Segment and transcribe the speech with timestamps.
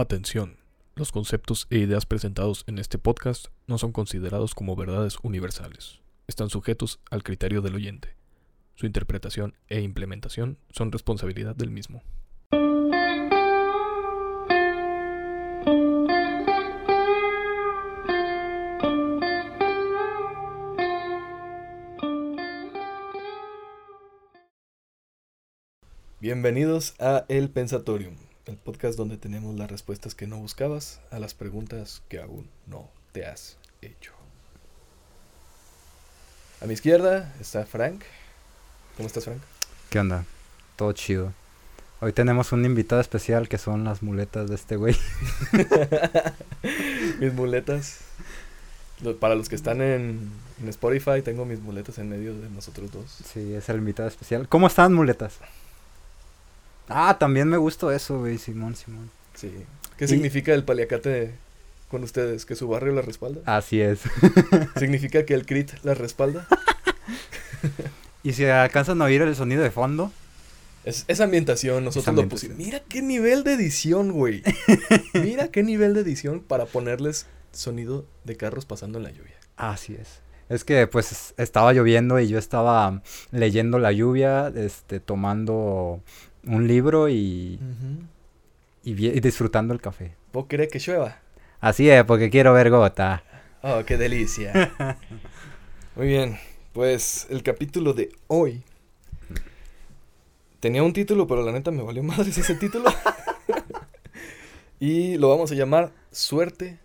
[0.00, 0.56] Atención.
[0.94, 6.00] Los conceptos e ideas presentados en este podcast no son considerados como verdades universales.
[6.26, 8.16] Están sujetos al criterio del oyente.
[8.76, 12.02] Su interpretación e implementación son responsabilidad del mismo.
[26.20, 28.16] Bienvenidos a El Pensatorium,
[28.50, 32.90] el podcast donde tenemos las respuestas que no buscabas a las preguntas que aún no
[33.12, 34.12] te has hecho.
[36.60, 38.02] A mi izquierda está Frank.
[38.96, 39.40] ¿Cómo estás, Frank?
[39.88, 40.24] ¿Qué onda?
[40.74, 41.32] Todo chido.
[42.00, 44.96] Hoy tenemos un invitado especial que son las muletas de este güey.
[47.20, 48.00] mis muletas.
[49.20, 50.28] Para los que están en,
[50.60, 53.18] en Spotify, tengo mis muletas en medio de nosotros dos.
[53.32, 54.48] Sí, es el invitado especial.
[54.48, 55.38] ¿Cómo están, muletas?
[56.90, 59.10] Ah, también me gustó eso, güey, Simón, Simón.
[59.34, 59.52] Sí.
[59.96, 61.34] ¿Qué Y- significa el paliacate
[61.90, 62.44] con ustedes?
[62.46, 63.40] ¿Que su barrio la respalda?
[63.46, 64.00] Así es.
[64.78, 66.46] ¿Significa que el CRIT la respalda?
[68.22, 70.12] y si alcanzan a oír el sonido de fondo,
[70.84, 72.56] Es, es ambientación, nosotros lo pusimos.
[72.56, 74.42] Mira qué nivel de edición, güey.
[75.14, 79.34] Mira qué nivel de edición para ponerles sonido de carros pasando en la lluvia.
[79.56, 80.20] así es.
[80.48, 86.00] Es que pues es- estaba lloviendo y yo estaba leyendo la lluvia, este, tomando
[86.44, 87.58] un libro y,
[88.82, 90.14] y, vi- y disfrutando el café.
[90.32, 91.18] ¿Vos querés que llueva?
[91.60, 93.22] Así es, porque quiero ver gota.
[93.62, 94.72] Oh, qué delicia.
[95.96, 96.38] Muy bien,
[96.72, 98.62] pues el capítulo de hoy
[100.60, 102.86] tenía un título, pero la neta me valió madres ese título.
[104.80, 106.78] y lo vamos a llamar Suerte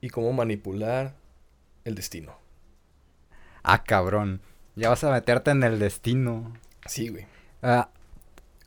[0.00, 1.14] y cómo manipular
[1.84, 2.36] el destino.
[3.62, 4.40] Ah, cabrón.
[4.74, 6.52] Ya vas a meterte en el destino.
[6.86, 7.26] Sí, güey.
[7.62, 7.90] Ah,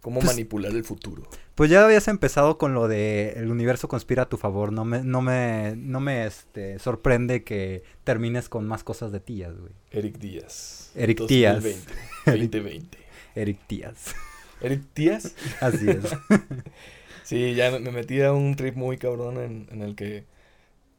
[0.05, 1.23] Cómo Pues- manipular el futuro.
[1.55, 4.71] Pues ya habías empezado con lo de el universo conspira a tu favor.
[4.71, 9.57] No me, no me, no me este, sorprende que termines con más cosas de tías,
[9.57, 9.71] güey.
[9.89, 10.91] Eric Díaz.
[10.93, 11.55] Eric Díaz.
[11.55, 11.91] 2020.
[12.27, 12.97] 2020.
[13.35, 14.13] Eric Tías.
[14.61, 15.33] Eric Díaz.
[15.59, 16.03] Así es.
[17.23, 20.25] Sí, ya me, me metí a un trip muy cabrón en, en el que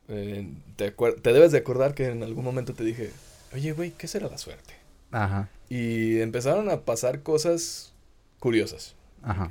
[0.09, 3.13] eh, te, te debes de acordar que en algún momento te dije,
[3.55, 4.75] oye, güey, ¿qué será la suerte?
[5.13, 5.49] Ajá.
[5.69, 7.93] Y empezaron a pasar cosas
[8.41, 8.95] curiosas.
[9.23, 9.49] Ajá.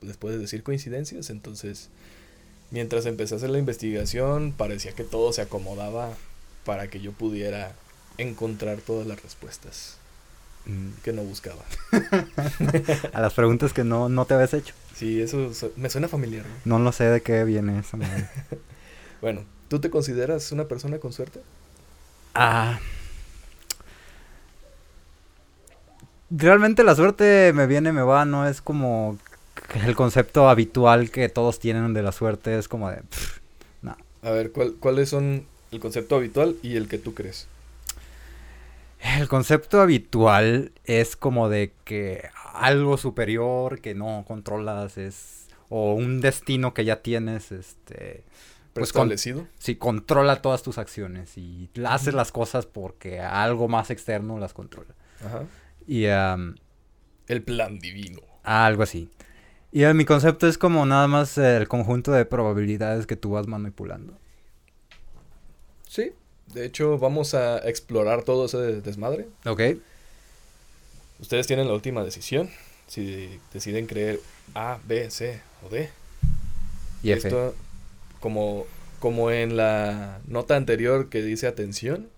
[0.00, 1.90] Después de decir coincidencias, entonces,
[2.70, 6.10] mientras empecé a hacer la investigación, parecía que todo se acomodaba
[6.64, 7.72] para que yo pudiera
[8.18, 9.96] encontrar todas las respuestas
[10.66, 11.64] Mm, que no buscaba.
[13.14, 14.74] A las preguntas que no, no te habías hecho.
[14.94, 16.44] Sí, eso su- me suena familiar.
[16.66, 16.78] ¿no?
[16.78, 18.28] No lo sé de qué viene esa madre.
[19.22, 21.40] Bueno, ¿tú te consideras una persona con suerte?
[22.34, 22.78] Ah.
[26.30, 29.18] Realmente la suerte me viene, me va, no es como
[29.84, 32.98] el concepto habitual que todos tienen de la suerte, es como de...
[33.02, 33.38] pff,
[34.22, 37.46] A ver, ¿cuál, ¿cuáles son el concepto habitual y el que tú crees?
[39.00, 46.20] El concepto habitual es como de que algo superior que no controlas es o un
[46.20, 48.22] destino que ya tienes, este,
[48.74, 49.46] Pues con- ¿Preestablecido?
[49.58, 54.94] si controla todas tus acciones y haces las cosas porque algo más externo las controla.
[55.24, 55.44] Ajá.
[55.90, 56.54] Y am,
[57.26, 58.20] El plan divino.
[58.44, 59.08] algo así.
[59.72, 63.48] Y eh, mi concepto es como nada más el conjunto de probabilidades que tú vas
[63.48, 64.16] manipulando.
[65.88, 66.12] Sí.
[66.54, 69.26] De hecho, vamos a explorar todo ese desmadre.
[69.46, 69.62] ¿Ok?
[71.18, 72.48] Ustedes tienen la última decisión.
[72.86, 74.20] Si deciden creer
[74.54, 75.90] A, B, C o D.
[77.02, 77.26] Y F.
[77.26, 77.56] Esto,
[78.20, 78.64] como,
[79.00, 82.08] como en la nota anterior que dice atención,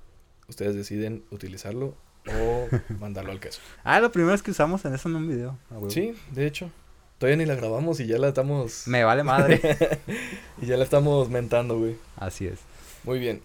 [0.47, 1.95] ustedes deciden utilizarlo
[2.29, 2.69] o
[2.99, 3.61] mandarlo al queso.
[3.85, 5.59] Ah, la primera vez que usamos en eso en un video.
[5.89, 6.71] Sí, de hecho.
[7.19, 8.89] Todavía ni la grabamos y ya la estamos...
[8.89, 9.61] Me vale madre.
[10.61, 11.97] y ya la estamos mentando, güey.
[12.17, 12.59] Así es.
[13.05, 13.43] Muy bien.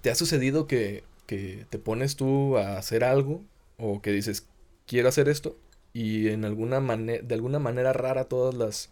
[0.00, 3.42] ¿Te ha sucedido que, que te pones tú a hacer algo
[3.76, 4.46] o que dices,
[4.86, 5.58] quiero hacer esto?
[5.92, 8.90] Y en alguna manera, de alguna manera rara todas las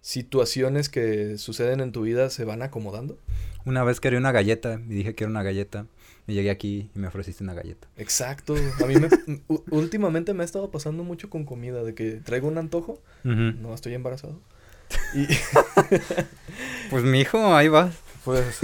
[0.00, 3.18] situaciones que suceden en tu vida se van acomodando.
[3.64, 5.86] Una vez quería una galleta y dije que era una galleta.
[6.28, 7.88] Y llegué aquí y me ofreciste una galleta.
[7.96, 8.54] Exacto.
[8.82, 9.08] A mí me,
[9.70, 13.94] últimamente me ha estado pasando mucho con comida, de que traigo un antojo, no estoy
[13.94, 14.38] embarazado.
[15.14, 15.26] Y
[16.90, 17.94] Pues mi hijo, ahí vas.
[18.24, 18.60] pues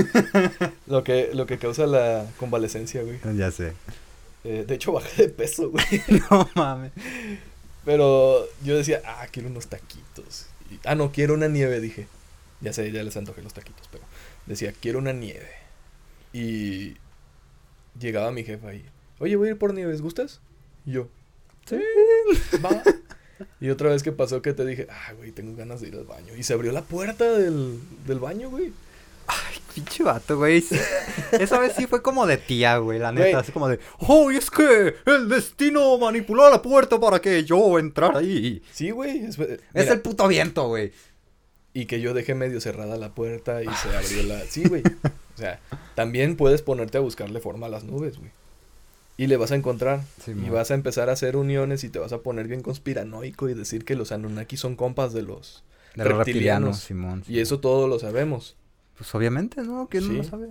[0.86, 3.18] lo que, lo que causa la convalecencia, güey.
[3.36, 3.72] Ya sé.
[4.44, 5.84] Eh, de hecho bajé de peso, güey.
[6.30, 6.92] No mames.
[7.84, 10.46] Pero yo decía, ah, quiero unos taquitos.
[10.70, 12.06] Y- ah, no, quiero una nieve, dije.
[12.60, 14.04] Ya sé, ya les antojé los taquitos, pero
[14.46, 15.48] decía, quiero una nieve.
[16.32, 16.96] Y
[17.98, 18.84] llegaba mi jefa ahí,
[19.18, 20.40] oye, voy a ir por nieves, ¿gustas?
[20.86, 21.08] Y yo,
[21.66, 21.78] sí,
[22.64, 22.82] va.
[23.60, 26.04] Y otra vez que pasó que te dije, ah, güey, tengo ganas de ir al
[26.04, 26.36] baño.
[26.36, 28.72] Y se abrió la puerta del, del baño, güey.
[29.26, 30.60] Ay, pinche vato, güey.
[30.60, 30.78] Sí,
[31.32, 33.24] Esa vez sí fue como de tía, güey, la neta.
[33.24, 33.34] Güey.
[33.34, 37.78] Así como de, oh, y es que el destino manipuló la puerta para que yo
[37.78, 38.62] entrara ahí.
[38.70, 39.24] Sí, güey.
[39.24, 40.92] Es, Es mira, el puto viento, güey.
[41.72, 44.40] Y que yo dejé medio cerrada la puerta y se abrió la...
[44.44, 44.82] Sí, güey.
[45.34, 45.60] O sea,
[45.94, 48.30] también puedes ponerte a buscarle forma a las nubes, güey.
[49.16, 50.02] Y le vas a encontrar.
[50.24, 53.48] Sí, y vas a empezar a hacer uniones y te vas a poner bien conspiranoico
[53.48, 55.62] y decir que los Anunnaki son compas de los...
[55.94, 56.26] De reptilianos.
[56.26, 57.22] reptilianos, Simón.
[57.28, 58.56] Y eso todo lo sabemos.
[58.96, 59.88] Pues obviamente, ¿no?
[59.88, 60.48] ¿Quién no lo sabe?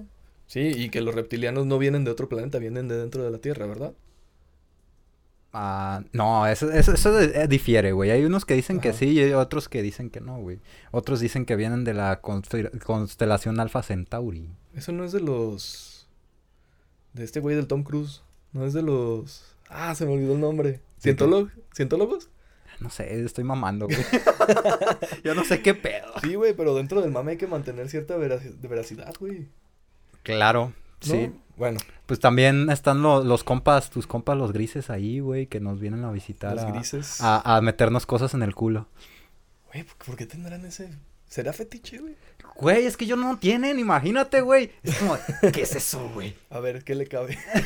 [0.47, 3.39] Sí, y que los reptilianos no vienen de otro planeta, vienen de dentro de la
[3.39, 3.93] Tierra, ¿verdad?
[5.51, 8.09] Ah, no, eso, eso, eh, difiere, güey.
[8.09, 10.59] Hay unos que dicen que sí y hay otros que dicen que no, güey.
[10.91, 14.49] Otros dicen que vienen de la constel- constelación Alpha Centauri.
[14.75, 16.07] Eso no es de los...
[17.13, 18.21] De este güey del Tom Cruise.
[18.53, 19.55] No es de los...
[19.69, 20.81] Ah, se me olvidó el nombre.
[20.99, 21.49] ¿Cientólog?
[21.75, 22.29] ¿Cientólogos?
[22.79, 23.97] No sé, estoy mamando, güey.
[25.23, 26.07] Yo no sé qué pedo.
[26.21, 29.47] Sí, güey, pero dentro del mame hay que mantener cierta veracidad, güey.
[30.23, 30.73] Claro,
[31.05, 31.13] ¿no?
[31.13, 31.31] sí.
[31.55, 35.79] Bueno, Pues también están lo- los compas, tus compas los grises ahí, güey, que nos
[35.79, 37.21] vienen a visitar los a, grises.
[37.21, 38.87] a- a meternos cosas en el culo.
[39.71, 40.89] Güey, ¿por por qué tendrán ese...?
[41.33, 42.15] ¿Será fetiche, güey?
[42.57, 44.69] Güey, es que ellos no tienen, imagínate, güey.
[44.83, 45.17] Es como,
[45.51, 46.35] ¿qué es eso, güey?
[46.51, 47.39] A ver, ¿qué le cabe?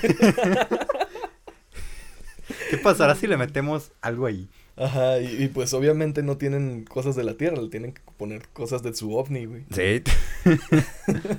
[2.69, 4.47] ¿Qué pasará si le metemos algo ahí?
[4.77, 8.47] Ajá, y, y pues obviamente no tienen cosas de la Tierra, le tienen que poner
[8.53, 9.65] cosas de su ovni, güey.
[9.75, 10.01] Sí.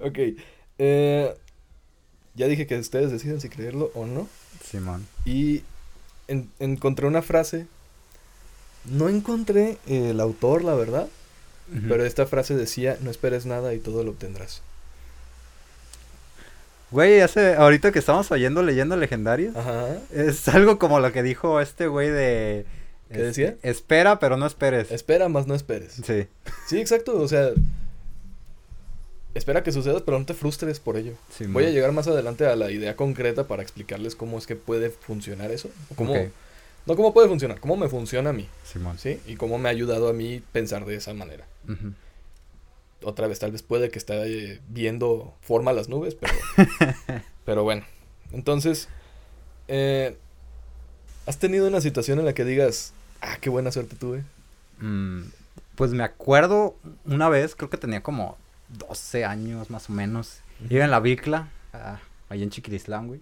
[0.00, 0.18] Ok,
[0.78, 1.34] eh,
[2.34, 4.28] ya dije que ustedes deciden si creerlo o no.
[4.62, 5.06] Simón.
[5.24, 5.62] Y
[6.28, 7.66] en- encontré una frase.
[8.84, 11.08] No encontré el autor, la verdad.
[11.88, 14.62] Pero esta frase decía, no esperes nada y todo lo obtendrás.
[16.90, 19.88] Güey, hace, ahorita que estamos oyendo leyendas legendarias, Ajá.
[20.12, 22.64] es algo como lo que dijo este güey de...
[23.12, 23.56] ¿Qué decía?
[23.62, 24.90] Espera, pero no esperes.
[24.90, 25.94] Espera, más no esperes.
[26.04, 26.26] Sí,
[26.68, 27.20] Sí, exacto.
[27.20, 27.50] O sea,
[29.34, 31.12] espera que suceda, pero no te frustres por ello.
[31.48, 34.90] Voy a llegar más adelante a la idea concreta para explicarles cómo es que puede
[34.90, 35.70] funcionar eso.
[35.94, 36.14] Cómo.
[36.86, 38.96] No cómo puede funcionar, cómo me funciona a mí, Simón.
[38.98, 39.20] ¿sí?
[39.26, 41.44] Y cómo me ha ayudado a mí pensar de esa manera.
[43.02, 46.32] Otra vez, tal vez puede que esté eh, viendo forma a las nubes, pero...
[47.44, 47.84] pero bueno.
[48.32, 48.88] Entonces,
[49.66, 50.16] eh,
[51.26, 54.22] ¿has tenido una situación en la que digas, ah, qué buena suerte tuve?
[54.78, 55.22] Mm,
[55.74, 60.38] pues me acuerdo una vez, creo que tenía como 12 años más o menos.
[60.70, 61.98] Iba en la bicla, ah,
[62.28, 63.20] ahí en Chiquilislán, güey.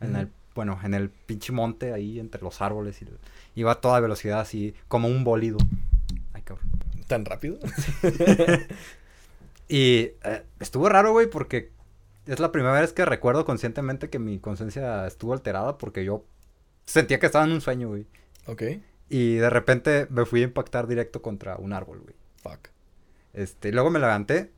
[0.00, 3.00] En el, bueno, en el pinche monte ahí entre los árboles.
[3.02, 3.06] Y,
[3.54, 5.58] iba a toda velocidad así, como un bólido.
[6.32, 6.70] Ay, cabrón.
[7.06, 7.58] ¿Tan rápido?
[9.68, 11.70] Y eh, estuvo raro, güey, porque
[12.26, 16.24] es la primera vez que recuerdo conscientemente que mi conciencia estuvo alterada porque yo
[16.86, 18.06] sentía que estaba en un sueño, güey.
[18.46, 18.62] ok.
[19.08, 22.14] Y de repente me fui a impactar directo contra un árbol, güey.
[22.42, 22.68] Fuck.
[23.32, 24.50] Este, y luego me levanté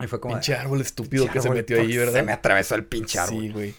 [0.00, 0.34] y fue como...
[0.34, 2.14] Pinche árbol estúpido pinche que se metió ahí, ¿verdad?
[2.14, 3.42] Se me atravesó el pinche árbol.
[3.42, 3.74] Sí, güey.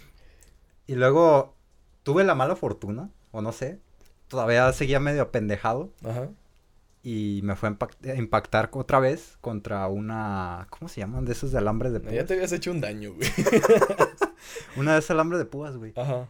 [0.88, 1.56] Y luego
[2.04, 3.80] tuve la mala fortuna, o no sé,
[4.28, 6.30] todavía seguía medio apendejado Ajá.
[7.04, 10.68] y me fue a impact- a impactar otra vez contra una...
[10.70, 11.26] ¿Cómo se llaman?
[11.26, 12.16] De esos de alambre de No, púas.
[12.16, 13.28] ya te habías hecho un daño, güey.
[14.78, 15.94] Una de esas alambre de púas, güey.
[15.96, 16.30] Ajá.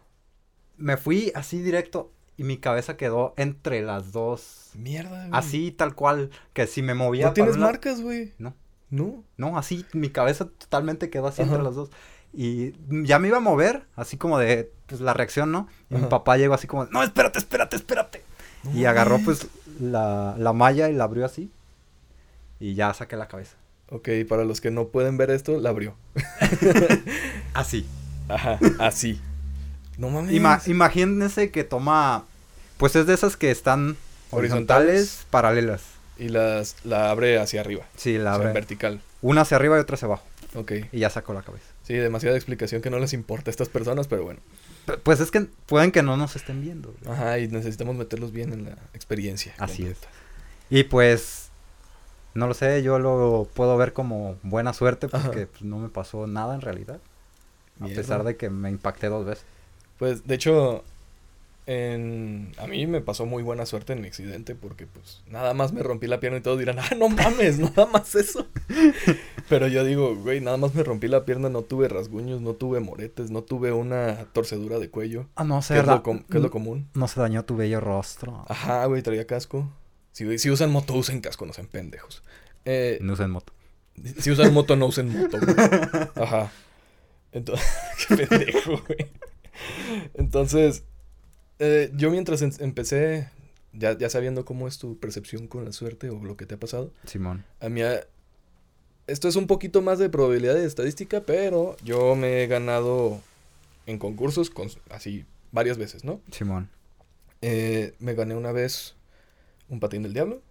[0.76, 4.70] Me fui así directo y mi cabeza quedó entre las dos.
[4.74, 5.30] Mierda, güey.
[5.32, 7.26] Así tal cual, que si me movía...
[7.26, 8.32] ¿No tienes marcas, güey?
[8.38, 8.54] No.
[8.90, 9.24] No.
[9.36, 11.50] No, así, mi cabeza totalmente quedó así Ajá.
[11.50, 11.90] entre las dos.
[12.38, 12.74] Y
[13.06, 15.68] ya me iba a mover, así como de, pues, la reacción, ¿no?
[15.90, 18.22] Y mi papá llegó así como, no, espérate, espérate, espérate.
[18.64, 19.46] No y agarró, pues,
[19.80, 21.50] la, la malla y la abrió así.
[22.60, 23.56] Y ya saqué la cabeza.
[23.88, 25.94] Ok, para los que no pueden ver esto, la abrió.
[27.54, 27.86] Así.
[28.28, 29.20] Ajá, así.
[29.98, 30.32] No mames.
[30.34, 32.24] Ima- imagínense que toma,
[32.76, 33.96] pues, es de esas que están
[34.30, 34.88] Horizontales.
[34.90, 35.82] horizontales, paralelas.
[36.18, 37.84] y las, la abre hacia arriba.
[37.96, 38.52] Sí, la o sea, en abre.
[38.52, 39.00] vertical.
[39.22, 40.24] Una hacia arriba y otra hacia abajo.
[40.54, 40.72] Ok.
[40.92, 41.66] Y ya sacó la cabeza.
[41.86, 44.40] Sí, demasiada explicación que no les importa a estas personas, pero bueno.
[45.04, 46.92] Pues es que pueden que no nos estén viendo.
[47.08, 49.54] Ajá, y necesitamos meterlos bien en la experiencia.
[49.58, 50.08] Así completa.
[50.68, 51.50] Y pues,
[52.34, 56.26] no lo sé, yo lo puedo ver como buena suerte porque pues, no me pasó
[56.26, 57.00] nada en realidad.
[57.80, 59.44] A pesar de que me impacté dos veces.
[59.96, 60.82] Pues, de hecho,
[61.66, 62.52] en...
[62.58, 65.82] a mí me pasó muy buena suerte en mi accidente porque, pues, nada más me
[65.82, 68.46] rompí la pierna y todos dirán, ah, no mames, nada más eso.
[69.48, 72.80] Pero yo digo, güey, nada más me rompí la pierna, no tuve rasguños, no tuve
[72.80, 75.28] moretes, no tuve una torcedura de cuello.
[75.34, 76.88] Ah, no sé, es, lo, com- que es lo común.
[76.94, 78.44] no se dañó tu bello rostro.
[78.48, 79.68] Ajá, güey, traía casco.
[80.12, 82.22] Si, si usan moto, usen casco, no sean pendejos.
[82.64, 83.52] Eh, No usen moto.
[84.18, 85.56] Si usan moto, no usen moto, güey.
[86.16, 86.50] Ajá.
[87.32, 87.66] Entonces,
[88.08, 89.10] qué pendejo, güey.
[90.14, 90.84] Entonces,
[91.58, 93.28] eh, yo mientras en- empecé
[93.72, 96.58] ya, ya sabiendo cómo es tu percepción con la suerte o lo que te ha
[96.60, 97.44] pasado, Simón.
[97.60, 98.06] a mí, a-
[99.06, 103.20] esto es un poquito más de probabilidad de estadística, pero yo me he ganado
[103.86, 106.20] en concursos con, así varias veces, ¿no?
[106.32, 106.68] Simón.
[107.42, 108.94] Eh, me gané una vez
[109.68, 110.42] un patín del diablo,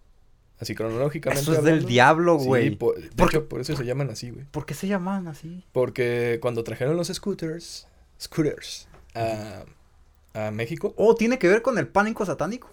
[0.60, 1.42] así cronológicamente.
[1.42, 2.76] Eso es del diablo, Sí, güey.
[2.76, 3.38] por, de ¿Por qué?
[3.38, 4.46] hecho, por eso se llaman así, güey.
[4.52, 5.64] ¿Por qué se llaman así?
[5.74, 7.88] Porque cuando trajeron los scooters,
[8.22, 9.66] scooters, a,
[10.36, 12.70] a México, Oh, ¿tiene que ver con el pánico satánico?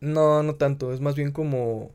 [0.00, 1.92] no, no tanto, es más bien como...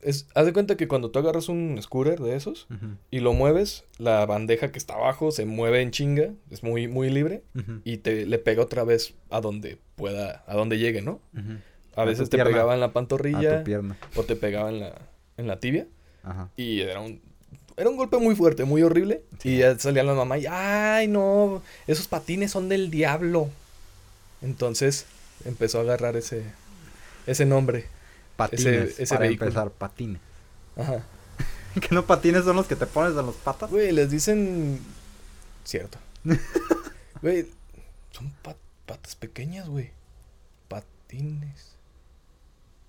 [0.00, 2.68] Es, haz de cuenta que cuando tú agarras un scooter de esos
[3.10, 7.10] y lo mueves, la bandeja que está abajo se mueve en chinga, es muy, muy
[7.10, 7.42] libre
[7.84, 11.20] y te le pega otra vez a donde pueda, a donde llegue, ¿no?
[11.96, 12.52] A veces te pierna.
[12.52, 13.64] pegaba en la pantorrilla
[14.14, 14.94] o te pegaba en la,
[15.36, 15.88] en la tibia
[16.22, 16.48] Ajá.
[16.56, 17.20] y era un,
[17.76, 19.24] era un golpe muy fuerte, muy horrible.
[19.40, 19.50] Sí.
[19.50, 23.50] Y ya salía la mamá y, ay, no, esos patines son del diablo.
[24.42, 25.06] Entonces
[25.44, 26.44] empezó a agarrar ese,
[27.26, 27.86] ese nombre.
[28.36, 28.98] Patines.
[29.00, 29.48] ese para vehículo.
[29.48, 30.20] empezar, patines.
[30.76, 31.04] Ajá.
[31.80, 33.70] que no patines son los que te pones en los patas.
[33.70, 34.80] Güey, les dicen...
[35.64, 35.98] Cierto.
[37.20, 37.50] Güey,
[38.12, 38.54] son pa-
[38.86, 39.90] patas pequeñas, güey.
[40.68, 41.72] Patines.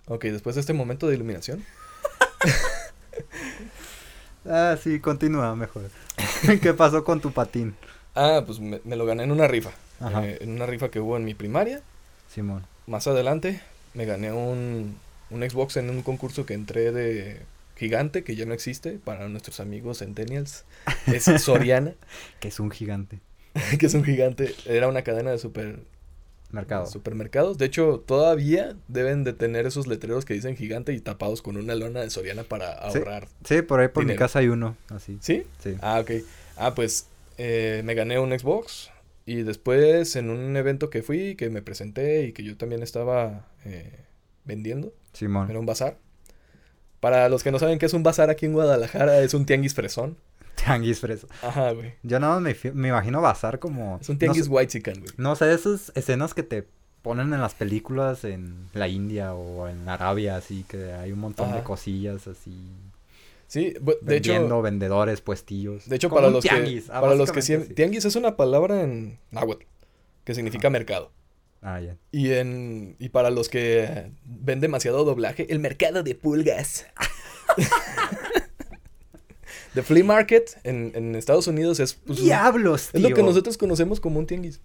[0.05, 1.65] Ok, después de este momento de iluminación.
[4.45, 5.89] Ah, sí, continúa mejor.
[6.61, 7.75] ¿Qué pasó con tu patín?
[8.15, 9.71] Ah, pues me, me lo gané en una rifa.
[10.01, 11.81] Eh, en una rifa que hubo en mi primaria.
[12.33, 12.65] Simón.
[12.87, 13.61] Más adelante
[13.93, 14.95] me gané un,
[15.29, 17.41] un Xbox en un concurso que entré de
[17.75, 20.65] gigante, que ya no existe, para nuestros amigos Centennials.
[21.07, 21.93] Es Soriana,
[22.39, 23.19] Que es un gigante.
[23.79, 24.53] que es un gigante.
[24.65, 25.79] Era una cadena de super,
[26.51, 26.85] Mercado.
[26.87, 27.57] supermercados.
[27.57, 31.75] De hecho, todavía deben de tener esos letreros que dicen gigante y tapados con una
[31.75, 33.27] lona de Soriana para ahorrar.
[33.43, 35.17] Sí, por ahí por mi casa hay uno, así.
[35.21, 35.43] ¿Sí?
[35.63, 35.75] Sí.
[35.81, 36.11] Ah, ok.
[36.57, 38.91] Ah, pues eh, me gané un Xbox
[39.29, 43.45] y después en un evento que fui, que me presenté y que yo también estaba
[43.63, 44.05] eh,
[44.43, 45.51] vendiendo, Simón.
[45.51, 45.99] era un bazar.
[46.99, 49.75] Para los que no saben qué es un bazar aquí en Guadalajara, es un tianguis
[49.75, 50.17] fresón.
[50.55, 51.27] Tianguis freso.
[51.43, 51.93] Ajá, güey.
[52.01, 53.99] Yo nada más me, me imagino bazar como...
[54.01, 55.13] Es un no tianguis white güey.
[55.17, 56.67] No sé, esas escenas que te
[57.03, 61.53] ponen en las películas en la India o en Arabia, así que hay un montón
[61.53, 62.57] de cosillas así.
[63.49, 65.89] Sí, de vendiendo, hecho, vendedores, puestillos.
[65.89, 67.57] de hecho para los tianguis, que ah, para los que así.
[67.73, 69.65] tianguis es una palabra en náhuatl
[70.23, 70.73] que significa Ajá.
[70.73, 71.11] mercado.
[71.61, 71.97] Ah, ya.
[72.11, 76.85] Y en y para los que ven demasiado doblaje, el mercado de pulgas.
[79.73, 83.15] The flea market en, en Estados Unidos es, pues, ¡Diablos, es lo tío!
[83.15, 84.61] que nosotros conocemos como un tianguis.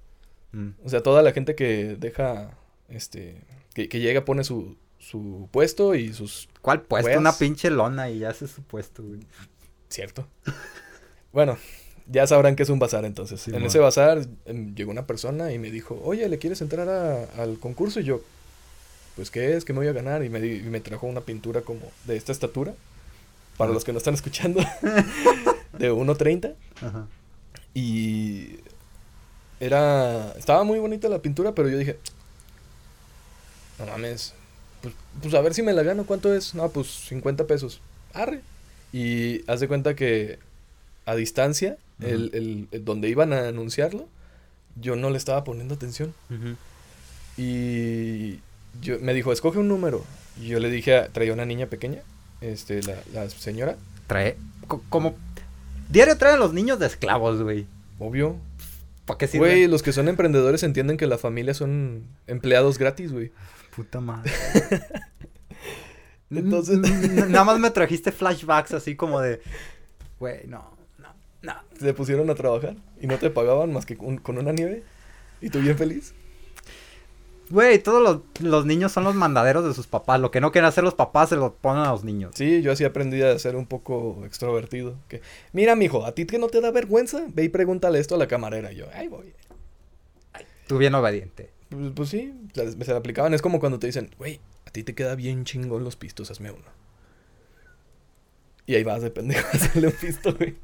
[0.53, 2.57] Mm, O sea, toda la gente que deja,
[2.89, 3.37] este,
[3.75, 6.49] que, que llega pone su, su puesto y sus...
[6.65, 7.09] ¿Cuál puesto?
[7.09, 9.21] Pues- Una pinche lona y ya hace su puesto, güey.
[9.91, 10.27] Cierto.
[11.31, 11.59] bueno,
[12.07, 13.39] ya sabrán que es un bazar entonces.
[13.43, 16.89] Sí, en ese bazar em, llegó una persona y me dijo, oye, ¿le quieres entrar
[16.89, 18.01] a- al concurso?
[18.01, 18.23] Y yo,
[19.15, 19.67] pues, ¿qué es?
[19.67, 20.25] ¿Qué me voy a ganar?
[20.25, 22.73] Y me, di- y me trajo una pintura como de esta estatura.
[23.59, 23.75] Para Ajá.
[23.75, 24.61] los que no están escuchando.
[25.79, 26.55] de 1.30.
[26.81, 27.07] Ajá.
[27.75, 28.57] Y
[29.61, 30.33] era.
[30.39, 31.99] Estaba muy bonita la pintura, pero yo dije.
[33.79, 34.35] No mames.
[34.85, 36.05] Pues, pues a ver si me la gano.
[36.05, 36.55] ¿Cuánto es?
[36.55, 37.81] No, pues 50 pesos.
[38.13, 38.41] Arre.
[38.93, 40.39] Y haz de cuenta que
[41.07, 44.07] a distancia, el, el- el donde iban a anunciarlo,
[44.81, 46.13] yo no le estaba poniendo atención.
[47.37, 48.39] Y
[48.81, 50.05] yo, me dijo, escoge un número.
[50.41, 52.01] Y yo le dije, a- traía una niña pequeña,
[52.41, 53.77] este, la, la señora,
[54.07, 54.37] Trae...
[54.67, 55.17] co- como...
[55.89, 57.67] Diario traen los niños de esclavos, güey.
[57.99, 58.37] obvio.
[59.07, 59.47] ¿Para qué sirve?
[59.47, 63.33] Güey, los que son emprendedores entienden que la familia son empleados gratis, güey.
[63.77, 64.33] Puta madre.
[66.31, 66.79] Entonces-
[67.29, 69.41] Nada más me trajiste flashbacks así como de...
[70.19, 71.09] Güey, no, no,
[71.43, 71.55] no.
[71.79, 74.83] Se pusieron a trabajar y no te pagaban más que con, con una nieve.
[75.41, 76.15] Y tú bien feliz.
[77.51, 80.19] Güey, todos los, los niños son los mandaderos de sus papás.
[80.19, 82.33] Lo que no quieren hacer los papás se lo ponen a los niños.
[82.35, 84.95] Sí, yo así aprendí a ser un poco extrovertido.
[85.09, 85.21] Que,
[85.53, 87.27] mira, mijo, ¿a ti que no te da vergüenza?
[87.29, 88.73] Ve y pregúntale esto a la camarera.
[88.73, 89.35] Y yo, ay, voy.
[90.67, 91.51] Tú bien obediente.
[91.75, 93.35] Pues, pues sí, se, la aplicaban.
[93.35, 96.51] Es como cuando te dicen, güey, a ti te queda bien chingón los pistos, hazme
[96.51, 96.65] uno.
[98.67, 100.57] Y ahí vas de pendejo a hacerle un pisto, güey.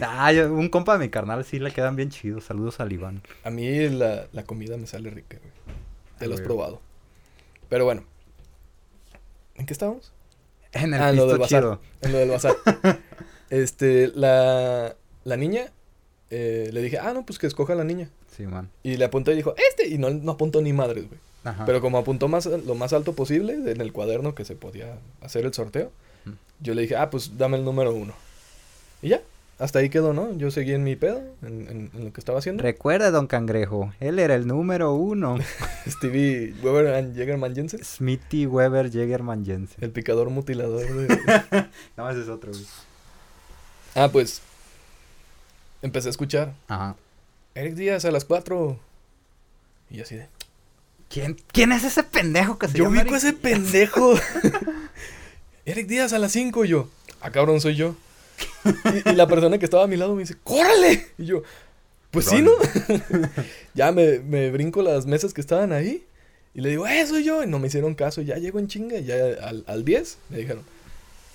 [0.00, 2.44] Ah, yo- un compa de mi carnal sí le quedan bien chidos.
[2.44, 3.22] Saludos al Iván.
[3.44, 5.52] A mí la, la comida me sale rica, güey.
[6.20, 6.46] Ya lo has Güey.
[6.46, 6.80] probado.
[7.68, 8.04] Pero bueno.
[9.56, 10.12] ¿En qué estábamos?
[10.72, 11.60] En el Ah, lo pisto del bazar.
[11.62, 11.80] chido.
[12.02, 12.56] En lo del bazar.
[13.50, 15.72] este, la, la niña,
[16.30, 18.10] eh, le dije, ah, no, pues que escoja la niña.
[18.36, 18.68] Sí, man.
[18.82, 19.88] Y le apunté y dijo, este.
[19.88, 21.20] Y no, no apuntó ni madres, güey.
[21.44, 21.64] Ajá.
[21.64, 25.44] Pero como apuntó más, lo más alto posible en el cuaderno que se podía hacer
[25.46, 25.90] el sorteo,
[26.60, 28.12] yo le dije, ah, pues dame el número uno.
[29.00, 29.22] Y ya.
[29.60, 30.36] hasta ahí quedó, ¿no?
[30.36, 32.62] Yo seguí en mi pedo, en, en- en lo que estaba haciendo.
[32.62, 35.38] Recuerda, don Cangrejo, él era el número uno.
[35.88, 39.82] Stevie Weber Jägerman Jensen, Smithy Weber Jägerman Jensen.
[39.82, 41.08] el picador mutilador de...
[41.96, 42.64] No, ese es otro, güey.
[43.94, 44.42] ah, pues,
[45.82, 46.54] empecé a escuchar.
[46.68, 46.96] Ajá.
[47.54, 48.78] Eric Díaz a las 4.
[49.90, 50.26] Y así de...
[51.08, 53.28] ¿Quién, ¿Quién es ese pendejo que se Yo llama ubico a Eric?
[53.28, 54.14] ese pendejo.
[55.64, 56.88] Eric Díaz a las 5 y yo.
[57.20, 57.94] Ah, cabrón, soy yo.
[59.04, 61.08] Y, y la persona que estaba a mi lado me dice, ¡córale!
[61.18, 61.42] Y yo,
[62.10, 62.52] pues sí, ¿no?
[63.74, 66.04] ya me, me brinco las mesas que estaban ahí.
[66.54, 67.42] Y le digo, ¡eh, soy yo!
[67.42, 68.20] Y no me hicieron caso.
[68.22, 68.98] Ya llego en chinga.
[68.98, 70.62] y Ya al, al 10 me dijeron,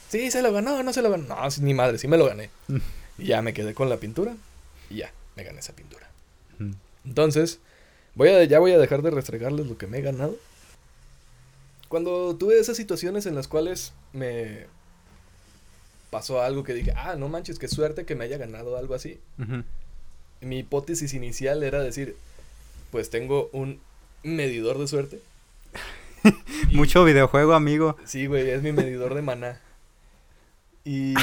[0.10, 1.36] sí, se lo ganó, no se lo ganó.
[1.36, 2.50] No, sí, ni madre, sí me lo gané.
[3.24, 4.36] Y ya me quedé con la pintura.
[4.90, 6.10] Y ya, me gané esa pintura.
[7.06, 7.60] Entonces,
[8.16, 10.36] voy a, ya voy a dejar de restregarles lo que me he ganado.
[11.90, 14.66] Cuando tuve esas situaciones en las cuales me
[16.10, 19.20] pasó algo que dije, ah, no manches, qué suerte que me haya ganado algo así.
[20.42, 22.16] Mi hipótesis inicial era decir,
[22.92, 23.80] pues tengo un
[24.24, 25.20] medidor de suerte.
[26.70, 27.98] Y- Mucho videojuego, amigo.
[28.06, 29.60] Sí, güey, es mi medidor de maná.
[30.86, 31.14] Y...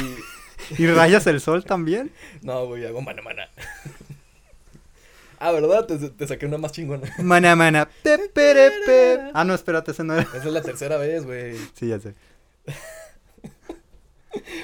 [0.77, 2.11] ¿Y rayas el sol también?
[2.41, 3.49] No, güey, hago maná maná.
[5.39, 5.85] ah, ¿verdad?
[5.85, 7.11] Te, te saqué una más chingona.
[7.19, 7.89] Mana, mana.
[8.03, 9.19] Pe, pere, pe.
[9.33, 10.23] Ah, no, espérate, ese no era.
[10.23, 11.55] Esa es la tercera vez, güey.
[11.73, 12.13] Sí, ya sé.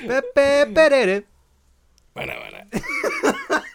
[0.08, 1.26] Pe, pe, perere.
[2.16, 2.68] Maná maná.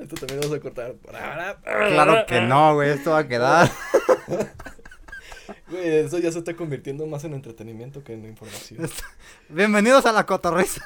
[0.00, 0.94] Esto también lo vas a cortar.
[1.62, 3.70] Claro que no, güey, esto va a quedar.
[5.68, 8.90] Güey, eso ya se está convirtiendo más en entretenimiento que en información.
[9.48, 10.84] Bienvenidos a la cotorriza.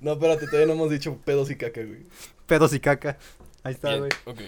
[0.00, 2.04] No, espérate, todavía no hemos dicho pedos y caca, güey.
[2.46, 3.16] Pedos y caca.
[3.62, 4.10] Ahí está, güey.
[4.26, 4.40] Ok.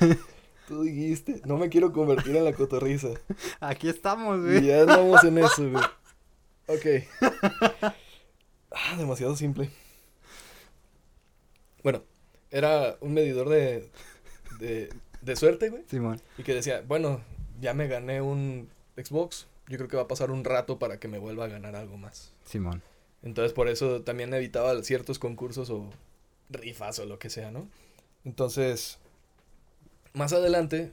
[0.68, 3.08] Tú dijiste, no me quiero convertir en la cotorriza.
[3.60, 4.66] Aquí estamos, Y güey.
[4.66, 5.84] ya andamos en eso, güey.
[6.66, 6.86] Ok.
[8.72, 9.70] Ah, demasiado simple.
[11.82, 12.02] Bueno,
[12.50, 13.90] era un medidor de,
[14.58, 15.84] de, de suerte, güey.
[15.88, 16.20] Simón.
[16.38, 17.20] Y que decía, bueno,
[17.60, 19.46] ya me gané un Xbox.
[19.68, 21.96] Yo creo que va a pasar un rato para que me vuelva a ganar algo
[21.98, 22.32] más.
[22.44, 22.82] Simón.
[23.22, 25.90] Entonces por eso también evitaba ciertos concursos o
[26.50, 27.66] rifas o lo que sea, ¿no?
[28.24, 28.98] Entonces,
[30.14, 30.92] más adelante,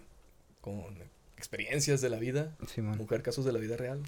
[0.62, 0.98] con
[1.38, 2.98] experiencias de la vida, Simón.
[2.98, 4.02] mujer casos de la vida real.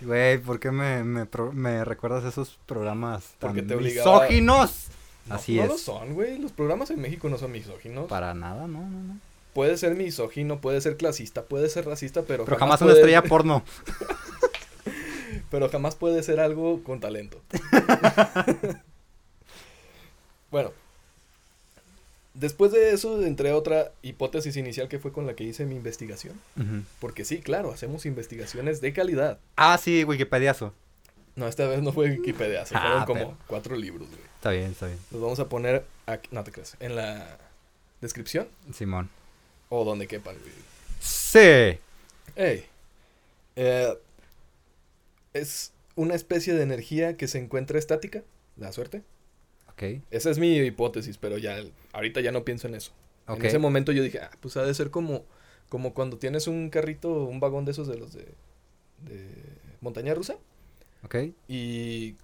[0.00, 4.86] Güey, ¿por qué me, me, pro- me recuerdas esos programas tan Porque te obligaba- misóginos?
[5.26, 5.68] No, Así no es.
[5.70, 6.38] lo son, güey.
[6.38, 8.06] Los programas en México no son misóginos.
[8.08, 9.18] Para nada, no, no, no.
[9.54, 13.22] Puede ser misógino, puede ser clasista, puede ser racista, pero, Pero jamás una puede- estrella
[13.28, 13.64] porno.
[15.50, 17.40] Pero jamás puede ser algo con talento.
[20.52, 20.70] bueno.
[22.38, 25.74] Después de eso entré a otra hipótesis inicial que fue con la que hice mi
[25.74, 26.40] investigación.
[27.00, 29.38] Porque sí, claro, hacemos investigaciones de calidad.
[29.56, 30.72] Ah, sí, Wikipediazo.
[31.34, 34.20] No, esta vez no fue Wikipedia, se Ah, fueron como pero- cuatro libros, güey.
[34.36, 34.98] Está bien, está bien.
[35.10, 37.38] Los vamos a poner aquí, no te creas, en la
[38.00, 39.08] descripción Simón.
[39.68, 40.52] o donde quepan, güey.
[41.00, 41.78] Sí.
[42.36, 42.66] Ey.
[43.56, 43.96] Eh,
[45.32, 48.22] es una especie de energía que se encuentra estática,
[48.56, 49.02] la suerte.
[50.10, 51.62] Esa es mi hipótesis, pero ya
[51.92, 52.92] ahorita ya no pienso en eso.
[53.28, 55.24] En ese momento yo dije, ah, pues ha de ser como,
[55.68, 58.26] como cuando tienes un carrito, un vagón de esos de los de,
[59.04, 59.28] de
[59.80, 60.36] montaña rusa.
[61.04, 61.16] Ok.
[61.46, 62.16] Y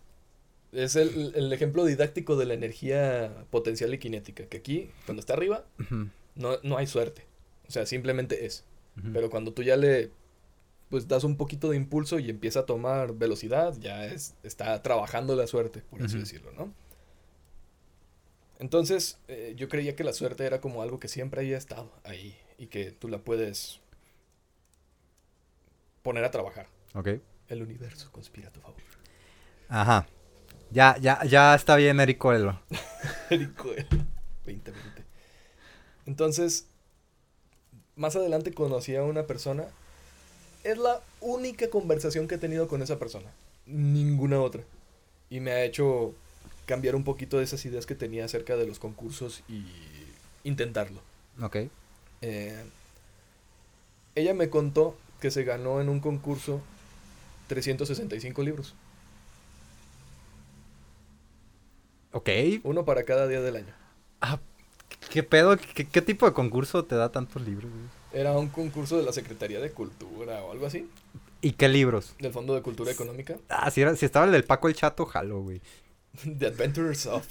[0.72, 5.34] es el, el ejemplo didáctico de la energía potencial y cinética, que aquí, cuando está
[5.34, 5.64] arriba,
[6.34, 7.26] no, no hay suerte.
[7.68, 8.64] O sea, simplemente es.
[9.12, 10.10] Pero cuando tú ya le
[10.88, 15.34] pues das un poquito de impulso y empieza a tomar velocidad, ya es, está trabajando
[15.34, 16.72] la suerte, por así decirlo, ¿no?
[18.58, 22.36] Entonces, eh, yo creía que la suerte era como algo que siempre había estado ahí
[22.58, 23.80] y que tú la puedes
[26.02, 26.68] poner a trabajar.
[26.94, 27.08] Ok.
[27.48, 28.80] El universo conspira a tu favor.
[29.68, 30.06] Ajá.
[30.70, 32.60] Ya, ya, ya está bien, Eric Coelho.
[33.30, 34.04] Eric Coelho,
[34.44, 35.04] 2020.
[36.06, 36.66] Entonces,
[37.96, 39.66] más adelante conocí a una persona.
[40.62, 43.30] Es la única conversación que he tenido con esa persona.
[43.66, 44.62] Ninguna otra.
[45.30, 46.14] Y me ha hecho
[46.66, 49.64] cambiar un poquito de esas ideas que tenía acerca de los concursos y
[50.44, 51.00] intentarlo.
[51.40, 51.56] Ok.
[52.22, 52.64] Eh,
[54.14, 56.60] ella me contó que se ganó en un concurso
[57.48, 58.74] 365 libros.
[62.12, 62.28] Ok.
[62.62, 63.74] Uno para cada día del año.
[64.20, 64.38] Ah,
[65.10, 65.56] ¿qué pedo?
[65.56, 67.70] ¿Qué, qué tipo de concurso te da tantos libros?
[67.70, 68.22] güey?
[68.22, 70.88] Era un concurso de la Secretaría de Cultura o algo así.
[71.40, 72.14] ¿Y qué libros?
[72.20, 73.36] Del Fondo de Cultura Económica.
[73.48, 75.60] Ah, si, era, si estaba el del Paco el Chato, jalo, güey.
[76.38, 77.26] The Adventures of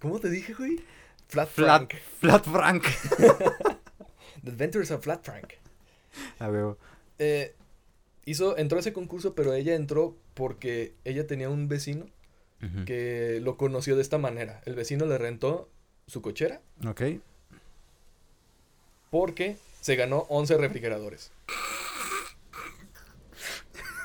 [0.00, 0.80] ¿Cómo te dije, güey?
[1.28, 1.94] Flat Flat, Frank.
[2.20, 2.84] Flat Frank.
[4.44, 5.52] The Adventures of Flat Frank.
[6.38, 6.76] A ver.
[7.18, 7.54] Eh,
[8.24, 12.06] hizo, entró a ese concurso, pero ella entró porque ella tenía un vecino
[12.84, 14.60] que lo conoció de esta manera.
[14.66, 15.70] El vecino le rentó
[16.06, 17.02] su cochera Ok.
[19.10, 21.30] porque se ganó 11 refrigeradores.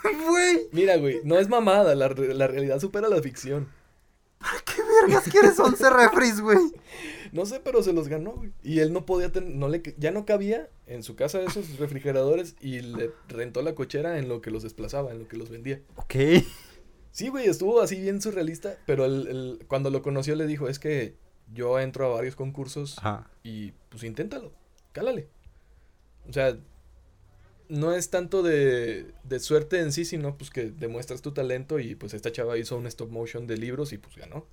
[0.04, 3.68] Güey, Mira, güey, no es mamada, la, la realidad supera la ficción.
[5.06, 6.58] ¿Qué vergas quieres 11 refris, güey?
[7.32, 8.52] No sé, pero se los ganó, güey.
[8.64, 12.56] Y él no podía tener, no le, ya no cabía en su casa esos refrigeradores
[12.62, 15.82] y le rentó la cochera en lo que los desplazaba, en lo que los vendía.
[15.96, 16.16] Ok.
[17.12, 20.80] Sí, güey, estuvo así bien surrealista, pero el, el- cuando lo conoció le dijo, es
[20.80, 21.16] que
[21.54, 23.30] yo entro a varios concursos Ajá.
[23.44, 24.52] y pues inténtalo,
[24.92, 25.28] cálale.
[26.30, 26.58] O sea,
[27.70, 31.96] no es tanto de, de suerte en sí, sino pues que demuestras tu talento y
[31.96, 34.46] pues esta chava hizo un stop motion de libros y pues ganó.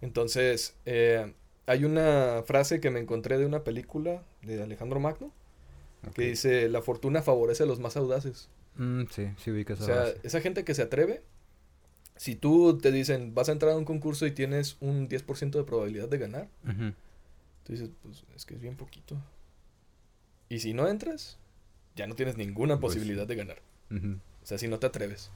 [0.00, 1.32] Entonces, eh,
[1.66, 5.32] hay una frase que me encontré de una película de Alejandro Magno
[6.12, 8.48] que dice, la fortuna favorece a los más audaces.
[8.76, 11.22] Mm, sí, sí vi que O sea, esa gente que se atreve,
[12.16, 15.64] si tú te dicen, vas a entrar a un concurso y tienes un 10% de
[15.64, 16.48] probabilidad de ganar,
[17.64, 19.16] tú dices, pues es que es bien poquito.
[20.48, 21.38] Y si no entras,
[21.96, 23.62] ya no tienes ninguna Pues posibilidad de ganar.
[23.90, 25.30] O sea, si no te atreves.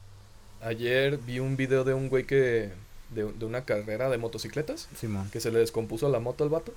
[0.61, 2.71] Ayer vi un video de un güey que,
[3.11, 4.89] de, de una carrera de motocicletas,
[5.33, 6.73] que se le descompuso la moto al vato.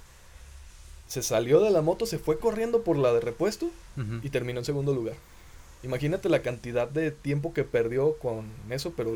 [1.07, 3.69] Se salió de la moto, se fue corriendo por la de repuesto
[4.23, 5.15] y terminó en segundo lugar.
[5.83, 9.15] Imagínate la cantidad de tiempo que perdió con eso, pero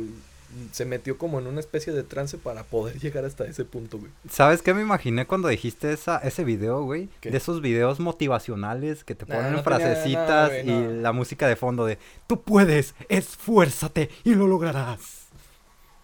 [0.71, 4.11] se metió como en una especie de trance para poder llegar hasta ese punto, güey.
[4.29, 7.09] ¿Sabes qué me imaginé cuando dijiste esa, ese video, güey?
[7.21, 7.31] ¿Qué?
[7.31, 10.91] De esos videos motivacionales que te Nah, ponen no tenía frasecitas güey, y no.
[11.01, 11.97] la música de fondo de
[12.27, 15.24] Tú puedes, esfuérzate y lo lograrás.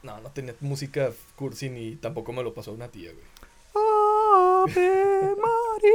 [0.04, 3.26] No, no tenía música cursi ni tampoco me lo pasó una tía, güey.
[3.74, 5.94] Ave María.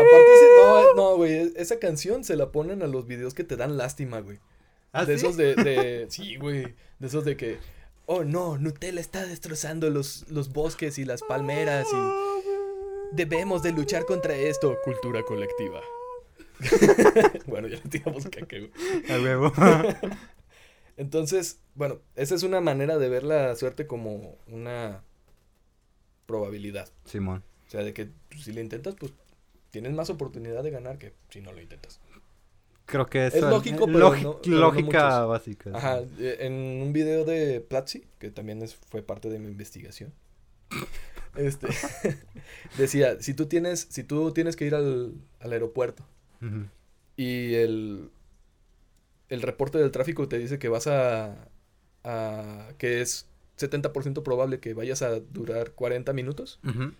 [0.00, 3.56] Aparte, no, no, güey, e- esa canción se la ponen a los videos que te
[3.56, 4.38] dan lástima, güey.
[4.92, 5.24] ¿Ah, de sí?
[5.24, 7.58] esos de, de, sí, güey, de esos de que,
[8.06, 14.04] oh no, Nutella está destrozando los, los bosques y las palmeras y debemos de luchar
[14.06, 14.76] contra esto.
[14.84, 15.80] Cultura colectiva.
[17.46, 18.70] bueno, ya le tiramos caca, güey.
[19.10, 19.52] A huevo.
[20.96, 25.02] Entonces, bueno, esa es una manera de ver la suerte como una
[26.26, 26.88] probabilidad.
[27.04, 27.42] Simón.
[27.66, 29.12] O sea, de que pues, si le intentas, pues
[29.70, 32.00] tienes más oportunidad de ganar que si no lo intentas.
[32.86, 35.70] Creo que Es eso lógico, eh, pero no- no lógica básica.
[35.74, 40.12] Ajá, eh, en un video de Platzi, que también es, fue parte de mi investigación,
[41.34, 41.68] este,
[42.78, 46.04] decía, si tú tienes, si tú tienes que ir al, al aeropuerto
[47.16, 48.10] y el,
[49.28, 51.48] el reporte del tráfico te dice que vas a,
[52.04, 53.26] a que es
[53.58, 56.92] 70% probable que vayas a durar 40 minutos, Ujú.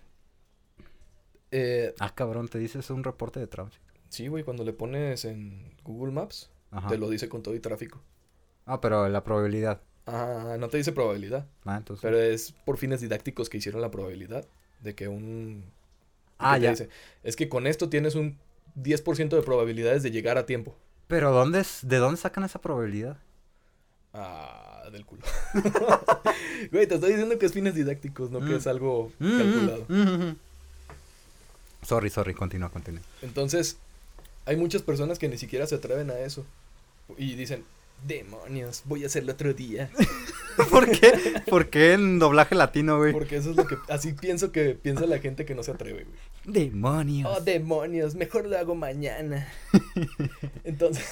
[1.50, 3.84] eh, Ah, cabrón, te dices un reporte de tránsito.
[4.08, 6.88] sí, güey, cuando le pones en Google Maps, Ajá.
[6.88, 8.00] te lo dice con todo y tráfico.
[8.66, 9.80] Ah, pero la probabilidad.
[10.06, 11.46] Ah, no te dice probabilidad.
[11.64, 12.02] Ah, entonces.
[12.02, 14.46] Pero es por fines didácticos que hicieron la probabilidad
[14.80, 15.64] de que un...
[16.38, 16.70] ah, que ya.
[16.70, 16.88] dice,
[17.22, 18.38] es que con esto tienes un
[18.76, 20.76] 10% de probabilidades de llegar a tiempo.
[21.08, 23.16] Pero ¿dónde es, ¿de dónde sacan esa probabilidad?
[24.12, 25.22] Ah, del culo.
[26.72, 28.56] Güey, te estoy diciendo que es fines didácticos, no que Mm.
[28.56, 29.84] es algo Mm, calculado.
[29.88, 30.36] mm, mm.
[31.82, 33.02] Sorry, sorry, continúa, continúa.
[33.22, 33.76] Entonces,
[34.46, 36.44] hay muchas personas que ni siquiera se atreven a eso.
[37.18, 37.64] Y dicen,
[38.06, 39.90] demonios, voy a hacerlo otro día.
[40.70, 41.42] ¿Por qué?
[41.48, 43.12] ¿Por qué en doblaje latino, güey?
[43.12, 43.76] Porque eso es lo que...
[43.88, 46.16] Así pienso que piensa la gente que no se atreve, güey.
[46.46, 47.30] Demonios.
[47.30, 49.48] Oh, demonios, mejor lo hago mañana.
[50.64, 51.06] Entonces,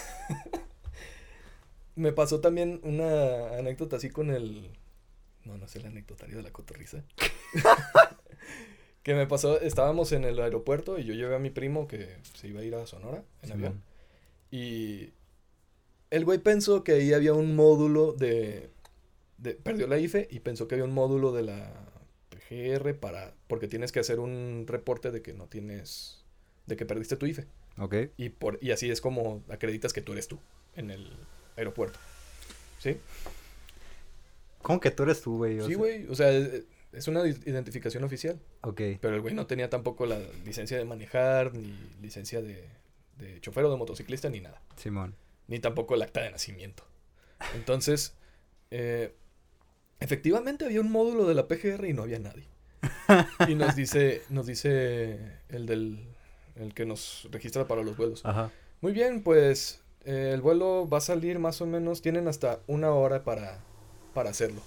[1.96, 4.70] me pasó también una anécdota así con el...
[5.44, 7.02] No, no sé el anecdotario de la cotorriza.
[9.02, 12.48] que me pasó, estábamos en el aeropuerto y yo llevé a mi primo que se
[12.48, 13.82] iba a ir a Sonora en avión.
[14.50, 15.10] Y
[16.10, 18.70] el güey pensó que ahí había un módulo de,
[19.38, 19.54] de...
[19.54, 21.91] Perdió la IFE y pensó que había un módulo de la
[22.52, 23.34] PGR para...
[23.46, 26.24] Porque tienes que hacer un reporte de que no tienes...
[26.66, 27.46] De que perdiste tu IFE.
[27.78, 27.94] Ok.
[28.16, 30.38] Y, por, y así es como acreditas que tú eres tú
[30.76, 31.10] en el
[31.56, 31.98] aeropuerto.
[32.78, 32.98] ¿Sí?
[34.60, 35.60] ¿Cómo que tú eres tú, güey?
[35.62, 36.06] Sí, güey.
[36.06, 38.40] O sea, es, es una identificación oficial.
[38.60, 38.80] Ok.
[39.00, 42.68] Pero el güey no tenía tampoco la licencia de manejar, ni licencia de,
[43.18, 44.62] de chofer o de motociclista, ni nada.
[44.76, 45.16] Simón.
[45.48, 46.84] Ni tampoco el acta de nacimiento.
[47.54, 48.14] Entonces,
[48.70, 49.14] eh,
[50.02, 52.44] efectivamente había un módulo de la PGR y no había nadie.
[53.48, 56.08] Y nos dice, nos dice el del
[56.56, 58.24] el que nos registra para los vuelos.
[58.26, 58.50] Ajá.
[58.82, 62.90] Muy bien, pues eh, el vuelo va a salir más o menos, tienen hasta una
[62.90, 63.58] hora para,
[64.12, 64.60] para hacerlo.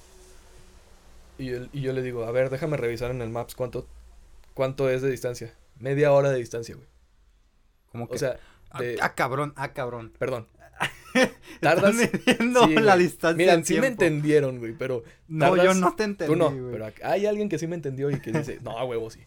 [1.37, 3.87] Y, él- y yo le digo, a ver, déjame revisar en el Maps cuánto,
[4.53, 5.53] cuánto es de distancia.
[5.79, 6.87] Media hora de distancia, güey.
[7.91, 8.15] Como que...
[8.15, 8.39] O sea,
[8.71, 10.13] ah, ah, cabrón, ah, cabrón.
[10.17, 10.47] perdón.
[11.61, 15.79] Tardas midiendo Sí, la distancia Mira, en sí me entendieron, güey, pero No, yo tardas-
[15.79, 16.51] no te entendí, tú no.
[16.51, 16.71] güey.
[16.71, 19.19] Pero hay alguien que sí me entendió y que dice, no, huevo, sí.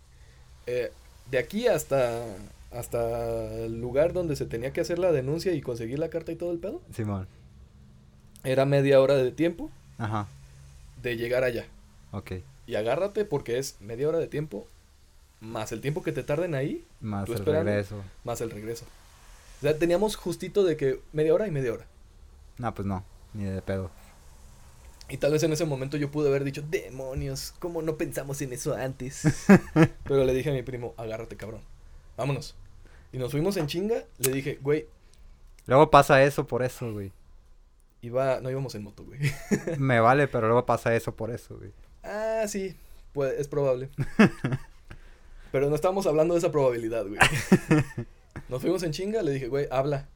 [0.67, 0.93] Eh,
[1.31, 2.25] de aquí hasta,
[2.71, 6.37] hasta el lugar donde se tenía que hacer la denuncia y conseguir la carta y
[6.37, 7.27] todo el pedo, Simón.
[8.45, 10.27] era media hora de tiempo Ajá,
[11.03, 11.65] de llegar allá.
[12.13, 12.33] ok.
[12.67, 14.67] Y agárrate porque es media hora de tiempo
[15.41, 17.71] más el tiempo que te tarden ahí, Más ¿Tú el esperando?
[17.71, 18.03] regreso.
[18.25, 18.85] más el regreso.
[19.59, 21.87] O sea, teníamos justito de que media hora y media hora.
[22.59, 23.91] No, pues no, ni de pedo.
[25.09, 28.53] Y tal vez en ese momento yo pude haber dicho, demonios, ¿cómo no pensamos en
[28.53, 29.23] eso antes?
[30.05, 31.63] Pero le dije a mi primo, agárrate, cabrón.
[32.17, 32.55] Vámonos.
[33.13, 34.05] Y nos fuimos en chinga.
[34.19, 34.87] Le dije, güey,
[35.69, 37.13] Luego pasa eso por eso, güey.
[38.01, 39.19] iba, no íbamos en moto, güey.
[39.79, 41.73] Me vale, pero luego pasa eso por eso, güey.
[42.03, 42.75] ah, sí,
[43.13, 43.91] pues es probable.
[45.53, 47.19] Pero no estábamos hablando de esa probabilidad, güey.
[48.49, 50.09] Nos fuimos en chinga, le dije, güey, habla.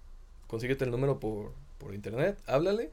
[0.46, 2.90] Consíguete el número por, por internet, háblale.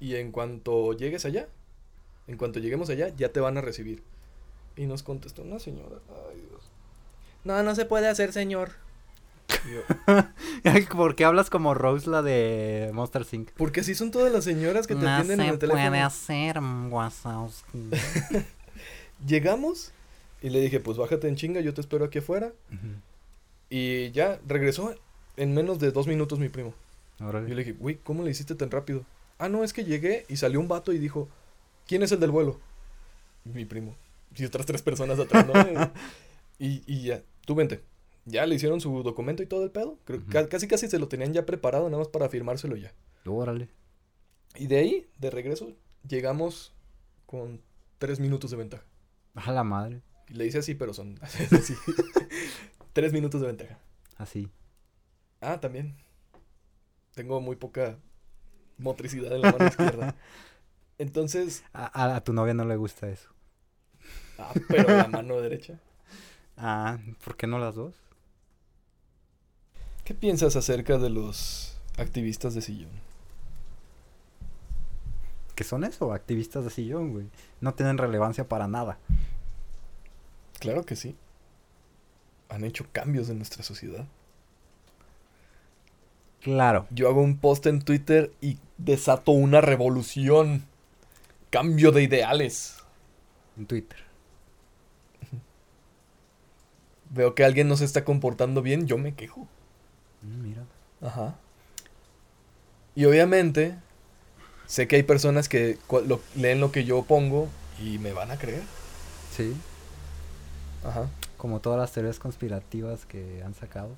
[0.00, 1.46] Y en cuanto llegues allá,
[2.26, 4.02] en cuanto lleguemos allá, ya te van a recibir.
[4.76, 5.98] Y nos contestó una señora.
[6.08, 6.62] Ay, Dios.
[7.44, 8.72] No, no se puede hacer, señor.
[10.96, 13.50] ¿Por qué hablas como Rose, la de Monster Inc?
[13.56, 16.04] Porque así son todas las señoras que te atienden en el teléfono.
[16.04, 17.90] hacer, Wazowski.
[19.26, 19.92] Llegamos
[20.42, 22.52] y le dije, pues bájate en chinga, yo te espero aquí afuera.
[23.70, 24.94] Y ya regresó
[25.36, 26.74] en menos de dos minutos mi primo.
[27.20, 27.48] Órale.
[27.48, 29.04] Yo le dije, güey, ¿cómo le hiciste tan rápido?
[29.38, 31.28] Ah, no, es que llegué y salió un vato y dijo,
[31.86, 32.60] ¿quién es el del vuelo?
[33.44, 33.96] Mi primo.
[34.36, 35.52] Y otras tres personas atrás, ¿no?
[36.58, 37.82] y, y ya, tú vente.
[38.24, 39.98] Ya le hicieron su documento y todo el pedo.
[40.04, 42.92] Creo, casi casi se lo tenían ya preparado, nada más para firmárselo ya.
[43.24, 43.68] Órale.
[44.56, 45.72] Y de ahí, de regreso,
[46.06, 46.74] llegamos
[47.26, 47.60] con
[47.98, 48.84] tres minutos de ventaja.
[49.34, 50.02] A la madre.
[50.30, 51.74] Le hice así, pero son así.
[52.92, 53.78] tres minutos de ventaja.
[54.16, 54.50] Así.
[55.40, 55.96] Ah, también.
[57.14, 57.96] Tengo muy poca
[58.78, 60.14] motricidad en la mano izquierda.
[60.98, 63.30] Entonces, A, a- a tu novia no le gusta eso.
[64.38, 65.78] ah, pero la mano derecha.
[66.56, 67.94] Ah, ¿por qué no las dos?
[70.04, 72.90] ¿Qué piensas acerca de los activistas de sillón?
[75.54, 76.12] ¿Qué son eso?
[76.12, 77.26] Activistas de sillón, güey.
[77.60, 78.98] No tienen relevancia para nada.
[80.58, 81.16] Claro que sí.
[82.48, 84.06] Han hecho cambios en nuestra sociedad.
[86.40, 86.86] Claro.
[86.90, 90.64] Yo hago un post en Twitter y desato una revolución.
[91.50, 92.76] Cambio de ideales.
[93.56, 93.98] En Twitter.
[97.10, 99.48] Veo que alguien no se está comportando bien, yo me quejo.
[100.22, 100.62] Mm, mira.
[101.00, 101.36] Ajá.
[102.94, 103.76] Y obviamente,
[104.66, 107.48] sé que hay personas que lo- leen lo que yo pongo
[107.82, 108.62] y me van a creer.
[109.34, 109.56] Sí.
[110.84, 111.08] Ajá.
[111.36, 113.90] Como todas las teorías conspirativas que han sacado.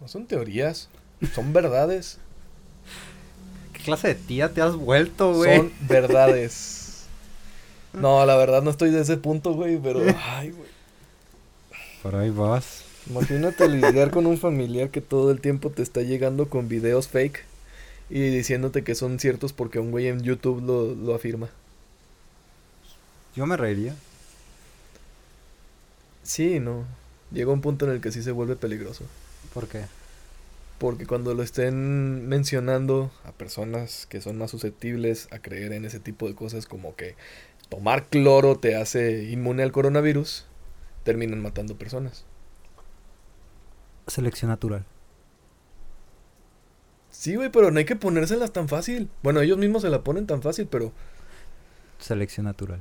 [0.00, 0.88] No son teorías,
[1.34, 2.18] son verdades.
[3.72, 5.56] ¿Qué clase de tía te has vuelto, güey?
[5.56, 7.04] Son verdades.
[7.92, 10.00] No, la verdad no estoy de ese punto, güey, pero...
[10.24, 10.70] Ay, güey.
[12.02, 12.84] Por ahí vas.
[13.08, 17.44] Imagínate lidiar con un familiar que todo el tiempo te está llegando con videos fake
[18.10, 21.48] y diciéndote que son ciertos porque un güey en YouTube lo, lo afirma.
[23.34, 23.94] Yo me reiría.
[26.32, 26.86] Sí, no.
[27.30, 29.04] Llega un punto en el que sí se vuelve peligroso.
[29.52, 29.82] ¿Por qué?
[30.78, 36.00] Porque cuando lo estén mencionando a personas que son más susceptibles a creer en ese
[36.00, 37.16] tipo de cosas como que
[37.68, 40.46] tomar cloro te hace inmune al coronavirus,
[41.04, 42.24] terminan matando personas.
[44.06, 44.86] Selección natural.
[47.10, 49.10] Sí, güey, pero no hay que ponérselas tan fácil.
[49.22, 50.92] Bueno, ellos mismos se la ponen tan fácil, pero...
[51.98, 52.80] Selección natural.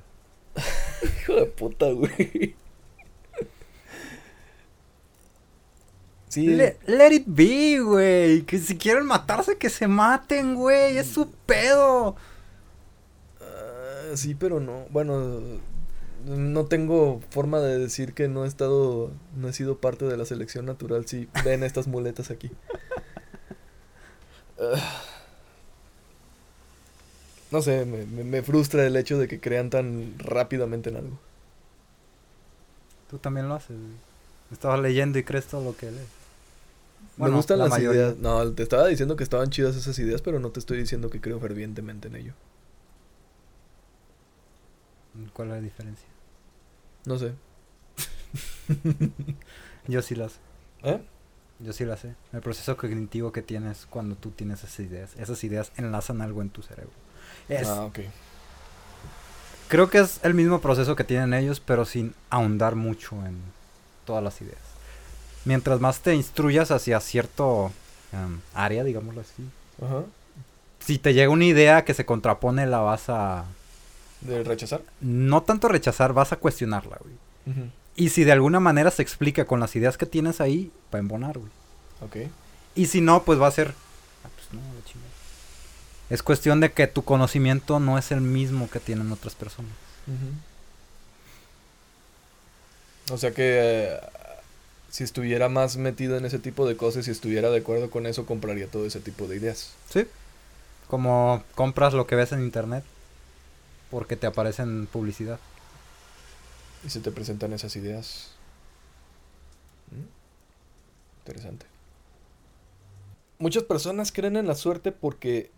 [1.03, 2.55] Hijo de puta, güey.
[6.31, 8.43] Sí, Le- let it be, güey.
[8.43, 10.97] Que si quieren matarse, que se maten, güey.
[10.97, 12.15] Es su pedo.
[13.41, 14.85] ah, sí, pero no.
[14.91, 15.41] Bueno,
[16.25, 20.23] no tengo forma de decir que no he estado, no he sido parte de la
[20.23, 21.05] selección natural.
[21.05, 22.49] Si ven estas muletas aquí.
[24.57, 25.01] Ah.
[27.51, 31.19] no sé, me, me- frustra el hecho de que crean tan rápidamente en algo.
[33.09, 33.91] Tú también lo haces, güey.
[34.53, 36.20] Estabas leyendo y crees todo lo que lees.
[37.17, 38.01] Me gustan la las mayoría.
[38.01, 38.17] ideas.
[38.17, 41.21] No, te estaba diciendo que estaban chidas esas ideas, pero no te estoy diciendo que
[41.21, 42.33] creo fervientemente en ello.
[45.33, 46.07] ¿Cuál es la diferencia?
[47.05, 47.33] No sé.
[49.87, 50.37] Yo sí la sé.
[50.83, 51.01] ¿Eh?
[51.59, 52.15] Yo sí la sé.
[52.33, 55.11] El proceso cognitivo que tienes cuando tú tienes esas ideas.
[55.17, 56.91] Esas ideas enlazan algo en tu cerebro.
[57.49, 57.99] Es, Ah, ok.
[59.67, 63.37] Creo que es el mismo proceso que tienen ellos, pero sin ahondar mucho en
[64.05, 64.59] todas las ideas.
[65.45, 67.71] Mientras más te instruyas hacia cierto
[68.13, 69.43] em, área, digámoslo así.
[69.81, 70.03] Ajá.
[70.79, 73.45] Si te llega una idea que se contrapone, la vas a...
[74.21, 74.81] ¿De rechazar?
[74.99, 77.15] No tanto rechazar, vas a cuestionarla, güey.
[77.95, 81.01] Y si de alguna manera se explica con las ideas que tienes ahí, va a
[81.01, 81.51] embonar, güey.
[82.01, 82.31] Ok.
[82.75, 83.73] Y si no, pues va a ser...
[84.23, 85.11] ah, pues no, la chingada.
[86.09, 89.71] Es cuestión de que tu conocimiento no es el mismo que tienen otras personas.
[93.11, 93.99] O sea que eh,
[94.91, 98.25] si estuviera más metido en ese tipo de cosas, si estuviera de acuerdo con eso,
[98.25, 99.71] compraría todo ese tipo de ideas.
[99.89, 100.05] Sí.
[100.87, 102.83] Como compras lo que ves en internet
[103.89, 105.39] porque te aparecen publicidad.
[106.85, 108.31] Y se te presentan esas ideas.
[109.91, 111.65] Mm, Interesante.
[113.39, 115.51] Muchas personas creen en la suerte porque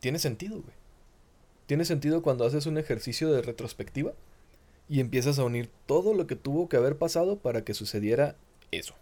[0.00, 0.74] tiene sentido, güey.
[1.66, 4.12] Tiene sentido cuando haces un ejercicio de retrospectiva
[4.88, 8.36] y empiezas a unir todo lo que tuvo que haber pasado para que sucediera
[8.70, 8.94] eso.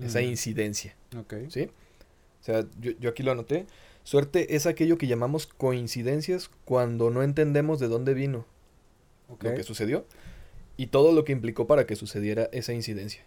[0.00, 0.96] Esa Mm, incidencia.
[1.16, 1.34] Ok.
[1.48, 1.70] ¿Sí?
[2.40, 3.66] O sea, yo, yo aquí lo anoté.
[4.02, 8.46] Suerte es aquello que llamamos coincidencias cuando no entendemos de dónde vino
[9.28, 10.06] lo que sucedió
[10.76, 13.24] y todo lo que implicó para que sucediera esa incidencia.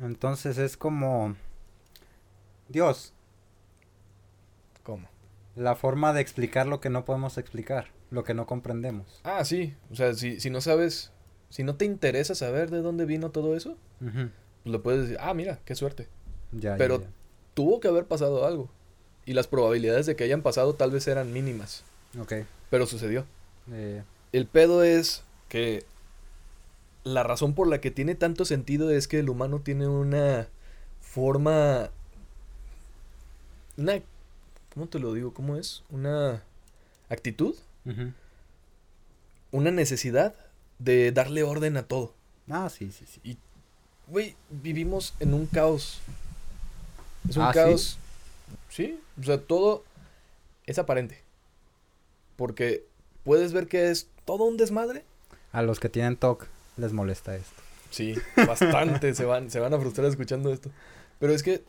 [0.00, 1.36] Entonces es como...
[2.68, 3.14] Dios,
[4.82, 5.08] ¿Cómo?
[5.54, 9.20] la forma de explicar lo que no podemos explicar, lo que no comprendemos.
[9.24, 9.74] Ah, sí.
[9.90, 11.12] O sea, si, si no sabes,
[11.50, 13.76] si no te interesa saber de dónde vino todo eso,
[14.68, 16.08] le puedes decir, ah, mira, qué suerte.
[16.52, 17.08] Ya, Pero- ya.
[17.54, 18.70] Tuvo que haber pasado algo.
[19.26, 21.82] Y las probabilidades de que hayan pasado tal vez eran mínimas.
[22.20, 22.34] Ok.
[22.70, 23.26] Pero sucedió.
[23.72, 24.02] Eh,
[24.32, 25.84] El pedo es que
[27.04, 30.46] la razón por la que tiene tanto sentido es que el humano tiene una
[31.00, 31.90] forma...
[33.76, 34.00] Una...
[34.74, 35.34] ¿Cómo te lo digo?
[35.34, 35.82] ¿Cómo es?
[35.90, 36.42] Una
[37.08, 37.54] actitud,
[39.50, 40.34] una necesidad
[40.78, 42.14] de darle orden a todo.
[42.48, 43.38] Ah, sí, sí, sí.
[44.08, 46.00] Güey, vivimos en un caos.
[47.28, 47.98] Es un ¿Ah, caos.
[48.70, 48.98] ¿sí?
[49.20, 49.84] O sea, todo
[50.66, 51.20] es aparente.
[52.36, 52.84] Porque
[53.24, 55.04] puedes ver que es todo un desmadre.
[55.52, 57.62] A los que tienen TOC les molesta esto.
[57.90, 60.70] Sí, bastante se van, se van a frustrar escuchando esto.
[61.18, 61.64] Pero es que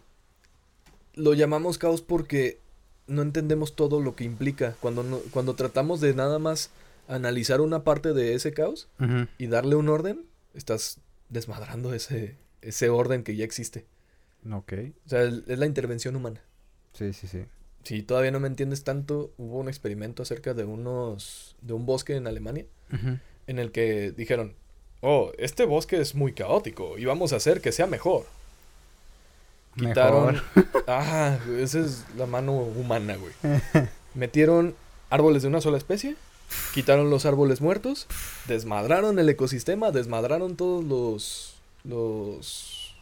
[1.15, 2.60] lo llamamos caos porque
[3.08, 4.75] no entendemos todo lo que implica.
[4.80, 6.69] Cuando, no- cuando tratamos de nada más
[7.08, 8.88] analizar una parte de ese caos
[9.38, 10.99] y darle un orden, estás
[11.30, 13.86] desmadrando ese, ese orden que ya existe.
[14.52, 14.74] Ok.
[15.06, 16.42] O sea, es la intervención humana.
[16.94, 17.46] Sí, sí, sí.
[17.84, 22.15] Si todavía no me entiendes tanto, hubo un experimento acerca de unos de un bosque
[22.15, 22.65] en Alemania
[23.48, 24.54] en el que dijeron,
[25.02, 28.26] "Oh, este bosque es muy caótico y vamos a hacer que sea mejor."
[29.78, 30.84] Quitaron Mejor.
[30.88, 33.34] Ah, esa es la mano humana, güey.
[34.15, 34.76] Metieron
[35.10, 36.15] árboles de una sola especie,
[36.74, 38.08] quitaron los árboles muertos,
[38.48, 42.96] desmadraron el ecosistema, desmadraron todos los los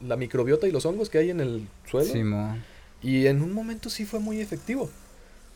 [0.00, 2.10] la microbiota y los hongos que hay en el suelo.
[2.10, 2.64] Simón.
[3.02, 4.90] Y en un momento sí fue muy efectivo.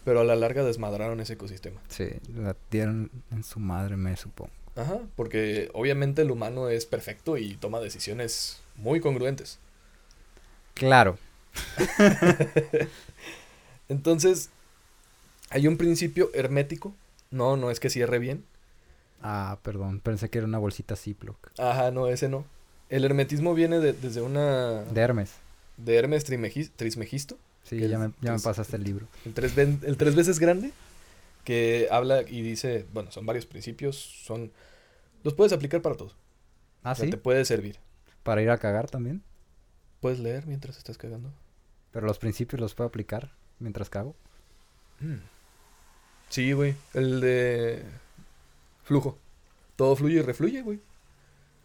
[0.05, 1.81] Pero a la larga desmadraron ese ecosistema.
[1.89, 4.53] Sí, la dieron en su madre, me supongo.
[4.77, 9.59] Ajá, porque obviamente el humano es perfecto y toma decisiones muy congruentes.
[10.75, 11.19] Claro.
[13.89, 14.49] Entonces,
[15.51, 16.95] hay un principio hermético.
[17.31, 18.45] No, no es que cierre bien.
[19.23, 21.37] Ah, perdón, pensé que era una bolsita Ziploc.
[21.59, 22.45] Ajá, no, ese no.
[22.89, 24.83] El hermetismo viene de- desde una...
[24.85, 25.35] De Hermes.
[25.77, 27.39] de Hermes Trimegi- Trismegisto.
[27.63, 29.07] Sí, ya es- me, ya me pasaste el libro.
[29.27, 30.73] El tres, el tres veces grande.
[31.45, 32.87] Que habla y dice...
[32.93, 33.97] Bueno, son varios principios.
[33.97, 34.51] Son...
[35.23, 36.13] Los puedes aplicar para todo.
[36.83, 37.11] Ah, o sea, sí.
[37.11, 37.77] te puede servir.
[38.23, 39.23] Para ir a cagar también.
[40.01, 41.31] Puedes leer mientras estás cagando.
[41.93, 44.17] Pero los principios los puedo aplicar mientras cago.
[45.01, 45.17] Mm.
[46.31, 46.77] Sí, güey.
[46.95, 47.83] El de...
[48.85, 49.19] Flujo.
[49.77, 50.81] Todo fluye y refluye, güey.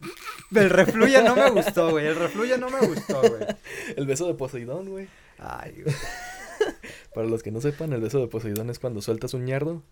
[0.54, 2.06] El refluye no me gustó, güey.
[2.06, 3.46] El refluye no me gustó, güey.
[3.96, 5.08] El beso de Poseidón, güey.
[5.38, 5.94] Ay, güey.
[7.14, 9.82] Para los que no sepan, el beso de Poseidón es cuando sueltas un ñardo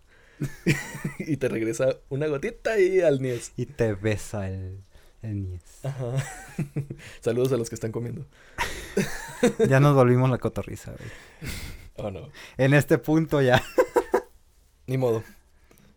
[1.19, 3.53] y te regresa una gotita y al niés.
[3.55, 4.83] Y te besa el,
[5.21, 5.61] el niés.
[5.83, 6.11] Ajá.
[7.21, 8.25] Saludos a los que están comiendo.
[9.67, 11.09] Ya nos volvimos la cotorriza, güey.
[11.95, 12.29] Oh, no.
[12.57, 13.63] En este punto ya.
[14.87, 15.23] Ni modo.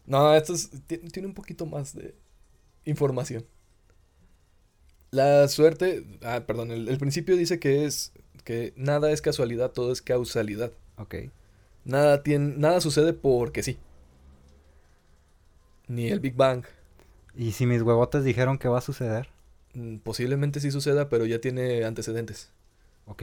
[0.06, 2.14] No, esto es- ti- tiene un poquito más de
[2.84, 3.44] información.
[5.10, 8.12] La suerte, ah, perdón, el, el principio dice que es
[8.44, 10.72] que nada es casualidad, todo es causalidad.
[10.96, 11.14] Ok.
[11.84, 13.78] Nada tiene, nada sucede porque sí.
[15.86, 16.64] Ni el Big Bang.
[17.34, 19.28] ¿Y si mis huevotes dijeron que va a suceder?
[19.74, 22.50] Mm, Posiblemente sí suceda, pero ya tiene antecedentes.
[23.06, 23.22] Ok.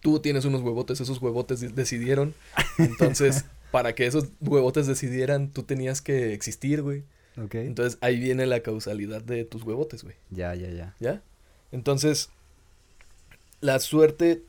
[0.00, 2.34] Tú tienes unos huevotes, esos huevotes de- decidieron.
[2.78, 7.02] Entonces, para que esos huevotes decidieran, tú tenías que existir, güey.
[7.42, 7.56] Ok.
[7.56, 10.14] Entonces ahí viene la causalidad de tus huevotes, güey.
[10.30, 10.94] Ya, ya, ya.
[11.00, 11.22] ¿Ya?
[11.72, 12.28] Entonces,
[13.62, 14.42] la suerte,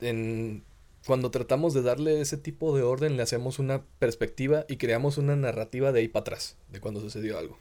[0.00, 0.64] en,
[1.06, 5.36] cuando tratamos de darle ese tipo de orden, le hacemos una perspectiva y creamos una
[5.36, 7.58] narrativa de ahí para atrás, de cuando sucedió algo.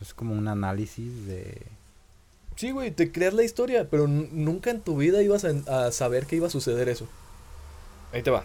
[0.00, 1.62] Es como un análisis de...
[2.56, 6.26] Sí, güey, te creas la historia, pero nunca en tu vida ibas a, a saber
[6.26, 7.08] que iba a suceder eso.
[8.12, 8.44] Ahí te va.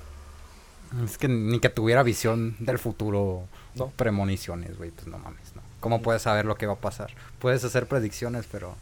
[1.04, 3.90] Es que ni que tuviera visión del futuro, No.
[3.92, 5.62] premoniciones, güey, pues no mames, ¿no?
[5.80, 7.12] ¿Cómo puedes saber lo que va a pasar?
[7.40, 8.76] Puedes hacer predicciones, pero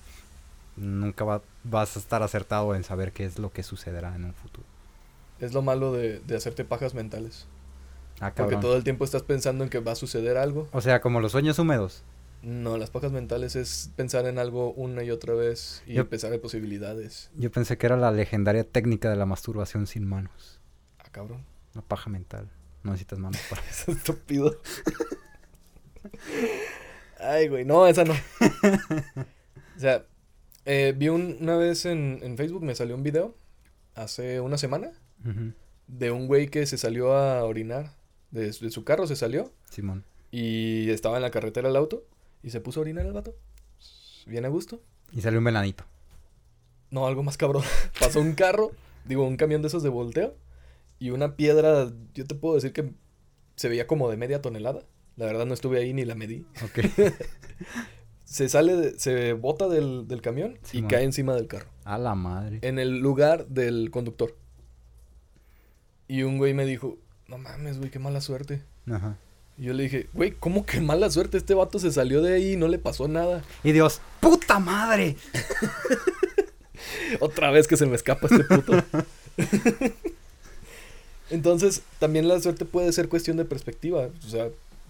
[0.76, 4.34] nunca va- vas a estar acertado en saber qué es lo que sucederá en un
[4.34, 4.66] futuro.
[5.40, 7.46] Es lo malo de, de hacerte pajas mentales.
[8.20, 10.70] Ah, Porque todo el tiempo estás pensando en que va a suceder algo.
[10.72, 12.04] O sea, como los sueños húmedos.
[12.44, 16.32] No, las pajas mentales es pensar en algo una y otra vez y Yo- pensar
[16.34, 17.30] en posibilidades.
[17.36, 20.60] Yo pensé que era la legendaria técnica de la masturbación sin manos.
[21.00, 21.44] Ah, cabrón.
[21.74, 22.50] La paja mental.
[22.84, 24.60] No necesitas manos para Es estúpido.
[27.20, 28.14] Ay, güey, no, esa no.
[28.14, 30.06] o sea,
[30.66, 33.36] eh, vi un- una vez en, en Facebook, me salió un video
[33.96, 34.92] hace una semana
[35.88, 37.92] de un güey que se salió a orinar.
[38.32, 40.04] De, de su carro se salió Simón.
[40.32, 42.04] y estaba en la carretera el auto
[42.42, 43.36] y se puso a orinar el vato.
[44.26, 44.82] Bien a gusto.
[45.12, 45.84] Y salió un venanito.
[46.90, 47.64] No, algo más cabrón.
[48.00, 48.72] Pasó un carro,
[49.06, 50.36] digo, un camión de esos de volteo
[51.00, 52.92] y una piedra, yo te puedo decir que
[53.56, 54.84] se veía como de media tonelada.
[55.16, 56.46] La verdad no estuve ahí ni la medí.
[56.64, 56.80] Ok.
[58.26, 61.70] Se sale, de- se bota del, del camión y cae encima del carro.
[61.84, 62.58] A la madre.
[62.64, 64.36] En el lugar del conductor.
[66.08, 68.64] Y un güey me dijo, no mames, güey, qué mala suerte.
[68.92, 69.18] Ajá.
[69.56, 71.38] Y yo le dije, güey, ¿cómo que mala suerte?
[71.38, 73.44] Este vato se salió de ahí y no le pasó nada.
[73.64, 75.16] Y Dios, ¡puta madre!
[77.20, 78.74] Otra vez que se me escapa este puto.
[81.34, 84.08] Entonces, también la suerte puede ser cuestión de perspectiva.
[84.26, 84.50] O sea,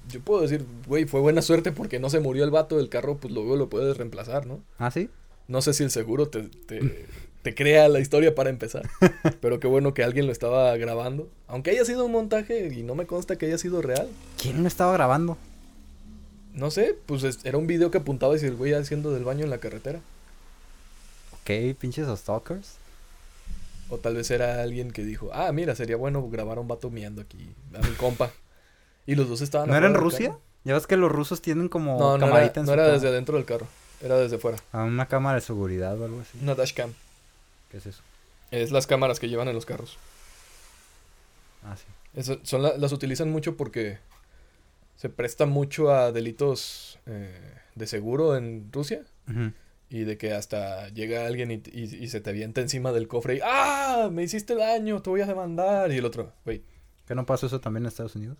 [0.09, 3.15] yo puedo decir, güey, fue buena suerte porque no se murió el vato del carro,
[3.17, 4.59] pues luego lo puedes reemplazar, ¿no?
[4.77, 5.09] ¿Ah, sí?
[5.47, 7.05] No sé si el seguro te, te,
[7.41, 8.89] te crea la historia para empezar.
[9.41, 11.29] Pero qué bueno que alguien lo estaba grabando.
[11.47, 14.09] Aunque haya sido un montaje y no me consta que haya sido real.
[14.41, 15.37] ¿Quién lo estaba grabando?
[16.53, 19.45] No sé, pues es- era un video que apuntaba y el güey haciendo del baño
[19.45, 20.01] en la carretera.
[21.41, 22.75] Ok, pinches stalkers.
[23.93, 26.89] O tal vez era alguien que dijo, ah, mira, sería bueno grabar a un vato
[26.89, 28.31] miando aquí, a mi compa.
[29.05, 29.69] Y los dos estaban...
[29.69, 30.29] ¿No era en Rusia?
[30.29, 30.41] carro.
[30.63, 32.87] Ya ves que los rusos tienen como No, no camarita era, en no su era
[32.91, 33.67] desde adentro del carro,
[34.01, 34.57] era desde fuera.
[34.71, 36.39] Ah, una cámara de seguridad o algo así.
[36.41, 36.91] Una dashcam.
[37.69, 38.01] ¿Qué es eso?
[38.49, 39.97] Es las cámaras que llevan en los carros.
[41.63, 41.85] Ah, sí.
[42.15, 43.97] Eso- son la- las utilizan mucho porque
[44.95, 49.01] se presta mucho a delitos eh, de seguro en Rusia.
[49.29, 49.51] Ujú.
[49.93, 53.35] Y de que hasta llega alguien y, y- y se te avienta encima del cofre
[53.35, 54.09] y ¡Ah!
[54.11, 55.91] Me hiciste daño, te voy a demandar.
[55.91, 56.63] Y el otro, güey,
[57.05, 58.37] ¿Qué no pasó eso también en Estados Unidos?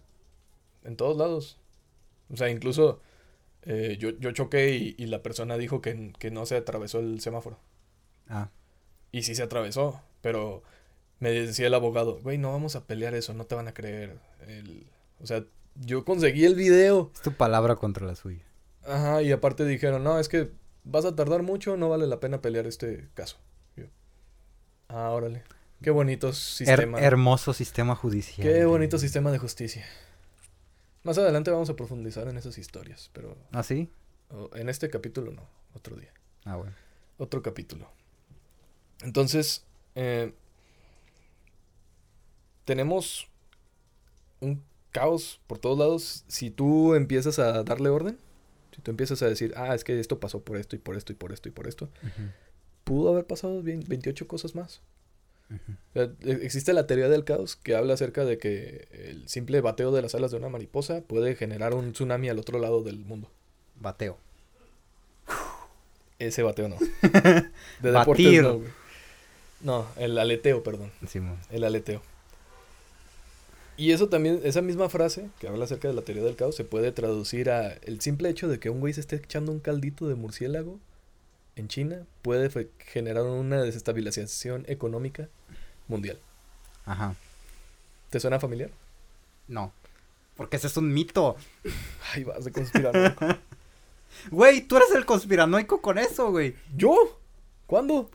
[0.84, 1.60] en todos lados.
[2.34, 3.02] O sea, incluso
[3.62, 7.22] eh, yo, yo choqué y, y la persona dijo que, que no se atravesó el
[7.22, 7.60] semáforo.
[8.28, 8.50] Ah,
[9.12, 10.64] Y sí se atravesó, pero
[11.20, 14.18] me decía el abogado, güey, no vamos a pelear eso, no te van a creer.
[14.48, 14.88] El-
[15.22, 15.46] o sea,
[15.76, 17.12] yo conseguí el video.
[17.14, 18.44] es tu palabra contra la suya.
[18.86, 20.50] Ajá, y aparte dijeron, no, es que
[20.84, 23.38] vas a tardar mucho, no vale la pena pelear este caso.
[23.76, 23.86] Yo,
[24.90, 25.44] ah, órale.
[25.82, 27.00] Qué bonito Her- sistema.
[27.00, 28.48] hermoso sistema judicial.
[28.48, 29.86] Qué bonito sistema de justicia.
[31.04, 33.90] Más adelante vamos a profundizar en esas historias, pero ¿Ah, sí?
[34.56, 35.44] en este capítulo no,
[35.76, 36.14] otro día.
[36.46, 36.74] Ah, bueno.
[37.18, 37.90] Otro capítulo.
[39.02, 39.66] Entonces,
[39.96, 40.34] eh,
[42.66, 43.28] tenemos
[44.40, 46.24] un caos por todos lados.
[46.28, 48.18] Si tú empiezas a darle orden,
[48.76, 51.12] si tú empiezas a decir, ah, es que esto pasó por esto y por esto
[51.12, 51.90] y por esto y por esto,
[52.84, 54.82] pudo haber pasado bien- 28 cosas más.
[55.50, 55.72] ujú.
[55.72, 56.04] O sea,
[56.34, 60.02] e- existe la teoría del caos que habla acerca de que el simple bateo de
[60.02, 63.30] las alas de una mariposa puede generar un tsunami al otro lado del mundo.
[63.80, 64.18] Bateo.
[66.20, 66.78] Ese bateo no.
[67.82, 68.42] De deportes Batir.
[68.44, 68.70] no, güey.
[69.62, 70.92] No, el aleteo, perdón.
[71.50, 72.02] El aleteo.
[73.76, 76.64] Y eso también, esa misma frase que habla acerca de la teoría del caos, se
[76.64, 80.08] puede traducir a el simple hecho de que un güey se esté echando un caldito
[80.08, 80.80] de murciélago
[81.56, 82.50] en China puede
[82.80, 85.30] generar una desestabilización económica
[85.88, 86.20] mundial.
[86.86, 87.16] Ajá.
[88.10, 88.72] ¿Te suena familiar?
[89.48, 89.72] No.
[90.36, 91.36] Porque ese es un mito.
[92.14, 93.26] Ay, vas de conspiranoico.
[94.30, 96.56] Güey, tú eres el conspiranoico con eso, güey.
[96.78, 97.20] ¿Yo?
[97.66, 98.12] ¿Cuándo?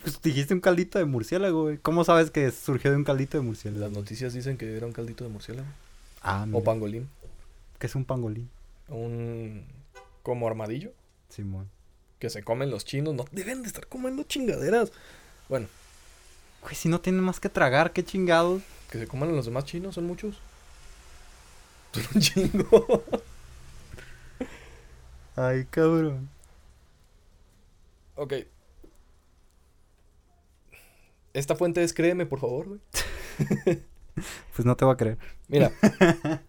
[0.00, 1.78] Pues dijiste un caldito de murciélago, güey.
[1.78, 3.84] ¿Cómo sabes que surgió de un caldito de murciélago?
[3.84, 5.66] Las noticias dicen que era un caldito de murciélago.
[6.22, 6.58] Ah, mira.
[6.58, 7.08] O pangolín.
[7.78, 8.50] ¿Qué es un pangolín?
[8.88, 9.64] Un...
[10.22, 10.92] como armadillo.
[11.28, 11.68] Simón.
[12.18, 13.14] Que se comen los chinos.
[13.14, 14.92] No deben de estar comiendo chingaderas.
[15.48, 15.68] Bueno.
[16.62, 18.62] Güey, si no tienen más que tragar, qué chingados.
[18.90, 20.36] Que se coman los demás chinos, son muchos.
[21.92, 23.04] Son un chingo.
[25.36, 26.28] Ay, cabrón.
[28.16, 28.34] ok.
[31.34, 32.80] Esta fuente es créeme, por favor, güey.
[34.54, 35.18] Pues no te voy a creer.
[35.48, 35.72] Mira.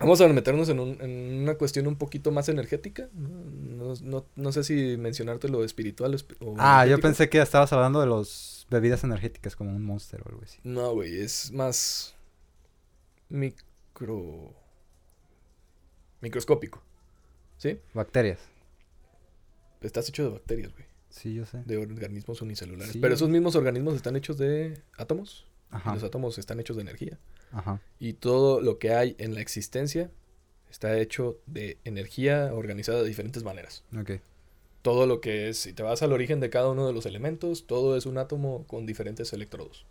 [0.00, 3.08] Vamos a meternos en, un- en una cuestión un poquito más energética.
[3.12, 3.94] No,
[4.34, 8.66] no- sé si mencionarte lo espiritual o Ah, yo pensé que estabas hablando de los
[8.70, 10.58] bebidas energéticas como un monster o algo así.
[10.64, 12.16] No, güey, es más
[13.28, 14.52] micro...
[16.20, 16.82] Microscópico.
[17.58, 17.78] ¿Sí?
[17.92, 18.40] Bacterias.
[19.82, 20.86] Estás hecho de bacterias, güey.
[21.14, 21.62] Sí, yo sé.
[21.64, 22.92] De organismos unicelulares.
[22.92, 22.98] Sí.
[22.98, 25.46] Pero esos mismos organismos están hechos de átomos.
[25.72, 25.94] y Ajá.
[25.94, 27.18] los átomos están hechos de energía.
[27.52, 27.80] Ajá.
[28.00, 30.10] Y todo lo que hay en la existencia
[30.70, 33.84] está hecho de energía organizada de diferentes maneras.
[33.96, 34.12] Ok.
[34.82, 37.66] Todo lo que es, si te vas al origen de cada uno de los elementos,
[37.66, 39.86] todo es un átomo con diferentes electrodos.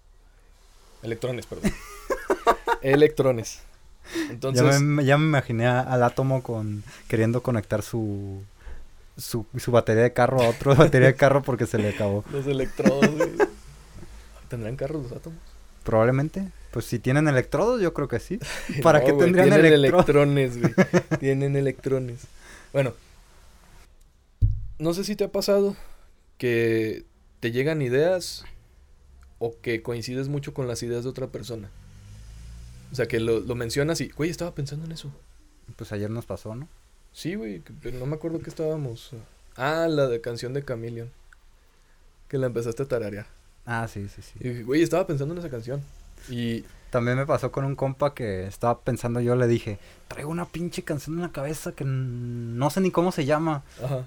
[1.04, 1.72] Electrones, perdón.
[2.82, 3.62] Electrones.
[4.30, 8.44] Entonces, ya, me, ya me imaginé al átomo con queriendo conectar su,
[9.18, 12.24] su su batería de carro a otro batería de carro porque se le acabó.
[12.32, 13.32] los electrodos, güey.
[14.50, 15.40] ¿Tendrán carros los átomos?
[15.84, 16.52] Probablemente.
[16.72, 18.40] Pues si tienen electrodos, yo creo que sí.
[18.84, 20.74] ¿Para No, qué güey, tendrían tienen electrones, güey.
[21.20, 22.22] tienen electrones.
[22.72, 22.94] Bueno,
[24.80, 25.76] no sé si te ha pasado
[26.38, 27.06] que
[27.40, 28.46] te llegan ideas
[29.40, 31.70] o que coincides mucho con las ideas de otra persona.
[32.92, 35.12] O sea, que lo, lo mencionas y, güey, estaba pensando en eso.
[35.76, 36.68] Pues ayer nos pasó, ¿no?
[37.14, 37.62] Sí, güey,
[37.94, 39.12] no me acuerdo que estábamos.
[39.56, 41.12] Ah, la de canción de Chameleon.
[42.28, 43.28] Que la empezaste a tararear.
[43.66, 44.34] Ah, sí, sí, sí.
[44.40, 45.82] Y güey, estaba pensando en esa canción.
[46.30, 50.46] Y También me pasó con un compa que estaba pensando, yo le dije, traigo una
[50.46, 53.64] pinche canción en la cabeza que no sé ni cómo se llama.
[53.84, 54.06] Ajá.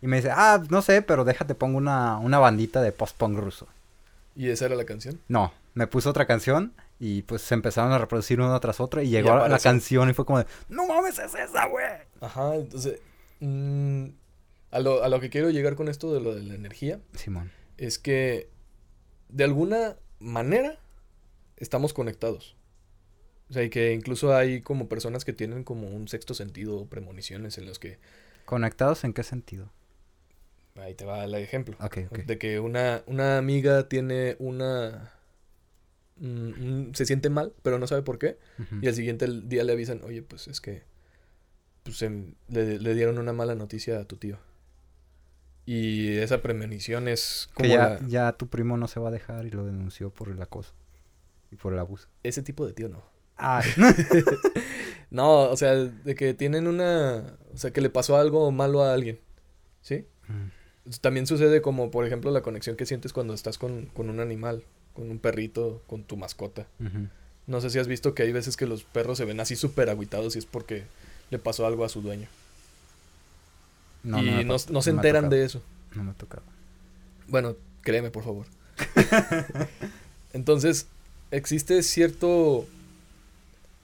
[0.00, 3.66] Y me dice, ah, no sé, pero déjate, pongo una, una bandita de post-punk ruso.
[4.36, 5.18] ¿Y esa era la canción?
[5.28, 9.08] No, me puso otra canción y pues se empezaron a reproducir una tras otra y
[9.10, 11.86] llegó la canción y fue como de, no mames, es esa, güey.
[12.20, 13.00] Ajá, entonces.
[13.40, 14.06] mm,
[14.70, 17.50] a, lo, a lo que quiero llegar con esto de lo de la energía Simón.
[17.76, 18.50] es que
[19.28, 20.78] de alguna manera
[21.56, 22.56] estamos conectados.
[23.50, 26.86] O sea, y que incluso hay como personas que tienen como un sexto sentido o
[26.86, 27.98] premoniciones en los que.
[28.44, 29.70] ¿Conectados en qué sentido?
[30.76, 31.76] Ahí te va el ejemplo.
[31.80, 32.18] Ok, ok.
[32.20, 35.12] De que una, una amiga tiene una.
[36.20, 38.38] Mm, se siente mal, pero no sabe por qué.
[38.82, 40.82] Y al siguiente día le avisan, oye, pues es que
[41.82, 44.38] pues, em, le, le dieron una mala noticia a tu tío.
[45.66, 49.12] Y esa premonición es como Que ya, la- ya tu primo no se va a
[49.12, 50.72] dejar y lo denunció por el acoso
[51.50, 52.08] y por el abuso.
[52.22, 53.02] ese tipo de tío no.
[53.36, 53.62] Ah,
[55.10, 57.38] No, o sea, de que tienen una...
[57.54, 59.20] O sea, que le pasó algo malo a alguien.
[59.80, 60.04] ¿Sí?
[60.28, 60.90] Mm.
[61.00, 64.64] También sucede como, por ejemplo, la conexión que sientes cuando estás con, con un animal,
[64.98, 66.66] con un perrito, con tu mascota.
[67.46, 69.90] No sé si has visto que hay veces que los perros se ven así súper
[69.90, 70.82] agüitados y es porque
[71.30, 72.26] le pasó algo a su dueño.
[74.02, 75.62] No, y no, no se enteran de eso.
[75.94, 76.42] No me ha tocado.
[77.28, 78.46] Bueno, créeme, por favor.
[80.32, 80.88] Entonces,
[81.30, 82.66] existe cierto.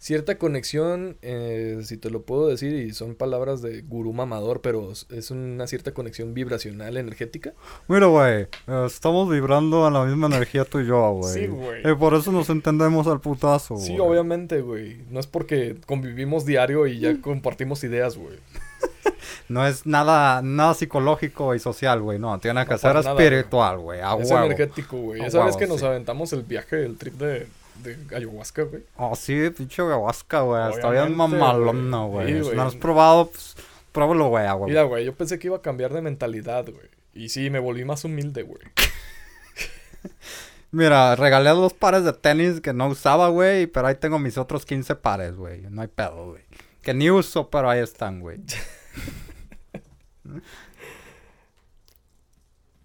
[0.04, 4.92] Cierta conexión, eh, si te lo puedo decir, y son palabras de gurú mamador, pero
[4.92, 7.54] es- una cierta conexión vibracional energética.
[7.88, 8.46] Mira, güey,
[8.84, 11.32] estamos vibrando a la misma energía tú y yo, güey.
[11.32, 11.80] Sí, güey.
[11.86, 14.98] Eh, por eso nos entendemos al putazo, Sí, obviamente, güey.
[15.08, 18.36] No es porque convivimos diario y ya compartimos ideas, güey.
[19.48, 22.18] No es nada, nada psicológico y social, güey.
[22.18, 24.00] No, tiene que No, ser espiritual, güey.
[24.00, 25.22] A es energético, güey.
[25.24, 27.46] Esa vez que nos aventamos el viaje, el trip de,
[27.82, 28.84] de ayahuasca, güey.
[28.96, 30.72] Oh, sí, pinche ayahuasca, güey.
[30.72, 32.26] Está bien mamalona, güey.
[32.26, 32.28] güey.
[32.28, 32.56] Sí, si güey.
[32.56, 33.56] no lo has probado, pues,
[33.92, 34.66] pruébalo, güey, huevo.
[34.66, 36.88] Mira, güey, yo pensé que iba a cambiar de mentalidad, güey.
[37.14, 38.62] Y sí, me volví más humilde, güey.
[40.72, 43.68] Mira, regalé dos pares de tenis que no usaba, güey.
[43.68, 45.62] Pero ahí tengo mis otros 15 pares, güey.
[45.70, 46.42] No hay pedo, güey.
[46.82, 48.40] Que ni uso, pero ahí están, güey.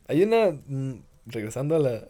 [0.07, 0.51] Hay una.
[0.67, 2.07] mm, regresando a la.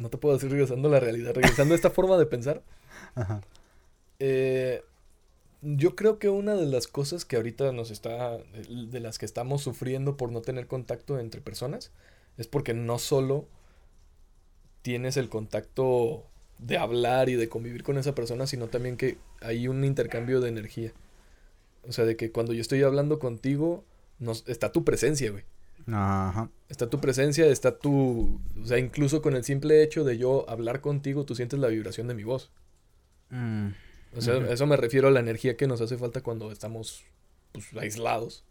[0.00, 1.34] No te puedo decir regresando a la realidad.
[1.34, 2.62] Regresando a esta forma de pensar.
[3.14, 3.42] Ajá.
[4.18, 4.82] eh,
[5.62, 8.38] yo creo que una de las cosas que ahorita nos está.
[8.38, 11.92] De las que estamos sufriendo por no tener contacto entre personas.
[12.38, 13.46] Es porque no solo
[14.80, 16.24] tienes el contacto
[16.58, 20.48] de hablar y de convivir con esa persona, sino también que hay un intercambio de
[20.48, 20.92] energía.
[21.86, 23.84] O sea, de que cuando yo estoy hablando contigo,
[24.18, 25.44] nos, está tu presencia, güey.
[25.86, 26.50] Ajá.
[26.68, 28.40] Está tu presencia, está tu...
[28.62, 32.06] O sea, incluso con el simple hecho de yo hablar contigo, tú sientes la vibración
[32.06, 32.50] de mi voz.
[33.30, 33.68] Mm.
[34.16, 37.04] O sea, a eso me refiero a la energía que nos hace falta cuando estamos
[37.52, 38.44] pues, aislados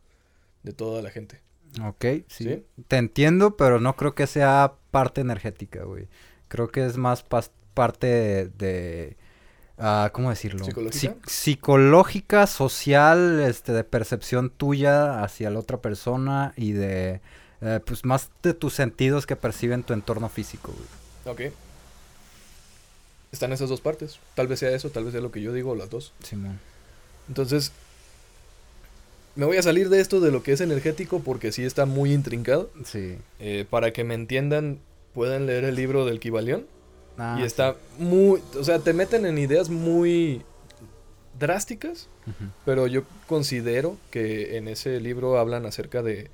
[0.63, 1.41] de toda la gente.
[1.83, 2.43] Ok, sí.
[2.43, 2.65] ¿Sí?
[2.87, 6.07] Te entiendo, pero no creo que sea parte energética, güey.
[6.47, 8.49] Creo que es más parte de...
[8.57, 9.17] de,
[9.79, 10.63] ah, ¿Cómo decirlo?
[10.65, 11.13] ¿Psicológica?
[11.13, 17.21] Psi- psicológica, social, este, de percepción tuya hacia la otra persona y de...
[17.61, 21.49] eh, pues más de tus sentidos que perciben tu entorno físico, güey.
[21.49, 21.53] Ok.
[23.31, 24.19] Están esas dos partes.
[24.35, 26.13] Tal vez sea eso, tal vez sea lo que yo digo, las dos.
[26.23, 26.59] Simón.
[27.27, 27.71] Entonces,
[29.35, 32.11] me voy a salir de esto de lo que es energético porque sí está muy
[32.13, 32.71] intrincado.
[32.85, 33.17] Sí.
[33.39, 34.79] Eh, para que me entiendan,
[35.13, 36.65] pueden leer el libro del Kibalión.
[37.19, 37.47] Ah, y sí.
[37.47, 40.43] está muy, o sea, te meten en ideas muy
[41.37, 42.07] drásticas,
[42.65, 46.29] pero yo considero que en ese libro hablan acerca de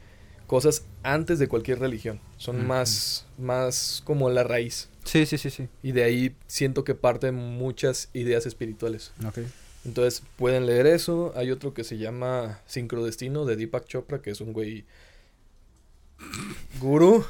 [0.48, 2.20] cosas antes de cualquier religión.
[2.38, 4.90] Son más, más como la raíz.
[5.04, 5.70] Sí, sí, sí, sí.
[5.84, 9.12] Y de ahí siento que parten muchas ideas espirituales.
[9.26, 9.40] Ok.
[9.86, 11.32] Entonces pueden leer eso.
[11.36, 14.86] Hay otro que se llama Sincrodestino de Deepak Chopra, que es un güey
[16.80, 17.24] gurú.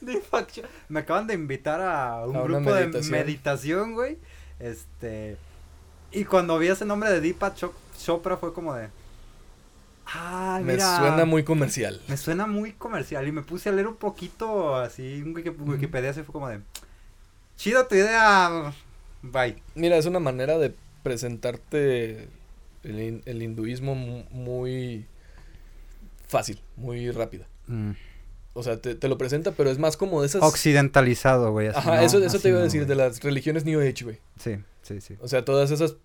[0.88, 3.94] Me acaban de invitar a un A grupo de meditación.
[3.94, 4.18] güey.
[4.60, 5.36] Este.
[6.12, 8.88] Y cuando vi ese nombre de Deepak Cho- Chopra fue como de.
[10.06, 10.98] Ah, Me mira.
[10.98, 12.00] suena muy comercial.
[12.08, 13.26] Me suena muy comercial.
[13.26, 15.22] Y me puse a leer un poquito así.
[15.22, 15.34] Un.
[15.68, 16.60] Wikipedia así fue como de.
[17.56, 18.72] Chido tu idea.
[19.22, 19.56] Bye.
[19.74, 20.72] Mira, es una manera de
[21.02, 22.28] presentarte
[22.84, 25.06] el, el hinduismo mu- muy
[26.28, 27.46] fácil, muy rápida.
[27.66, 27.92] Mm.
[28.56, 30.42] O sea, te, te lo presenta, pero es más como de esas...
[30.42, 31.68] Occidentalizado, güey.
[31.68, 32.00] Ajá, ¿no?
[32.00, 34.18] eso, eso te iba a decir, de las religiones New Age, güey.
[34.40, 35.14] Sí, sí, sí.
[35.20, 35.96] O sea, todas esas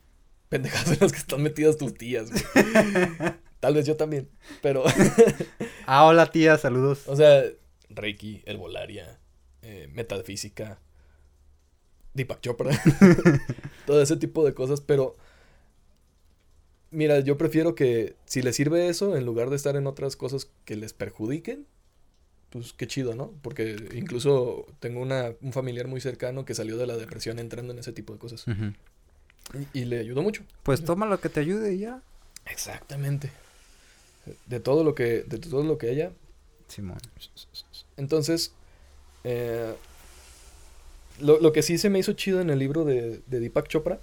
[0.50, 2.44] pendejadas en las que están metidas tus tías, güey.
[3.62, 4.28] Tal vez yo también,
[4.62, 4.84] pero...
[5.86, 7.08] Ah, hola tía, saludos.
[7.08, 7.42] O sea,
[7.90, 9.18] Reiki, herbolaria,
[9.62, 10.82] eh, metafísica,
[12.14, 12.72] Deepak Chopra,
[13.86, 15.16] todo ese tipo de cosas, pero
[16.90, 20.52] mira, yo prefiero que si les sirve eso, en lugar de estar en otras cosas
[20.66, 21.66] que les perjudiquen,
[22.52, 23.34] pues qué chido, ¿no?
[23.42, 27.80] Porque incluso tengo una, un familiar muy cercano que salió de la depresión entrando en
[27.80, 28.46] ese tipo de cosas
[29.74, 30.44] y, y le ayudó mucho.
[30.64, 32.02] Pues toma lo que te ayude y ya.
[32.46, 33.32] Exactamente.
[34.46, 36.12] De todo lo que, de todo lo que haya,
[36.68, 37.00] Simón.
[37.98, 38.52] Entonces,
[39.24, 39.74] eh,
[41.20, 44.00] lo, lo que sí se me hizo chido en el libro de, de Deepak Chopra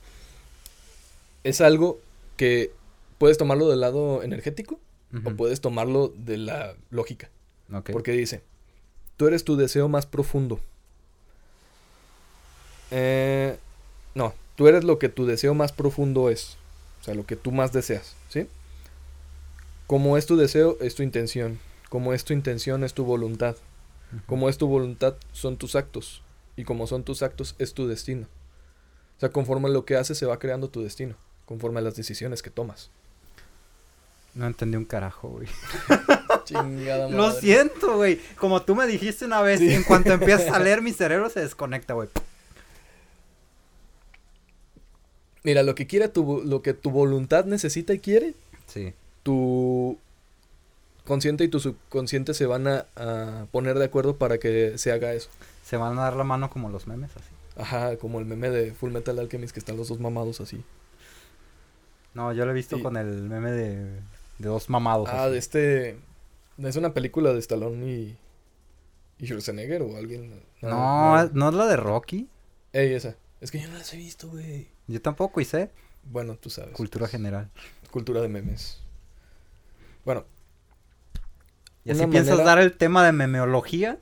[1.44, 2.00] es algo
[2.36, 2.72] que
[3.18, 4.80] puedes tomarlo del lado energético
[5.24, 7.30] o puedes tomarlo de la lógica.
[7.92, 8.42] Porque dice,
[9.16, 10.60] tú eres tu deseo más profundo.
[12.90, 13.58] Eh,
[14.14, 16.56] no, tú eres lo que tu deseo más profundo es.
[17.00, 18.48] O sea, lo que tú más deseas, ¿sí?
[19.86, 21.58] Como es tu deseo, es tu intención.
[21.88, 23.56] Como es tu intención, es tu voluntad.
[24.26, 26.22] Como es tu voluntad, son tus actos.
[26.56, 28.26] Y como son tus actos, es tu destino.
[29.16, 31.16] O sea, conforme a lo que haces, se va creando tu destino.
[31.44, 32.90] Conforme a las decisiones que tomas.
[34.38, 35.48] No entendí un carajo, güey.
[36.44, 37.40] Chingada Lo madre.
[37.40, 38.20] siento, güey.
[38.38, 39.72] Como tú me dijiste una vez, Sí.
[39.74, 42.08] en cuanto empiezas a leer mi cerebro se desconecta, güey.
[45.44, 48.34] Mira, lo que quiere tu, lo que tu voluntad necesita y quiere,
[48.66, 48.92] Sí.
[49.22, 49.98] tu
[51.04, 55.14] consciente y tu subconsciente se van a, a poner de acuerdo para que se haga
[55.14, 55.30] eso.
[55.64, 57.28] Se van a dar la mano como los memes, así.
[57.56, 60.62] Ajá, como el meme de Full Metal Alchemist que están los dos mamados así.
[62.14, 64.00] No, yo lo he visto Y- con el meme de,
[64.38, 65.08] de dos mamados.
[65.10, 65.32] Ah, así.
[65.32, 65.98] de este
[66.58, 68.18] es una película de Stallone y
[69.18, 70.42] y Schwarzenegger o alguien.
[70.62, 72.28] No, no es la de Rocky.
[72.72, 73.16] Ey, esa.
[73.40, 74.68] Es que yo no las he visto, güey.
[74.86, 75.70] Yo tampoco hice
[76.04, 76.72] Bueno, tú sabes.
[76.74, 77.50] cultura general.
[77.90, 78.80] Cultura de memes.
[80.04, 80.24] Bueno,
[81.84, 83.98] Y así piensas dar el tema de memeología.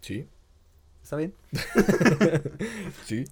[0.00, 0.26] sí,
[1.02, 1.34] ¿Está bien?
[3.04, 3.24] sí.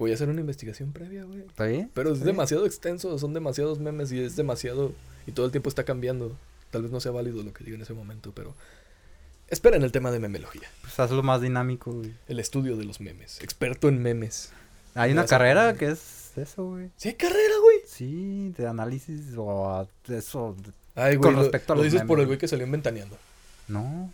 [0.00, 1.40] Voy a hacer una investigación previa, güey.
[1.42, 1.90] ¿Está bien?
[1.94, 2.34] Pero es Está bien.
[2.36, 4.92] demasiado extenso, son demasiados memes y es demasiado...
[5.26, 6.36] Y todo el tiempo está cambiando.
[6.72, 8.54] Tal vez no sea válido lo que diga en ese momento, pero...
[9.48, 10.68] Esperen el tema de memelogía.
[10.80, 12.14] Pues hazlo más dinámico, güey.
[12.28, 13.40] El estudio de los memes.
[13.42, 14.50] Experto en memes.
[14.94, 16.90] Hay una carrera que es eso, güey.
[16.96, 17.78] Sí hay carrera, güey.
[17.86, 20.56] Sí, de análisis o de eso.
[20.62, 22.64] de- Ay, güey, Con lo, respecto a lo los dices por el güey que salió
[22.64, 23.16] en Ventaneando.
[23.68, 24.12] No,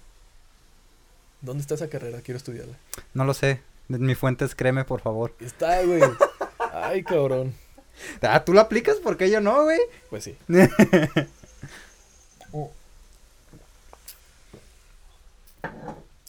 [1.42, 2.20] ¿Dónde está esa carrera?
[2.22, 2.76] Quiero estudiarla.
[3.14, 3.60] no lo sé.
[3.88, 5.34] Mi fuente es créeme, por favor.
[5.40, 6.02] Está, güey.
[6.72, 7.54] Ay, cabrón.
[8.20, 8.96] Ah, ¿tú lo aplicas?
[8.96, 9.78] ¿Por qué yo no, güey?
[10.10, 10.36] Pues sí.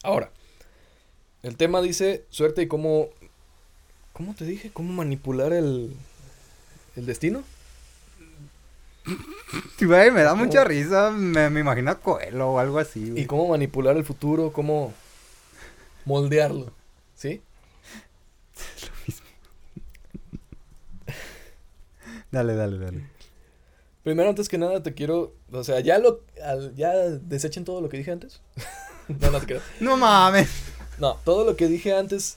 [0.02, 0.30] Ahora,
[1.42, 3.08] el tema dice suerte y cómo...
[4.12, 4.70] ¿Cómo te dije?
[4.72, 5.94] ¿Cómo manipular el,
[6.96, 7.42] el destino?
[9.80, 10.44] Güey, me da ¿Cómo?
[10.44, 11.10] mucha risa.
[11.10, 13.22] Me, me imagino a Coelho o algo así, güey.
[13.22, 14.92] Y cómo manipular el futuro, cómo
[16.04, 16.72] moldearlo.
[17.14, 17.40] ¿Sí?
[22.30, 23.02] Dale, dale, dale.
[24.02, 25.34] Primero, antes que nada, te quiero...
[25.52, 26.20] O sea, ya lo...
[26.42, 28.40] al- ya desechen todo lo que dije antes.
[29.20, 29.60] no, no te creo.
[29.80, 30.48] No mames.
[30.98, 32.36] No, todo lo que dije antes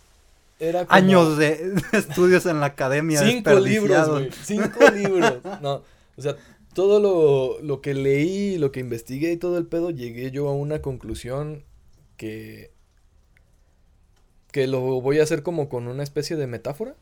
[0.59, 3.19] era como Años de estudios en la academia.
[3.19, 4.29] Cinco libros, güey.
[4.43, 5.39] Cinco libros.
[5.61, 5.81] No,
[6.15, 6.35] o sea,
[6.73, 10.53] todo lo, lo que leí, lo que investigué y todo el pedo, llegué yo a
[10.53, 11.63] una conclusión
[12.17, 12.71] que...
[14.51, 16.93] Que lo voy a hacer como con una especie de metáfora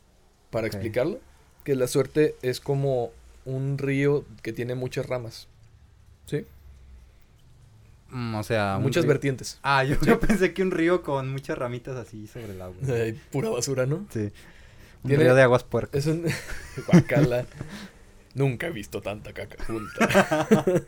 [0.51, 1.19] para explicarlo.
[1.63, 3.11] Que la suerte es como
[3.45, 5.47] un río que tiene muchas ramas.
[6.25, 6.45] ¿Sí?
[8.11, 9.59] Mm, o sea, muchas vertientes.
[9.61, 12.75] Ah, yo, yo pensé que un río con muchas ramitas así sobre el agua.
[13.31, 14.05] Pura basura, ¿no?
[14.11, 14.31] Sí.
[15.03, 15.95] Un Tiene- río de aguas puercas.
[15.95, 16.25] Es un...
[16.87, 17.45] Guacala.
[18.33, 20.45] Nunca he visto tanta caca junta.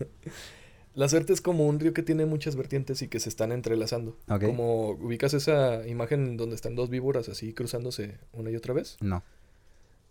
[0.94, 4.18] La suerte es como un río que tiene muchas vertientes y que se están entrelazando.
[4.28, 8.98] Como ubicas esa imagen donde están dos víboras así cruzándose una y otra vez.
[9.00, 9.24] No.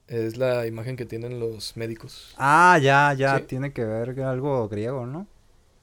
[0.09, 2.35] Es la imagen que tienen los médicos.
[2.39, 3.39] Ah, ya, ya.
[3.39, 3.45] ¿Sí?
[3.45, 5.27] Tiene que ver algo griego, ¿no?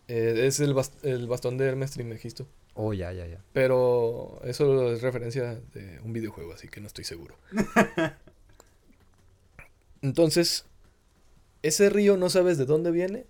[0.07, 2.47] Eh, es el, bas- el bastón de Hermes Trismegisto.
[2.73, 3.41] Oh, ya, ya, ya.
[3.53, 7.35] Pero eso es referencia de un videojuego, así que no estoy seguro.
[10.01, 10.65] Entonces,
[11.63, 13.25] ese río no sabes de dónde viene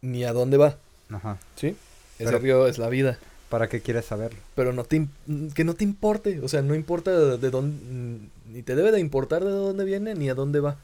[0.00, 0.78] ni a dónde va.
[1.12, 1.38] Ajá.
[1.56, 1.76] ¿Sí?
[2.18, 3.18] Ese Pero- río es la vida.
[3.48, 4.38] ¿Para qué quieres saberlo?
[4.54, 5.08] Pero no te
[5.54, 6.40] que no te importe.
[6.40, 8.28] O sea, no importa de dónde.
[8.52, 10.76] Ni te debe de importar de dónde viene ni a dónde va.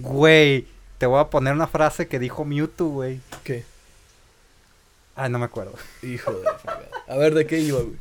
[0.00, 0.66] Güey,
[0.98, 3.20] te voy a poner una frase que dijo Mewtwo, güey.
[3.44, 3.64] ¿Qué?
[5.14, 5.74] Ay, no me acuerdo.
[6.02, 6.48] Hijo de.
[7.06, 7.96] A ver, ¿de qué iba, güey?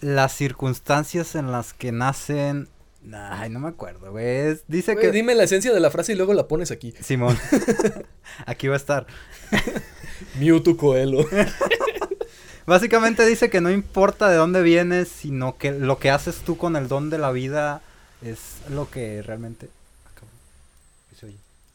[0.00, 2.68] Las circunstancias en las que nacen.
[3.12, 4.58] Ay, no me acuerdo, güey.
[4.68, 5.12] Dice Güey, que.
[5.12, 6.94] Dime la esencia de la frase y luego la pones aquí.
[7.00, 7.36] Simón.
[8.46, 9.06] Aquí va a estar.
[10.38, 11.24] Mewtwo Coelho.
[12.66, 16.76] Básicamente dice que no importa de dónde vienes, sino que lo que haces tú con
[16.76, 17.82] el don de la vida
[18.22, 19.68] es lo que realmente.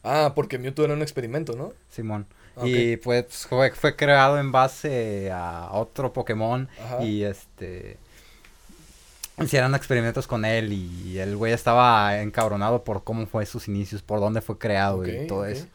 [0.02, 0.26] Ah.
[0.26, 1.72] Ah, porque Mewtwo era un experimento, ¿no?
[1.90, 2.26] Simón.
[2.56, 2.66] Ok.
[2.66, 6.68] Y pues fue, fue creado en base a otro Pokémon.
[6.82, 7.02] Ajá.
[7.04, 7.98] Y este.
[9.40, 14.20] Hicieron experimentos con él y el güey estaba encabronado por cómo fue sus inicios, por
[14.20, 15.66] dónde fue creado y todo eso.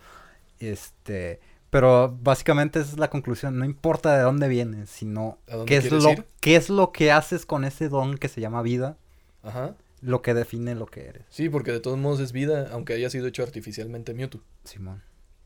[0.59, 1.39] Este.
[1.70, 3.57] Pero básicamente esa es la conclusión.
[3.57, 6.26] No importa de dónde vienes, sino ¿A dónde qué es, lo, ir?
[6.39, 8.97] qué es lo que haces con ese don que se llama vida,
[9.41, 9.76] Ajá.
[10.01, 11.24] lo que define lo que eres.
[11.30, 14.41] Sí, porque de todos modos es vida, aunque haya sido hecho artificialmente Mewtwo.
[14.66, 15.01] Simón.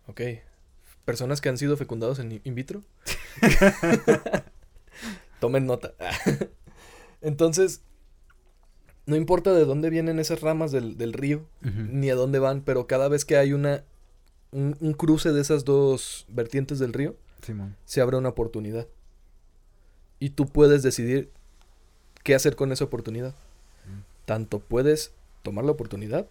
[0.08, 0.22] Ok.
[1.06, 2.84] Personas que han sido fecundados en in vitro.
[5.40, 5.94] Tomen nota.
[7.22, 7.82] Entonces,
[9.08, 12.86] no importa de dónde vienen esas ramas del, del río, ni a dónde van, pero
[12.86, 13.84] cada vez que hay una
[14.52, 17.76] un, un cruce de esas dos vertientes del río, Simón.
[17.86, 18.88] se abre una oportunidad.
[20.20, 21.32] Y tú puedes decidir
[22.24, 23.32] qué hacer con esa oportunidad.
[23.32, 24.26] Mm.
[24.26, 26.28] Tanto puedes tomar la oportunidad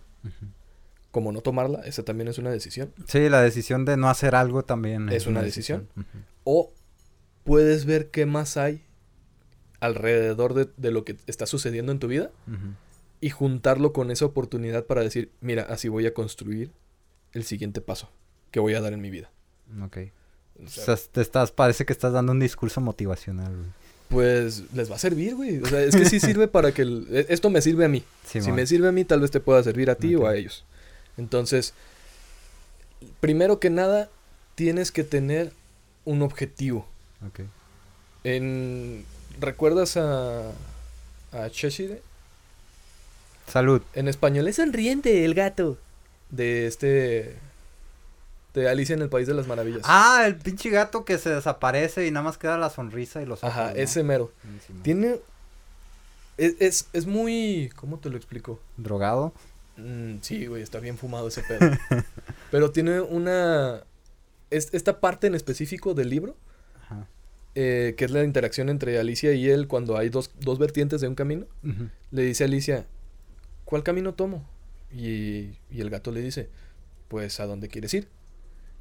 [1.12, 2.92] como no tomarla, esa también es una decisión.
[3.06, 5.88] Sí, la decisión de no hacer algo también Es una decisión.
[6.44, 6.72] O
[7.44, 8.84] puedes ver qué más hay
[9.80, 12.30] alrededor de, de lo que está sucediendo en tu vida
[13.20, 16.70] y juntarlo con esa oportunidad para decir, mira, así voy a construir
[17.32, 18.08] el siguiente paso
[18.50, 19.30] que voy a dar en mi vida.
[19.84, 19.98] Ok.
[20.60, 23.66] O O sea, te estás, parece que estás dando un discurso motivacional, güey.
[24.08, 25.58] pues les va a servir, güey.
[25.58, 26.82] O sea, es que sí sirve para que...
[26.82, 28.02] el- e- esto me sirve a mí.
[28.24, 30.64] Si me sirve a mí, tal vez te pueda servir a ti o a ellos.
[31.18, 31.74] Entonces,
[33.20, 34.08] primero que nada,
[34.54, 35.52] tienes que tener
[36.04, 36.86] un objetivo.
[37.26, 37.40] Ok.
[38.24, 39.04] En,
[39.40, 40.50] ¿Recuerdas a,
[41.32, 42.00] a Cheshire?
[43.50, 43.82] Salud.
[43.94, 45.78] En español es sonriente el gato.
[46.30, 47.36] De este...
[48.54, 49.82] De Alicia en el País de las Maravillas.
[49.84, 53.44] Ah, el pinche gato que se desaparece y nada más queda la sonrisa y los
[53.44, 53.50] ojos.
[53.54, 53.76] Ajá, ¿no?
[53.76, 54.32] ese mero.
[54.82, 55.20] Tiene...
[56.38, 57.70] Es, es, es muy...
[57.76, 58.58] ¿Cómo te lo explico?
[58.78, 59.32] Drogado.
[59.76, 61.70] Mm, sí, güey, está bien fumado ese pedo.
[62.50, 63.82] Pero tiene una...
[64.50, 66.34] es- esta parte en específico del libro.
[67.58, 71.08] Eh, que es la interacción entre Alicia y él cuando hay dos, dos vertientes de
[71.08, 71.46] un camino,
[72.10, 72.84] le dice a Alicia,
[73.64, 74.46] ¿cuál camino tomo?
[74.94, 76.50] Y, y el gato le dice,
[77.08, 78.08] pues, ¿a dónde quieres ir?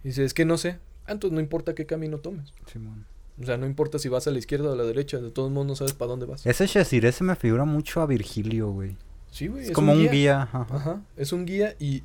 [0.04, 0.78] Y dice, es que no sé.
[1.06, 2.54] Ah, entonces no importa qué camino tomes.
[2.72, 3.06] Simón.
[3.42, 5.52] O sea, no importa si vas a la izquierda o a la derecha, de todos
[5.52, 6.46] modos no sabes para dónde vas.
[6.46, 8.98] Ese Shazir, ese me figura mucho a Virgilio, güey.
[9.32, 9.68] Sí, güey.
[9.68, 10.42] Es, como un guía.
[10.42, 10.68] ajá.
[10.70, 12.04] Ajá, es un guía y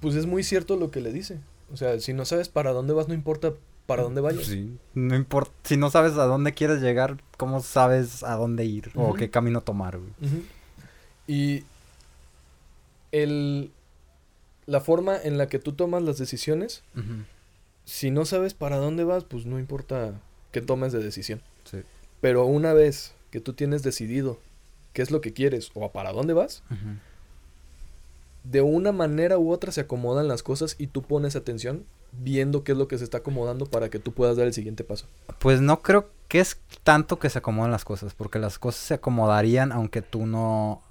[0.00, 1.40] pues es muy cierto lo que le dice.
[1.70, 3.52] O sea, si no sabes para dónde vas, no importa
[3.90, 4.44] para dónde vayas.
[4.46, 4.78] Sí.
[4.94, 5.50] No importa.
[5.64, 8.92] Si no sabes a dónde quieres llegar, ¿cómo sabes a dónde ir?
[8.94, 10.12] O qué camino tomar, güey.
[11.26, 11.64] Y
[13.10, 13.72] el,
[14.66, 16.84] la forma en la que tú tomas las decisiones,
[17.84, 20.14] si no sabes para dónde vas, pues no importa
[20.52, 21.42] qué tomes de decisión.
[21.64, 21.78] Sí.
[22.20, 24.38] Pero una vez que tú tienes decidido
[24.92, 26.62] qué es lo que quieres o a para dónde vas,
[28.44, 32.72] de una manera u otra se acomodan las cosas y tú pones atención viendo qué
[32.72, 35.06] es lo que se está acomodando para que tú puedas dar el siguiente paso.
[35.38, 38.94] Pues no creo que es tanto que se acomoden las cosas, porque las cosas se
[38.94, 40.82] acomodarían aunque tú no...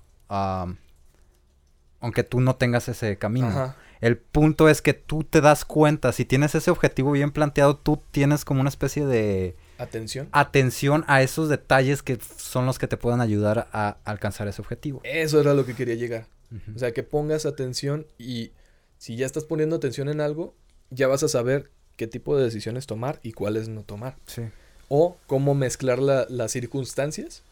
[2.00, 3.48] aunque tú no tengas ese camino.
[3.48, 3.76] Ajá.
[4.02, 8.02] El punto es que tú te das cuenta, si tienes ese objetivo bien planteado, tú
[8.12, 10.30] tienes como una especie de Atención.
[10.32, 15.02] atención a esos detalles que son los que te puedan ayudar a alcanzar ese objetivo.
[15.04, 16.28] Eso era lo que quería llegar.
[16.74, 18.54] O sea, que pongas atención y
[18.98, 20.56] si ya estás poniendo atención en algo,
[20.92, 24.16] ya vas a saber qué tipo de decisiones tomar y cuáles no tomar.
[24.26, 24.44] sí.
[24.92, 27.44] O cómo mezclar la- las circunstancias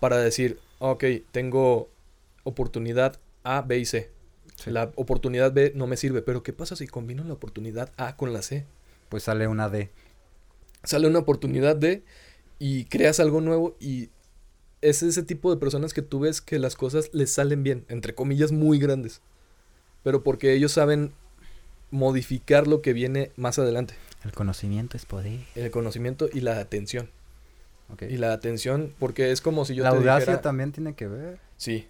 [0.00, 1.90] para decir, ok, tengo
[2.44, 4.10] oportunidad A, B y C.
[4.56, 4.70] Sí.
[4.70, 8.32] La oportunidad B no me sirve, pero ¿qué pasa si combino la oportunidad A con
[8.32, 8.64] la C?
[9.10, 9.90] Pues sale una D.
[10.84, 12.02] Sale una oportunidad D
[12.58, 14.08] y creas algo nuevo y
[14.80, 18.14] es ese tipo de personas que tú ves que las cosas les salen bien, entre
[18.14, 19.20] comillas muy grandes,
[20.02, 21.12] pero porque ellos saben
[21.90, 25.40] modificar lo que viene más adelante, El conocimiento es poder.
[25.54, 27.10] el conocimiento y la atención.
[27.92, 28.02] Ok.
[28.02, 31.08] Y la atención, porque es como si yo la te audacia dijera, también tiene que
[31.08, 31.38] ver.
[31.56, 31.88] sí,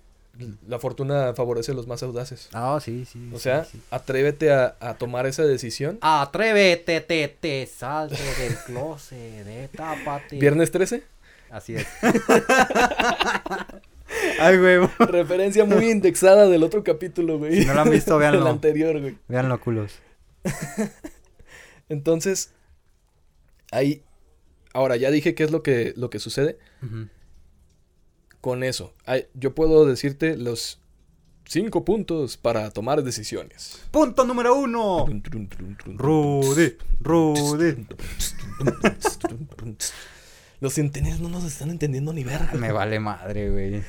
[0.66, 2.48] la fortuna favorece a los más audaces.
[2.54, 3.30] Ah, sí, sí.
[3.34, 3.78] O sea, sí.
[3.90, 5.98] atrévete a, a tomar esa decisión.
[6.00, 10.38] Atrévete, te, te, salte del closet, de tápate.
[10.38, 11.02] Viernes 13,
[11.50, 11.86] Así es.
[14.40, 14.78] Ay, güey.
[14.98, 17.60] referencia muy indexada del otro capítulo, güey.
[17.60, 18.48] Si no lo han visto, El véanlo.
[18.48, 19.16] anterior, güey.
[19.28, 20.00] Véanlo, culos.
[21.88, 22.52] Entonces,
[23.72, 24.02] ahí,
[24.72, 26.58] ahora ya dije qué es lo que, lo que sucede
[28.40, 28.94] con eso.
[29.06, 30.80] Ay, yo puedo decirte los
[31.44, 33.82] cinco puntos para tomar decisiones.
[33.90, 35.04] Punto número uno.
[35.86, 37.86] Rudy, Rudy.
[40.60, 42.52] Los centenarios no nos están entendiendo ni verga.
[42.54, 43.82] Me vale madre, güey.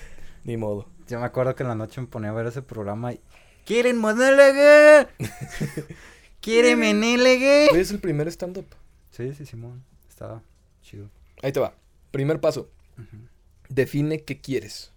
[0.44, 0.90] Ni modo.
[1.08, 3.22] Yo me acuerdo que en la noche me ponía a ver ese programa y...
[3.66, 5.10] ¿Quieren monólogo?
[6.42, 6.82] ¿Quieren?
[6.82, 8.66] Hoy es el primer stand-up.
[9.12, 9.84] Sí, sí, Simón.
[10.10, 10.42] Estaba
[10.82, 11.10] chido.
[11.44, 11.76] Ahí te va.
[12.12, 12.70] Primer paso.
[13.70, 14.92] Define qué quieres.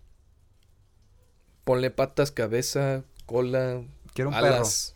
[1.64, 3.82] Ponle patas, cabeza, cola,
[4.14, 4.94] Quiero un alas.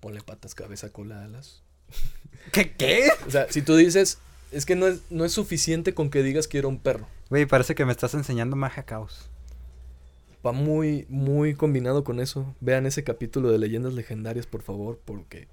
[0.00, 1.62] Ponle patas, cabeza, cola, alas.
[1.88, 2.50] perro.
[2.52, 2.72] ¿Qué?
[2.76, 3.08] ¿Qué?
[3.26, 4.18] O sea, si tú dices,
[4.52, 7.06] es que no es, no es suficiente con que digas quiero un perro.
[7.28, 9.29] Güey, parece que me estás enseñando magia caos.
[10.44, 12.54] Va muy, muy combinado con eso.
[12.60, 15.48] Vean ese capítulo de leyendas legendarias, por favor, porque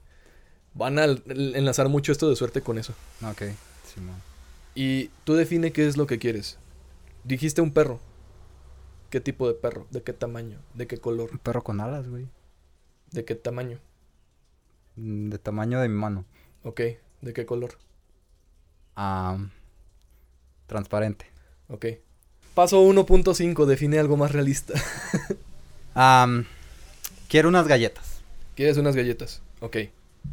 [0.73, 2.93] van a enlazar mucho esto de suerte con eso.
[3.21, 3.43] Ok,
[3.93, 4.23] Simón.
[4.75, 6.57] Y tú define qué es lo que quieres.
[7.23, 7.99] Dijiste un perro.
[9.09, 9.87] ¿Qué tipo de perro?
[9.91, 10.59] ¿De qué tamaño?
[10.73, 11.31] ¿De qué color?
[11.31, 12.27] Un perro con alas, güey.
[13.11, 13.79] ¿De qué tamaño?
[14.97, 16.25] Mm, De tamaño de mi mano.
[16.63, 16.81] Ok.
[17.21, 17.77] ¿De qué color?
[18.95, 19.37] Ah,
[20.67, 21.25] transparente.
[21.69, 21.85] Ok.
[22.57, 23.65] Paso 1.5.
[23.67, 24.73] Define algo más realista.
[27.29, 28.21] Quiero unas galletas.
[28.55, 29.41] ¿Quieres unas galletas?
[29.59, 29.77] Ok.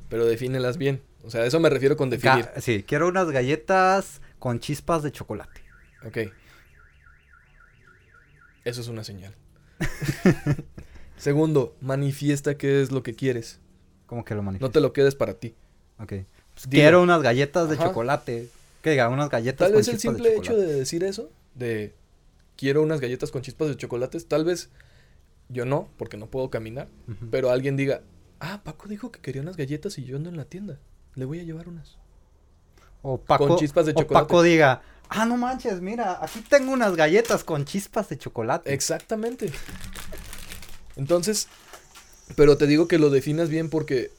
[0.09, 1.03] Pero defínelas bien.
[1.22, 2.47] O sea, a eso me refiero con definir.
[2.47, 5.61] Ga- sí, quiero unas galletas con chispas de chocolate.
[6.07, 6.16] Ok.
[8.64, 9.35] Eso es una señal.
[11.18, 13.59] Segundo, manifiesta qué es lo que quieres.
[14.07, 14.72] ¿Cómo que lo No manifiesto?
[14.72, 15.55] te lo quedes para ti.
[15.99, 16.12] Ok.
[16.55, 17.85] Pues quiero unas galletas de Ajá.
[17.89, 18.49] chocolate.
[18.83, 20.66] Que diga, unas galletas Tal con vez el de simple hecho chocolate.
[20.66, 21.93] de decir eso, de
[22.57, 24.71] quiero unas galletas con chispas de chocolates, tal vez
[25.49, 26.89] yo no, porque no puedo caminar,
[27.31, 28.03] pero alguien diga,
[28.41, 30.79] ah, Paco dijo que quería unas galletas y yo ando en la tienda,
[31.15, 31.99] le voy a llevar unas.
[33.03, 34.25] O Paco, con chispas de o chocolate.
[34.25, 38.73] Paco diga, ah, no manches, mira, aquí tengo unas galletas con chispas de chocolate.
[38.73, 39.53] Exactamente.
[40.97, 41.49] Entonces,
[42.37, 44.11] pero te digo que lo definas bien porque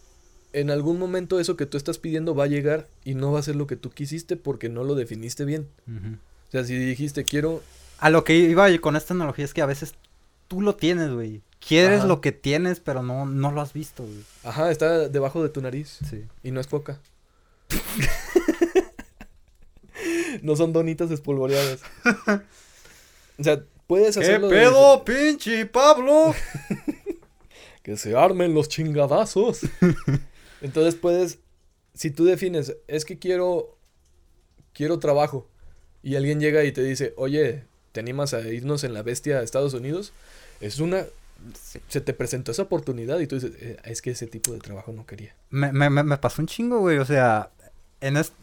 [0.53, 3.43] en algún momento eso que tú estás pidiendo va a llegar y no va a
[3.43, 5.67] ser lo que tú quisiste porque no lo definiste bien.
[6.47, 7.61] O sea, si dijiste quiero,
[7.99, 9.95] A lo que iba con esta analogía es que a veces
[10.47, 11.41] tú lo tienes, güey.
[11.65, 12.07] Quieres Ajá.
[12.07, 14.23] lo que tienes, pero no, no lo has visto, güey.
[14.43, 16.25] ajá, está debajo de tu nariz Sí.
[16.43, 16.99] y no es coca.
[20.41, 21.81] no son donitas espolvoreadas.
[23.39, 26.35] o sea, puedes ¿Qué hacerlo de- pedo, pinche Pablo?
[27.81, 29.61] Que se armen los chingadazos.
[30.61, 31.39] Entonces puedes,
[31.93, 33.77] si tú defines, es que quiero,
[34.73, 35.47] quiero trabajo.
[36.03, 37.63] Y alguien llega y te dice, oye,
[37.95, 40.11] ¿te animas a irnos en la bestia a Estados Unidos?
[40.59, 41.05] Es una,
[41.87, 44.91] se te presentó esa oportunidad y tú dices, "Eh, es que ese tipo de trabajo
[44.91, 45.33] no quería.
[45.49, 46.97] Me, me, me- pasó un chingo, güey.
[46.97, 47.49] O sea,
[48.01, 48.35] en este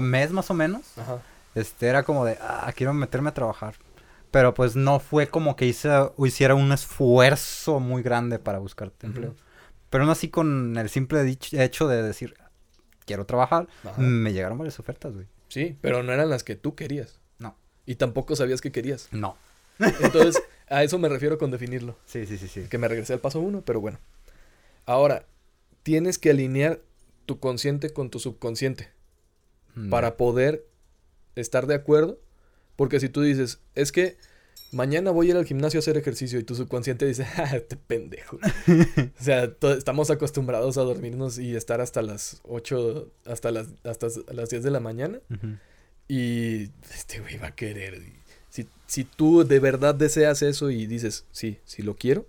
[0.00, 1.20] mes más o menos, Ajá.
[1.56, 3.74] este era como de, ah, quiero meterme a trabajar.
[4.30, 5.90] Pero pues no fue como que hice,
[6.24, 9.14] hiciera un esfuerzo muy grande para buscarte Ujú.
[9.16, 9.34] empleo.
[9.90, 12.34] Pero aún así con el simple dich- hecho de decir,
[13.04, 14.00] quiero trabajar, Ajá.
[14.00, 15.26] me llegaron varias ofertas, güey.
[15.48, 17.18] Sí, pero no eran las que tú querías.
[17.86, 19.08] Y tampoco sabías que querías.
[19.10, 19.36] No.
[19.78, 21.96] Entonces, a eso me refiero con definirlo.
[22.06, 22.62] Sí, sí, sí, sí.
[22.68, 23.98] Que me regresé al paso uno, pero bueno.
[24.86, 25.26] Ahora,
[25.82, 26.80] tienes que alinear
[27.26, 28.90] tu consciente con tu subconsciente
[29.74, 30.66] Mm, para poder
[31.36, 32.18] estar de acuerdo.
[32.76, 34.16] Porque si tú dices, es que
[34.70, 37.76] mañana voy a ir al gimnasio a hacer ejercicio y tu subconsciente dice, ah, este
[37.76, 38.36] pendejo.
[39.20, 44.50] o sea, estamos acostumbrados a dormirnos y estar hasta las 8, hasta las, hasta las
[44.50, 45.20] 10 de la mañana.
[46.08, 48.02] Y este güey va a querer.
[48.50, 52.26] Si, si tú de verdad deseas eso y dices, sí, sí lo quiero,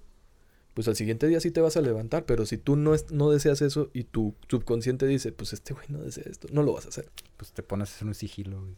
[0.74, 2.26] pues al siguiente día sí te vas a levantar.
[2.26, 5.86] Pero si tú no, es- no deseas eso y tu subconsciente dice, pues este güey
[5.90, 7.10] no desea esto, no lo vas a hacer.
[7.38, 8.76] Pues te pones a hacer un sigilo, güey.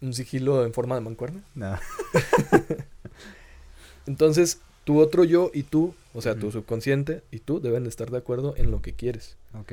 [0.00, 1.42] Un sigilo en forma de mancuerna.
[1.54, 1.78] Nah.
[4.06, 8.10] Entonces, tu otro yo y tú, o sea, tu subconsciente y tú deben de estar
[8.10, 9.36] de acuerdo en lo que quieres.
[9.54, 9.72] Ok.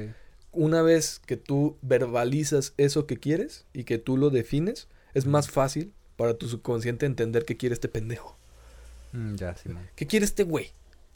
[0.52, 5.50] Una vez que tú verbalizas eso que quieres y que tú lo defines, es más
[5.50, 8.38] fácil para tu subconsciente entender qué quiere este pendejo.
[9.14, 9.88] Mm, ya, Simón.
[9.96, 10.72] ¿Qué quiere este güey?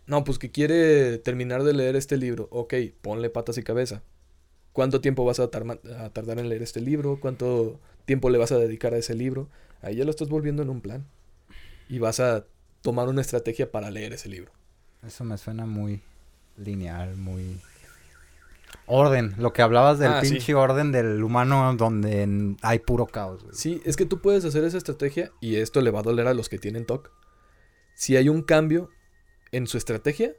[0.07, 2.47] No, pues que quiere terminar de leer este libro.
[2.51, 4.03] Ok, ponle patas y cabeza.
[4.71, 7.19] ¿Cuánto tiempo vas a, a tardar en leer este libro?
[7.19, 9.49] ¿Cuánto tiempo le vas a dedicar a ese libro?
[9.81, 11.05] Ahí ya lo estás volviendo en un plan.
[11.89, 12.45] Y vas a
[12.81, 14.51] tomar una estrategia para leer ese libro.
[15.05, 16.01] Eso me suena muy
[16.57, 17.59] lineal, muy...
[18.87, 20.31] Orden, lo que hablabas del Ah, sí.
[20.33, 23.55] pinche orden del humano donde hay puro caos, güey.
[23.55, 26.33] Sí, es que tú puedes hacer esa estrategia y esto le va a doler a
[26.33, 27.11] los que tienen TOC.
[27.95, 28.89] Si hay un cambio
[29.51, 30.33] en su estrategia,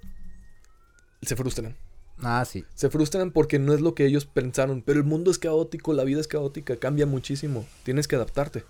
[1.22, 1.76] se frustran.
[2.22, 2.64] Ah, sí.
[2.74, 4.80] Se frustran porque no es lo que ellos pensaron.
[4.82, 7.66] Pero el mundo es caótico, la vida es caótica, cambia muchísimo.
[7.82, 8.64] Tienes que adaptarte.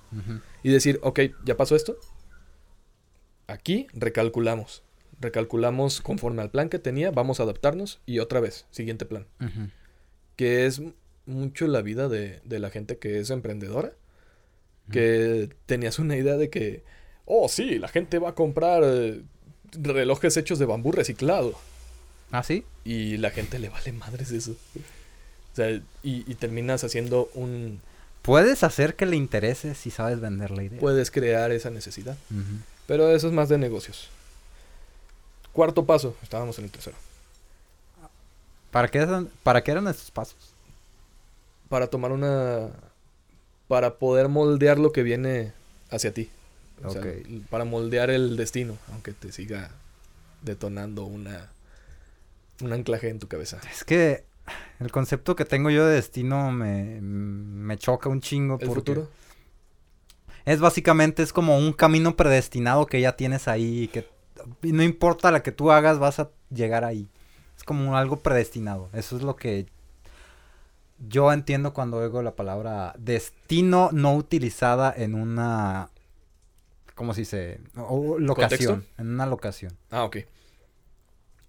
[0.63, 1.97] Y decir, ok, ya pasó esto.
[3.47, 4.83] Aquí recalculamos.
[5.21, 9.27] Recalculamos conforme al plan que tenía, vamos a adaptarnos y otra vez, siguiente plan.
[10.37, 10.83] Que es
[11.25, 13.93] mucho la vida de, de la gente que es emprendedora.
[14.91, 16.85] Que tenías una idea de que,
[17.25, 19.23] oh sí, la gente va a comprar eh,
[19.73, 21.59] relojes hechos de bambú reciclado.
[22.31, 22.65] ¿Ah, sí?
[22.85, 24.53] Y la gente le vale madres eso.
[24.53, 27.81] O sea, y, y terminas haciendo un...
[28.23, 30.79] Puedes hacer que le interese si sabes vender la idea.
[30.79, 32.17] Puedes crear esa necesidad.
[32.87, 34.09] Pero eso es más de negocios.
[35.57, 36.15] Cuarto paso.
[36.23, 36.97] Estábamos en el tercero.
[38.71, 40.37] ¿Para qué, eran- ¿Para qué eran estos pasos?
[41.71, 42.69] Para tomar una...
[43.67, 45.55] Para poder moldear lo que viene
[45.91, 46.29] hacia ti.
[46.85, 47.03] O sea,
[47.49, 48.77] para moldear el destino.
[48.93, 49.71] Aunque te siga
[50.43, 51.49] detonando una...
[52.61, 53.59] Un anclaje en tu cabeza.
[53.73, 54.25] Es que
[54.79, 58.59] el concepto que tengo yo de destino me, me choca un chingo.
[58.61, 59.09] El porque futuro.
[60.45, 63.85] Es básicamente, es como un camino predestinado que ya tienes ahí.
[63.85, 64.07] y Que
[64.63, 67.09] no importa la que tú hagas, vas a llegar ahí.
[67.57, 68.89] Es como algo predestinado.
[68.93, 69.67] Eso es lo que
[70.99, 75.91] yo entiendo cuando oigo la palabra destino no utilizada en una...
[76.95, 77.61] ¿Cómo se dice?
[77.77, 78.77] O- locación.
[78.81, 79.03] ¿Contexto?
[79.03, 79.77] En una locación.
[79.91, 80.17] Ah, ok.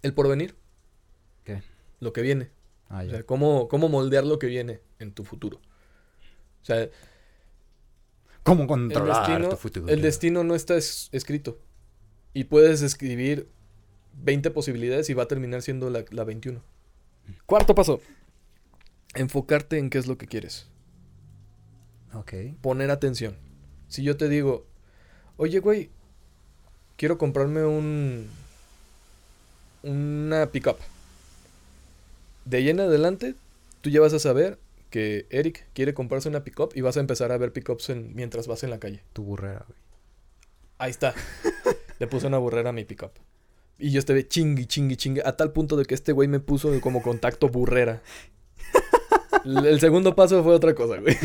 [0.02, 0.56] El porvenir.
[1.46, 1.64] ¿Qué?
[2.02, 2.50] Lo que viene.
[2.90, 3.12] Ah, O ya.
[3.12, 5.58] sea, cómo, cómo moldear lo que viene en tu futuro.
[6.62, 6.90] O sea,
[8.44, 9.88] ¿Cómo el controlar destino, tu futuro?
[9.88, 11.60] el destino no está es- escrito.
[12.34, 13.50] Y puedes escribir
[14.24, 16.62] 20 posibilidades y va a terminar siendo la, la 21.
[17.46, 18.02] Cuarto paso.
[19.16, 20.68] Enfocarte en qué es lo que quieres.
[22.14, 22.34] Ok.
[22.62, 23.36] Poner atención.
[23.88, 24.66] Si yo te digo,
[25.38, 25.90] oye, güey,
[26.98, 28.28] quiero comprarme un.
[29.84, 30.78] Una pickup.
[32.46, 33.36] De ahí en adelante,
[33.82, 34.60] tú ya vas a saber
[34.90, 38.48] que Eric quiere comprarse una pickup y vas a empezar a ver pickups en, mientras
[38.48, 39.04] vas en la calle.
[39.14, 39.80] Tu burrera, güey.
[40.78, 41.14] Ahí está.
[42.00, 43.12] Le puse una burrera a mi pickup.
[43.80, 45.22] Y yo estuve chingui, chingui, chingui.
[45.24, 48.02] A tal punto de que este güey me puso como contacto burrera.
[49.46, 51.16] El segundo paso fue otra cosa, güey.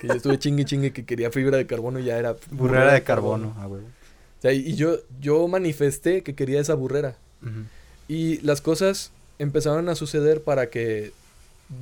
[0.00, 3.02] Que yo estuve chingui, chingui que quería fibra de carbono y ya era Burrera de
[3.02, 3.82] carbono, ah, güey.
[3.82, 7.16] O sea, y yo, yo manifesté que quería esa burrera.
[8.08, 11.12] Y las cosas empezaron a suceder para que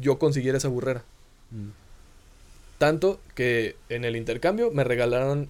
[0.01, 1.03] yo consiguiera esa burrera.
[1.51, 1.70] Mm.
[2.78, 5.49] Tanto que en el intercambio me regalaron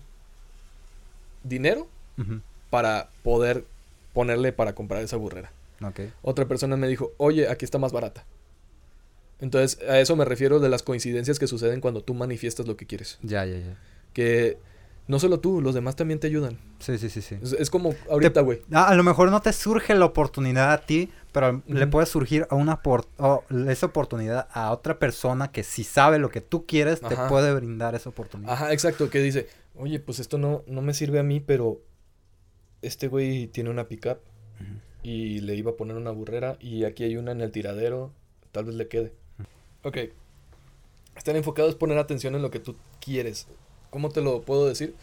[1.43, 1.87] dinero
[2.19, 2.41] Ujú.
[2.71, 3.65] Para poder
[4.13, 5.53] ponerle para comprar esa burrera.
[6.23, 8.25] Otra persona me dijo, oye, aquí está más barata.
[9.41, 12.87] Entonces, a eso me refiero de las coincidencias que suceden cuando tú manifiestas lo que
[12.87, 13.19] quieres.
[13.23, 13.77] Ya, ya, ya.
[14.13, 14.59] Que
[15.09, 16.59] no solo tú, los demás también te ayudan.
[16.79, 17.39] Sí, sí, sí, sí.
[17.43, 18.61] Es, es como ahorita, güey.
[18.73, 22.55] A lo mejor no te surge la oportunidad a ti, pero le puede surgir a
[22.55, 23.07] una por-
[23.69, 27.95] esa oportunidad a otra persona que si sabe lo que tú quieres, te puede brindar
[27.95, 28.53] esa oportunidad.
[28.53, 31.79] Ajá, exacto, que dice, oye, pues esto no, no me sirve a mí, pero
[32.83, 34.19] este güey tiene una pickup
[34.61, 34.81] Ujú.
[35.03, 38.13] y le iba a poner una burrera y aquí hay una en el tiradero,
[38.53, 39.13] tal vez le quede.
[39.83, 39.97] Ok,
[41.17, 43.47] estar enfocado es poner atención en lo que tú quieres.
[43.91, 44.95] ¿Cómo te lo puedo decir?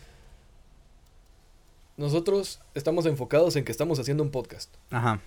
[1.97, 5.19] Nosotros estamos enfocados en que estamos haciendo un podcast Ajá.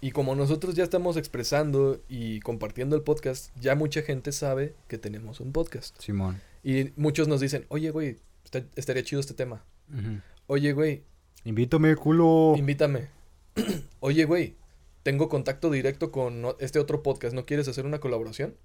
[0.00, 4.98] Y como nosotros ya estamos expresando y compartiendo el podcast, ya mucha gente sabe que
[4.98, 5.98] tenemos un podcast.
[5.98, 6.42] Simón.
[6.62, 9.64] Y muchos nos dicen, oye, güey, está- estaría chido este tema.
[9.90, 10.20] Ujú.
[10.46, 11.04] Oye, güey,
[11.44, 12.54] Invítame, culo.
[12.56, 13.08] invítame.
[14.00, 14.56] oye, güey,
[15.02, 17.34] tengo contacto directo con este otro podcast.
[17.34, 18.56] ¿No quieres hacer una colaboración?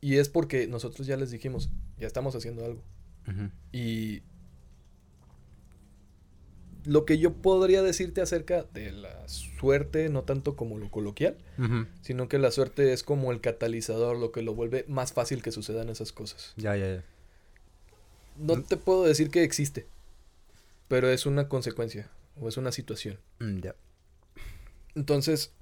[0.00, 2.82] Y es porque nosotros ya les dijimos, ya estamos haciendo algo.
[3.72, 4.22] Y
[6.84, 11.36] lo que yo podría decirte acerca de la suerte, no tanto como lo coloquial,
[12.00, 15.52] sino que la suerte es como el catalizador, lo que lo vuelve más fácil que
[15.52, 16.54] sucedan esas cosas.
[16.56, 17.04] Ya, ya, ya.
[18.38, 19.86] No te puedo decir que existe,
[20.88, 22.10] pero es una consecuencia
[22.40, 23.18] o es una situación.
[23.40, 23.74] Mm, ya.
[24.94, 25.52] Entonces,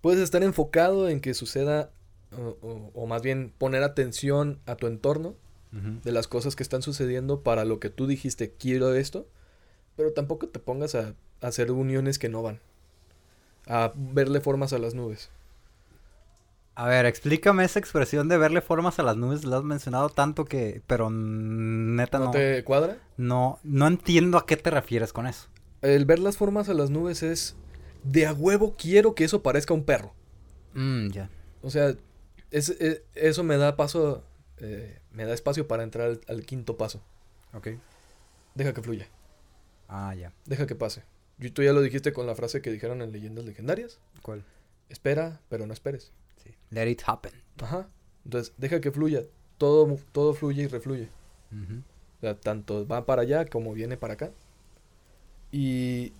[0.00, 1.90] puedes estar enfocado en que suceda,
[2.32, 5.34] o, o- o más bien poner atención a tu entorno,
[6.02, 9.28] de las cosas que están sucediendo para lo que tú dijiste, quiero esto,
[9.96, 12.58] pero tampoco te pongas a, a hacer uniones que no van,
[13.68, 15.30] a verle formas a las nubes.
[16.80, 19.44] A ver, explícame esa expresión de verle formas a las nubes.
[19.44, 20.80] La has mencionado tanto que...
[20.86, 22.30] Pero neta ¿No no...
[22.30, 22.96] te cuadra?
[23.18, 25.48] No, no entiendo a qué te refieres con eso.
[25.82, 27.54] El ver las formas a las nubes es
[28.02, 30.14] de a huevo quiero que eso parezca un perro.
[30.72, 31.28] Mm, ya.
[31.60, 31.94] O sea,
[32.50, 34.24] es, e- eso me da paso,
[34.56, 37.02] eh, me da espacio para entrar al, al quinto paso.
[37.52, 37.68] Ok.
[38.54, 39.06] Deja que fluya,
[39.86, 40.32] Ah, ya.
[40.46, 41.02] deja que pase.
[41.38, 43.98] Y tú ya lo dijiste con la frase que dijeron en Leyendas Legendarias.
[44.22, 44.44] ¿Cuál?
[44.88, 46.10] Espera, pero no esperes.
[46.42, 46.50] Sí.
[46.70, 47.32] Let it happen.
[47.58, 47.88] Ajá.
[48.24, 49.24] Entonces, deja que fluya.
[49.58, 51.08] Todo, todo fluye y refluye.
[51.52, 54.30] O sea, tanto va para allá como viene para acá.
[55.52, 56.12] Y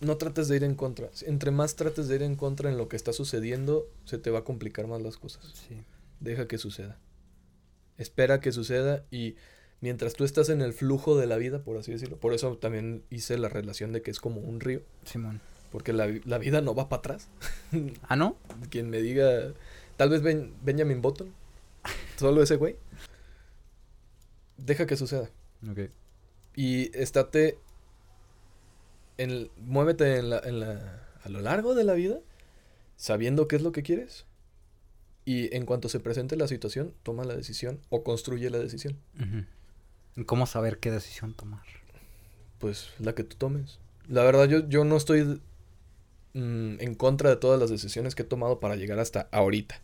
[0.00, 1.10] no trates de ir en contra.
[1.26, 4.40] Entre más trates de ir en contra en lo que está sucediendo, se te va
[4.40, 5.44] a complicar más las cosas.
[5.68, 5.76] Sí.
[6.20, 6.98] Deja que suceda.
[7.98, 9.36] Espera que suceda y
[9.80, 13.04] mientras tú estás en el flujo de la vida, por así decirlo, por eso también
[13.10, 15.40] hice la relación de que es como un río, Simón.
[15.74, 17.26] Porque la, la vida no va para atrás.
[18.08, 18.36] ¿Ah, no?
[18.70, 19.52] Quien me diga,
[19.96, 21.32] tal vez Ben- Benjamin Button,
[22.16, 22.76] solo ese güey,
[24.56, 25.28] deja que suceda.
[25.68, 25.90] Ok.
[26.54, 27.58] Y estate
[29.18, 32.20] en muévete en la, en la, a lo largo de la vida,
[32.96, 34.26] sabiendo qué es lo que quieres.
[35.24, 38.96] Y en cuanto se presente la situación, toma la decisión o construye la decisión.
[39.16, 39.44] Ujú.
[40.20, 41.64] ¿Y ¿Cómo saber qué decisión tomar?
[42.60, 43.80] Pues la que tú tomes.
[44.06, 45.40] La verdad, yo, yo no estoy
[46.34, 49.80] mm, en contra de todas las decisiones que he tomado para llegar hasta ahorita.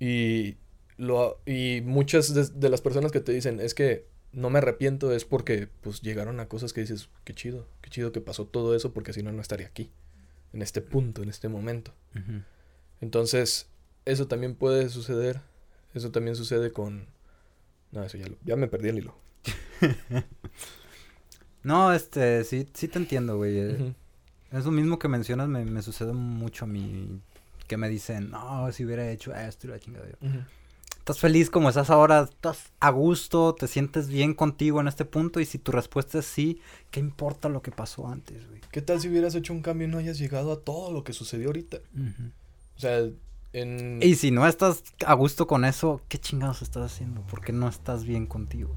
[0.00, 0.56] Y,
[0.98, 5.12] lo, y muchas de, de las personas que te dicen, es que no me arrepiento,
[5.12, 8.74] es porque pues llegaron a cosas que dices, qué chido, qué chido que pasó todo
[8.76, 9.90] eso, porque si no, no estaría aquí,
[10.52, 11.92] en este punto, en este momento.
[13.00, 13.68] Entonces,
[14.04, 15.40] eso también puede suceder,
[15.94, 17.06] eso también sucede con...
[17.92, 19.16] No, eso ya, lo- ya me perdí el hilo.
[21.62, 23.72] No, este, sí, sí te entiendo, güey.
[23.74, 23.94] Ujú.
[24.54, 27.20] Eso mismo que mencionas me, me sucede mucho a mí.
[27.66, 30.06] Que me dicen, no, si hubiera hecho esto y la chingada.
[30.20, 30.38] Ujú.
[30.98, 35.38] Estás feliz como estás ahora, estás a gusto, te sientes bien contigo en este punto.
[35.40, 38.60] Y si tu respuesta es sí, ¿qué importa lo que pasó antes, güey?
[38.70, 41.12] ¿Qué tal si hubieras hecho un cambio y no hayas llegado a todo lo que
[41.12, 41.78] sucedió ahorita?
[42.76, 43.06] O sea,
[43.52, 44.00] en...
[44.02, 47.20] Y si no estás a gusto con eso, ¿qué chingados estás haciendo?
[47.22, 48.74] ¿Por qué no estás bien contigo?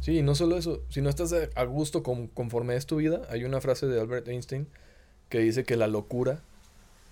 [0.00, 2.96] Sí, y no solo eso, si no estás a a gusto con, conforme es tu
[2.96, 4.66] vida, hay una frase de Albert Einstein
[5.30, 6.40] que dice que la locura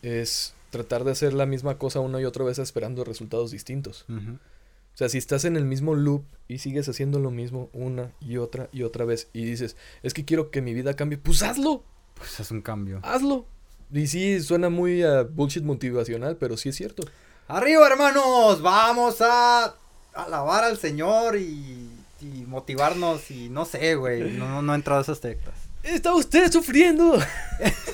[0.02, 4.04] es tratar de hacer la misma cosa una y otra vez esperando resultados distintos.
[4.08, 8.36] O sea, si estás en el mismo loop y sigues haciendo lo mismo una y
[8.36, 11.84] otra y otra vez y dices, es que quiero que mi vida cambie, pues hazlo,
[12.16, 13.00] Pues es un cambio.
[13.04, 13.46] hazlo.
[13.92, 17.04] Y sí, suena muy a bullshit motivacional, pero sí es cierto.
[17.46, 19.74] Arriba, hermanos, vamos a
[20.12, 21.88] alabar al Señor y,
[22.20, 25.54] y motivarnos y no sé, güey, no, no, no he entrado a esas teclas.
[25.84, 27.18] Está usted sufriendo.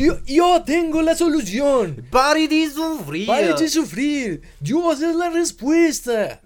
[0.00, 2.06] yo, yo tengo la solución.
[2.10, 3.26] Pare de sufrir.
[3.26, 4.42] Pare de sufrir.
[4.60, 6.40] Dios es la respuesta.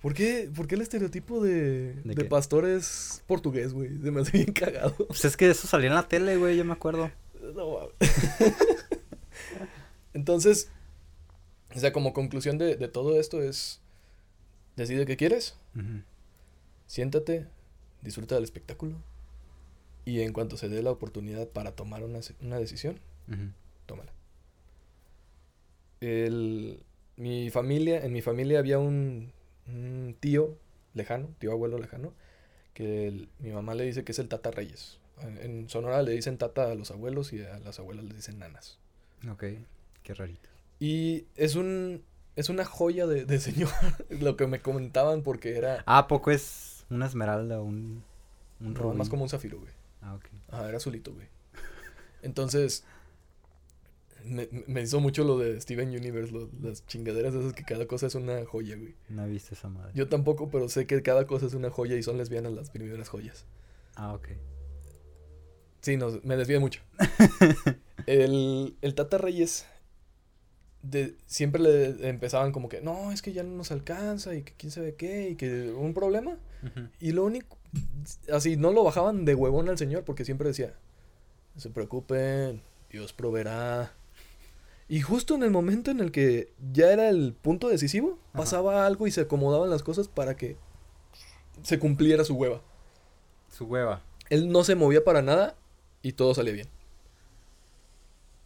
[0.00, 3.90] ¿Por qué, por qué el estereotipo de, ¿De pastor es portugués, güey?
[4.02, 4.94] Se me hace bien cagado.
[5.06, 7.10] Pues es que eso salía en la tele, güey, yo me acuerdo.
[7.54, 7.88] No.
[10.12, 10.70] Entonces,
[11.74, 13.80] o sea, como conclusión de, de todo esto es,
[14.76, 15.56] decide qué quieres,
[16.86, 17.46] siéntate,
[18.02, 18.96] disfruta del espectáculo
[20.04, 22.98] y en cuanto se dé la oportunidad para tomar una, una decisión,
[23.28, 23.50] Ujú.
[23.86, 24.12] tómala.
[26.00, 26.82] El,
[27.16, 29.32] mi familia, en mi familia había un,
[29.68, 30.56] un tío
[30.94, 32.12] lejano, tío abuelo lejano,
[32.74, 34.98] que el- mi mamá le dice que es el Tata Reyes.
[35.20, 38.38] En, en Sonora le dicen Tata a los abuelos y a las abuelas le dicen
[38.38, 38.78] nanas.
[39.30, 39.44] Ok,
[40.02, 40.48] qué rarito.
[40.80, 42.02] Y es un
[42.34, 43.68] es una joya de, de señor,
[44.10, 48.02] lo que me comentaban porque era Ah, ¿a poco es una esmeralda, un,
[48.60, 49.70] un no, más como un zafiro, güey.
[50.02, 50.24] Ah, ok.
[50.48, 51.26] Ajá, era azulito, güey.
[52.22, 52.84] Entonces,
[54.24, 58.06] me, me hizo mucho lo de Steven Universe, lo- las chingaderas esas que cada cosa
[58.06, 58.94] es una joya, güey.
[59.08, 59.92] No viste esa madre.
[59.94, 63.08] Yo tampoco, pero sé que cada cosa es una joya y son lesbianas las primeras
[63.08, 63.44] joyas.
[63.96, 64.28] Ah, ok.
[65.80, 66.80] Sí, no, me desvié mucho.
[68.06, 69.66] el, el Tata Reyes
[70.82, 74.52] de, siempre le empezaban como que, no, es que ya no nos alcanza y que
[74.54, 76.38] quién sabe qué y que un problema.
[77.00, 77.58] Y lo único,
[78.32, 80.74] así, no lo bajaban de huevón al señor porque siempre decía,
[81.54, 83.92] no se preocupen, Dios proveerá.
[84.88, 88.38] Y justo en el momento en el que ya era el punto decisivo, Ajá.
[88.38, 90.56] pasaba algo y se acomodaban las cosas para que
[91.62, 92.60] se cumpliera su hueva.
[93.50, 94.02] Su hueva.
[94.28, 95.56] Él no se movía para nada
[96.02, 96.68] y todo salía bien.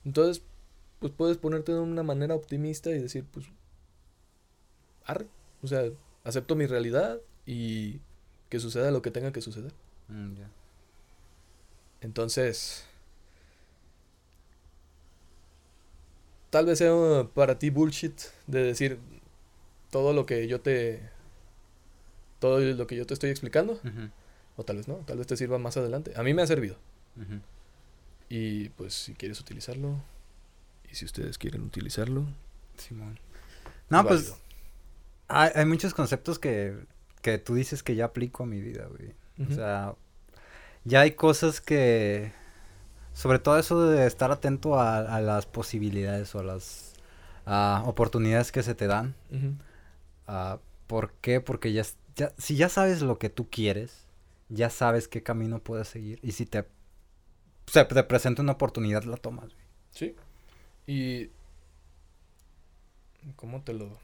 [0.05, 0.43] Entonces,
[1.01, 3.47] pues puedes ponerte de una manera optimista y decir, pues,
[5.05, 5.27] arre.
[5.63, 5.85] O sea,
[6.23, 8.01] acepto mi realidad y
[8.49, 9.73] que suceda lo que tenga que suceder.
[10.09, 10.35] Mm.
[12.01, 12.85] Entonces,
[16.51, 16.93] tal vez sea
[17.35, 18.99] para ti bullshit de decir
[19.91, 21.11] todo lo que yo te
[22.39, 23.81] todo lo que yo te estoy explicando
[24.57, 26.13] o tal vez no, tal vez te sirva más adelante.
[26.17, 26.77] A mí me ha servido.
[28.29, 30.03] Y pues si quieres utilizarlo
[30.91, 32.27] y si ustedes quieren utilizarlo,
[32.77, 33.19] Simón.
[33.89, 34.35] No, pues
[35.29, 36.77] hay muchos conceptos que,
[37.23, 39.15] que tú dices que ya aplico a mi vida, güey.
[39.49, 39.95] O sea,
[40.85, 42.33] ya hay cosas que...
[43.13, 46.95] Sobre todo eso de estar atento a, a las posibilidades o a las
[47.85, 49.15] oportunidades que se te dan.
[50.27, 51.41] Ah, ¿Por qué?
[51.41, 51.85] Porque ya,
[52.17, 54.07] ya, si ya sabes lo que tú quieres,
[54.49, 56.19] ya sabes qué camino puedes seguir.
[56.23, 56.67] Y si te,
[57.67, 59.67] se te presenta una oportunidad, la tomas, güey.
[59.91, 60.17] Sí.
[60.87, 61.31] Y
[63.37, 63.99] ¿cómo te lo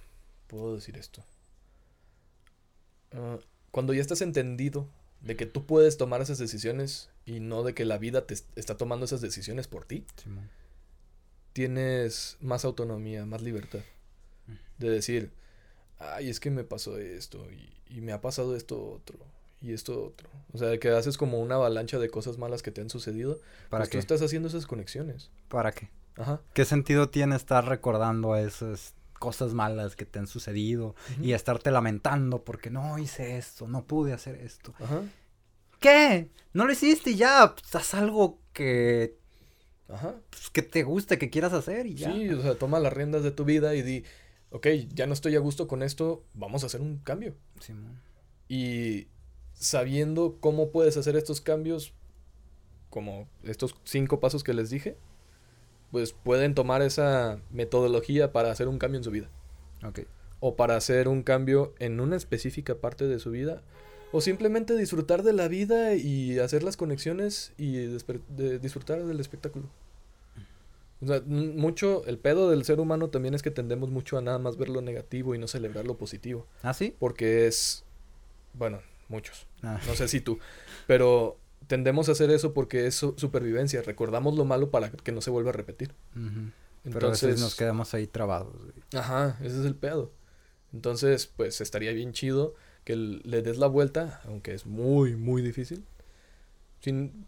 [0.49, 1.23] puedo decir esto?
[3.15, 3.39] Ah,
[3.71, 4.89] cuando ya estás entendido
[5.21, 8.59] de que tú puedes tomar esas decisiones y no de que la vida te est-
[8.59, 10.05] está tomando esas decisiones por ti,
[11.53, 13.81] tienes más autonomía, más libertad.
[14.79, 15.33] De decir,
[15.99, 19.19] ay, es que me pasó esto y, y me ha pasado esto otro
[19.61, 20.29] y esto otro.
[20.53, 23.39] O sea, que haces como una avalancha de cosas malas que te han sucedido.
[23.71, 23.99] ¿Para pues qué?
[23.99, 25.31] tú estás haciendo esas conexiones.
[25.49, 25.89] ¿Para qué?
[26.17, 26.41] Ajá.
[26.53, 32.43] ¿Qué sentido tiene estar recordando esas cosas malas que te han sucedido y estarte lamentando
[32.43, 34.75] porque no hice esto, no pude hacer esto?
[34.81, 35.03] Ajá.
[35.79, 36.29] ¿Qué?
[36.53, 39.17] No lo hiciste y ya, pues, haz algo que,
[39.89, 40.17] Ajá.
[40.29, 42.13] pues, que te guste, que quieras hacer y ya.
[42.13, 44.05] Sí, o sea, toma las riendas de tu vida y di,
[44.51, 47.37] ok, ya no estoy a gusto con esto, vamos a hacer un cambio.
[48.49, 49.07] Y
[49.53, 51.95] sabiendo cómo puedes hacer estos cambios,
[52.91, 54.99] como estos cinco pasos que les dije,
[55.93, 59.29] pues pueden tomar esa metodología para hacer un cambio en su vida.
[59.87, 60.01] Ok.
[60.41, 63.63] O para hacer un cambio en una específica parte de su vida.
[64.11, 69.69] O simplemente disfrutar de la vida y hacer las conexiones y de- disfrutar del espectáculo.
[71.01, 74.39] O sea, mucho, el pedo del ser humano también es que tendemos mucho a nada
[74.39, 76.47] más ver lo negativo y no celebrar lo positivo.
[76.63, 76.95] ¿Ah, sí?
[76.99, 77.85] Porque es,
[78.55, 80.39] bueno, muchos, Ah, no sé si tú,
[80.87, 81.39] pero
[81.73, 83.81] tendemos a hacer eso porque es su- supervivencia.
[83.81, 85.95] Recordamos lo malo para que no se vuelva a repetir.
[86.15, 86.51] ujú.
[86.85, 88.75] Pero a veces Entonces, nos quedamos ahí trabados, güey.
[88.95, 90.13] Ajá, ese es el pedo.
[90.75, 92.55] Entonces, pues estaría bien chido
[92.85, 95.83] que le des la vuelta, aunque es muy, muy difícil.
[96.81, 97.27] Sin,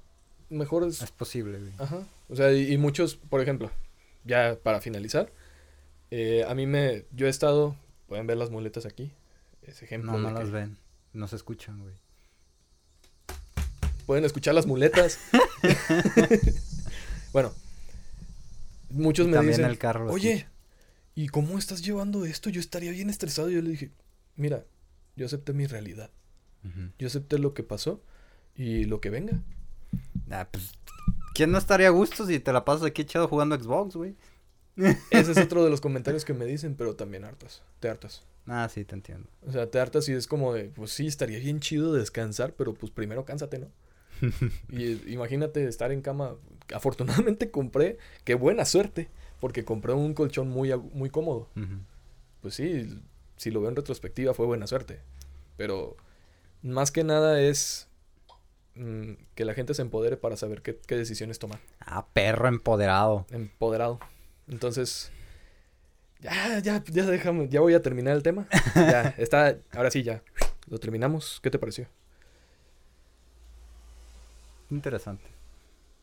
[0.51, 1.01] mejor es...
[1.01, 1.73] Es posible, güey.
[1.79, 2.01] Ajá.
[2.29, 3.71] O sea, y, y muchos, por ejemplo,
[4.25, 5.33] ya para finalizar,
[6.11, 7.07] eh, a mí me...
[7.13, 7.77] Yo he estado,
[8.09, 9.11] pueden ver las muletas aquí,
[9.63, 10.13] ese ejemplo.
[10.13, 10.77] No, no las ven.
[11.15, 11.95] No se escuchan, güey.
[14.07, 15.19] Pueden escuchar las muletas.
[17.33, 17.53] bueno,
[18.91, 20.51] muchos Y me dicen, el carro oye, escucha".
[21.15, 22.51] ¿y cómo estás llevando esto?
[22.51, 23.51] Yo estaría bien estresado.
[23.51, 23.91] Y yo le dije,
[24.37, 24.65] mira,
[25.17, 26.11] yo acepté mi realidad.
[26.99, 28.03] Yo acepté lo que pasó
[28.57, 29.43] y lo que venga.
[30.31, 30.73] Ah, pues,
[31.35, 34.15] ¿quién no estaría a gusto si te la pasas aquí echado jugando Xbox, güey?
[35.11, 37.63] Ese es otro de los comentarios que me dicen, pero también hartas.
[37.81, 38.23] Te hartas.
[38.47, 39.29] Ah, sí, te entiendo.
[39.47, 42.73] O sea, te hartas y es como de, pues sí, estaría bien chido descansar, pero
[42.73, 43.69] pues primero cánsate, ¿no?
[44.71, 46.37] Y imagínate estar en cama.
[46.75, 49.09] Afortunadamente compré, qué buena suerte,
[49.41, 51.49] porque compré un colchón muy, muy cómodo.
[52.41, 53.01] Pues sí,
[53.37, 55.01] si lo veo en retrospectiva fue buena suerte.
[55.57, 55.97] Pero
[56.63, 57.89] más que nada es
[58.75, 61.61] mm, que la gente se empodere para saber qué, qué decisiones tomar.
[61.81, 63.27] Ah, perro empoderado.
[63.31, 64.01] Empoderado.
[64.49, 65.13] Entonces,
[66.21, 68.49] ya, ya, ya déjame, ya voy a terminar el tema.
[68.75, 70.23] Ya, está, ahora sí, ya.
[70.69, 71.39] Lo terminamos.
[71.43, 71.87] ¿Qué te pareció?
[74.75, 75.25] Interesante.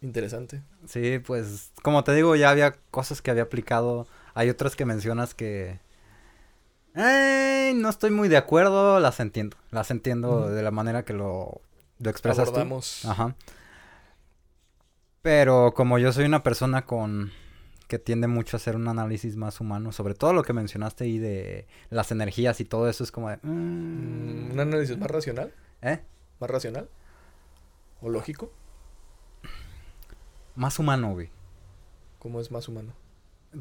[0.01, 0.63] Interesante.
[0.87, 4.07] Sí, pues, como te digo, ya había cosas que había aplicado.
[4.33, 5.79] Hay otras que mencionas que...
[6.95, 9.57] Eh, no estoy muy de acuerdo, las entiendo.
[9.69, 11.61] Las entiendo de la manera que lo,
[11.99, 12.51] lo expresas tú.
[12.51, 13.05] Abordamos.
[13.05, 13.35] Ajá.
[15.21, 17.31] Pero como yo soy una persona con
[17.87, 21.19] que tiende mucho a hacer un análisis más humano, sobre todo lo que mencionaste ahí
[21.19, 23.37] de las energías y todo eso, es como de...
[23.43, 25.53] Mm, ¿Un análisis más racional?
[25.81, 25.99] ¿Eh?
[26.39, 26.89] ¿Más racional?
[28.01, 28.51] ¿O lógico?
[30.55, 31.29] Más humano, güey.
[32.19, 32.93] ¿Cómo es más humano?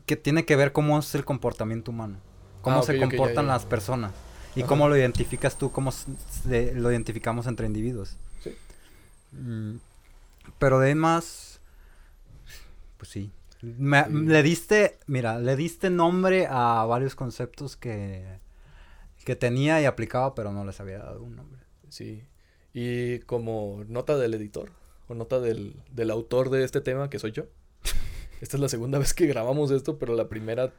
[0.06, 2.18] Que tiene que ver cómo es el comportamiento humano.
[2.62, 3.52] Cómo Ah, se ya, comportan ya.
[3.52, 4.12] las personas.
[4.54, 4.68] Y Ajá.
[4.68, 8.16] cómo lo identificas tú, cómo se- lo identificamos entre individuos.
[8.42, 8.54] Sí.
[9.32, 9.76] Mm,
[10.58, 11.60] Pero de más,
[12.96, 13.30] pues sí.
[13.62, 14.12] Me- Sí.
[14.12, 18.38] Le diste, mira, le diste nombre a varios conceptos que,
[19.24, 21.60] que tenía y aplicaba, pero no les había dado un nombre.
[21.88, 22.24] Sí.
[22.72, 24.72] Y como nota del editor,
[25.10, 27.44] o nota del, del autor de este tema, que soy yo.
[28.40, 30.72] Esta es la segunda vez que grabamos esto, pero la primera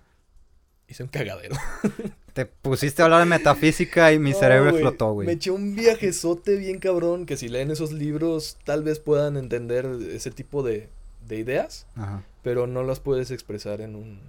[0.88, 1.56] hice un cagadero.
[2.34, 5.30] Te pusiste a hablar de metafísica y mi No, cerebro güey, explotó, Me güey.
[5.36, 10.32] eché un viajezote bien cabrón, que si leen esos libros tal vez puedan entender ese
[10.32, 10.88] tipo de,
[11.28, 12.24] de ideas, Ajá.
[12.42, 14.20] pero no las puedes expresar en un...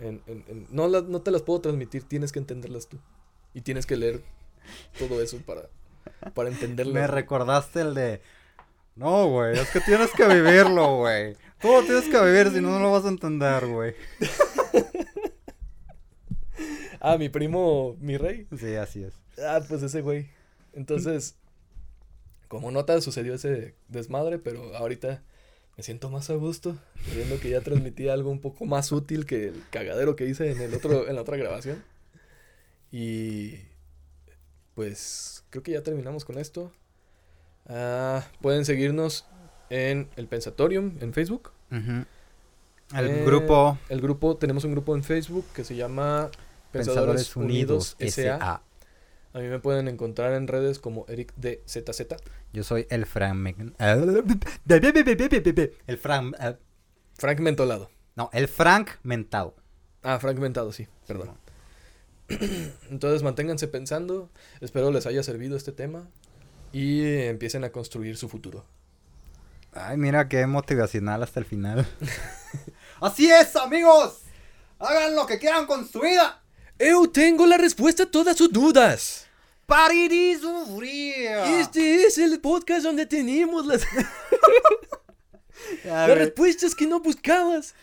[0.00, 2.98] en- en- en- no, las- no te las puedo transmitir, tienes que entenderlas tú.
[3.52, 4.22] Y tienes que leer
[4.98, 5.68] todo eso para,
[6.34, 6.94] para entenderlas.
[6.94, 8.20] Me recordaste el de...
[8.96, 11.36] No, güey, es que tienes que vivirlo, güey.
[11.60, 13.94] Tú lo tienes que vivir, si no, no lo vas a entender, güey.
[17.06, 18.46] Ah, mi primo, mi rey.
[18.58, 19.12] Sí, así es.
[19.38, 20.30] Ah, pues ese güey.
[20.72, 21.36] Entonces,
[22.48, 25.22] como nota, sucedió ese desmadre, pero ahorita
[25.76, 26.78] me siento más a gusto,
[27.14, 30.62] viendo que ya transmití algo un poco más útil que el cagadero que hice en
[30.62, 31.84] el otro, en la otra grabación.
[32.90, 33.58] Y
[34.74, 36.72] pues creo que ya terminamos con esto.
[37.66, 39.26] Ah, pueden seguirnos
[39.70, 41.50] en el Pensatorium en Facebook.
[41.70, 42.06] El
[43.10, 46.30] Eh, grupo El grupo, tenemos un grupo en Facebook que se llama
[46.70, 48.36] Pensadores Unidos S.A.
[48.36, 48.62] S.A.
[49.32, 52.02] A mí me pueden encontrar en redes como Eric de ZZ.
[52.52, 53.56] Yo soy el Frank...
[55.86, 56.36] El Frank...
[56.40, 56.56] eh,
[57.16, 57.90] Frank Mentolado.
[58.16, 59.56] No, el Frank Mentado.
[60.04, 61.30] Ah, fragmentado, sí, perdón.
[62.90, 64.30] Entonces manténganse pensando.
[64.60, 66.06] Espero les haya servido este tema.
[66.74, 68.64] Y empiecen a construir su futuro.
[69.72, 71.86] Ay, mira qué motivacional hasta el final.
[73.00, 74.22] Así es, amigos.
[74.80, 76.42] Hagan lo que quieran con su vida.
[76.76, 79.26] ¡Eu tengo la respuesta a todas sus dudas!
[79.66, 81.14] Parir y sufrir.
[81.60, 83.82] Este es el podcast donde tenemos las,
[85.84, 87.74] las respuestas que no buscabas.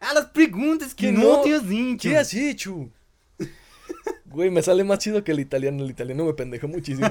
[0.00, 1.40] a las preguntas que Que no, no.
[1.40, 2.08] te has dicho.
[2.10, 2.90] ¿Qué has hecho?
[4.26, 5.82] Güey, me sale más chido que el italiano.
[5.82, 7.08] El italiano me pendeja muchísimo.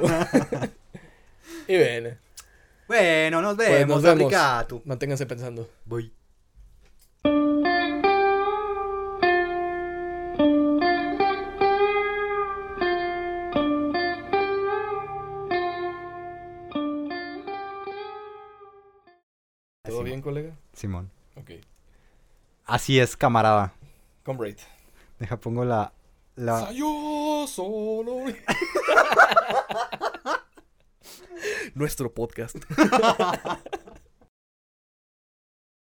[1.67, 2.09] Y bueno,
[2.87, 3.95] Bueno, nos pues vemos.
[3.95, 4.23] nos vemos.
[4.33, 4.81] Aplicato.
[4.85, 5.69] Manténganse pensando.
[5.85, 6.13] Voy.
[19.83, 20.05] ¿Todo Simón.
[20.05, 20.55] bien, colega?
[20.73, 21.11] Simón.
[21.35, 21.51] Ok.
[22.65, 23.73] Así es, camarada.
[24.23, 24.57] Comrade.
[25.19, 25.91] Deja, pongo la...
[26.35, 26.71] la...
[26.71, 28.23] Yo solo.
[31.73, 32.57] Nuestro podcast.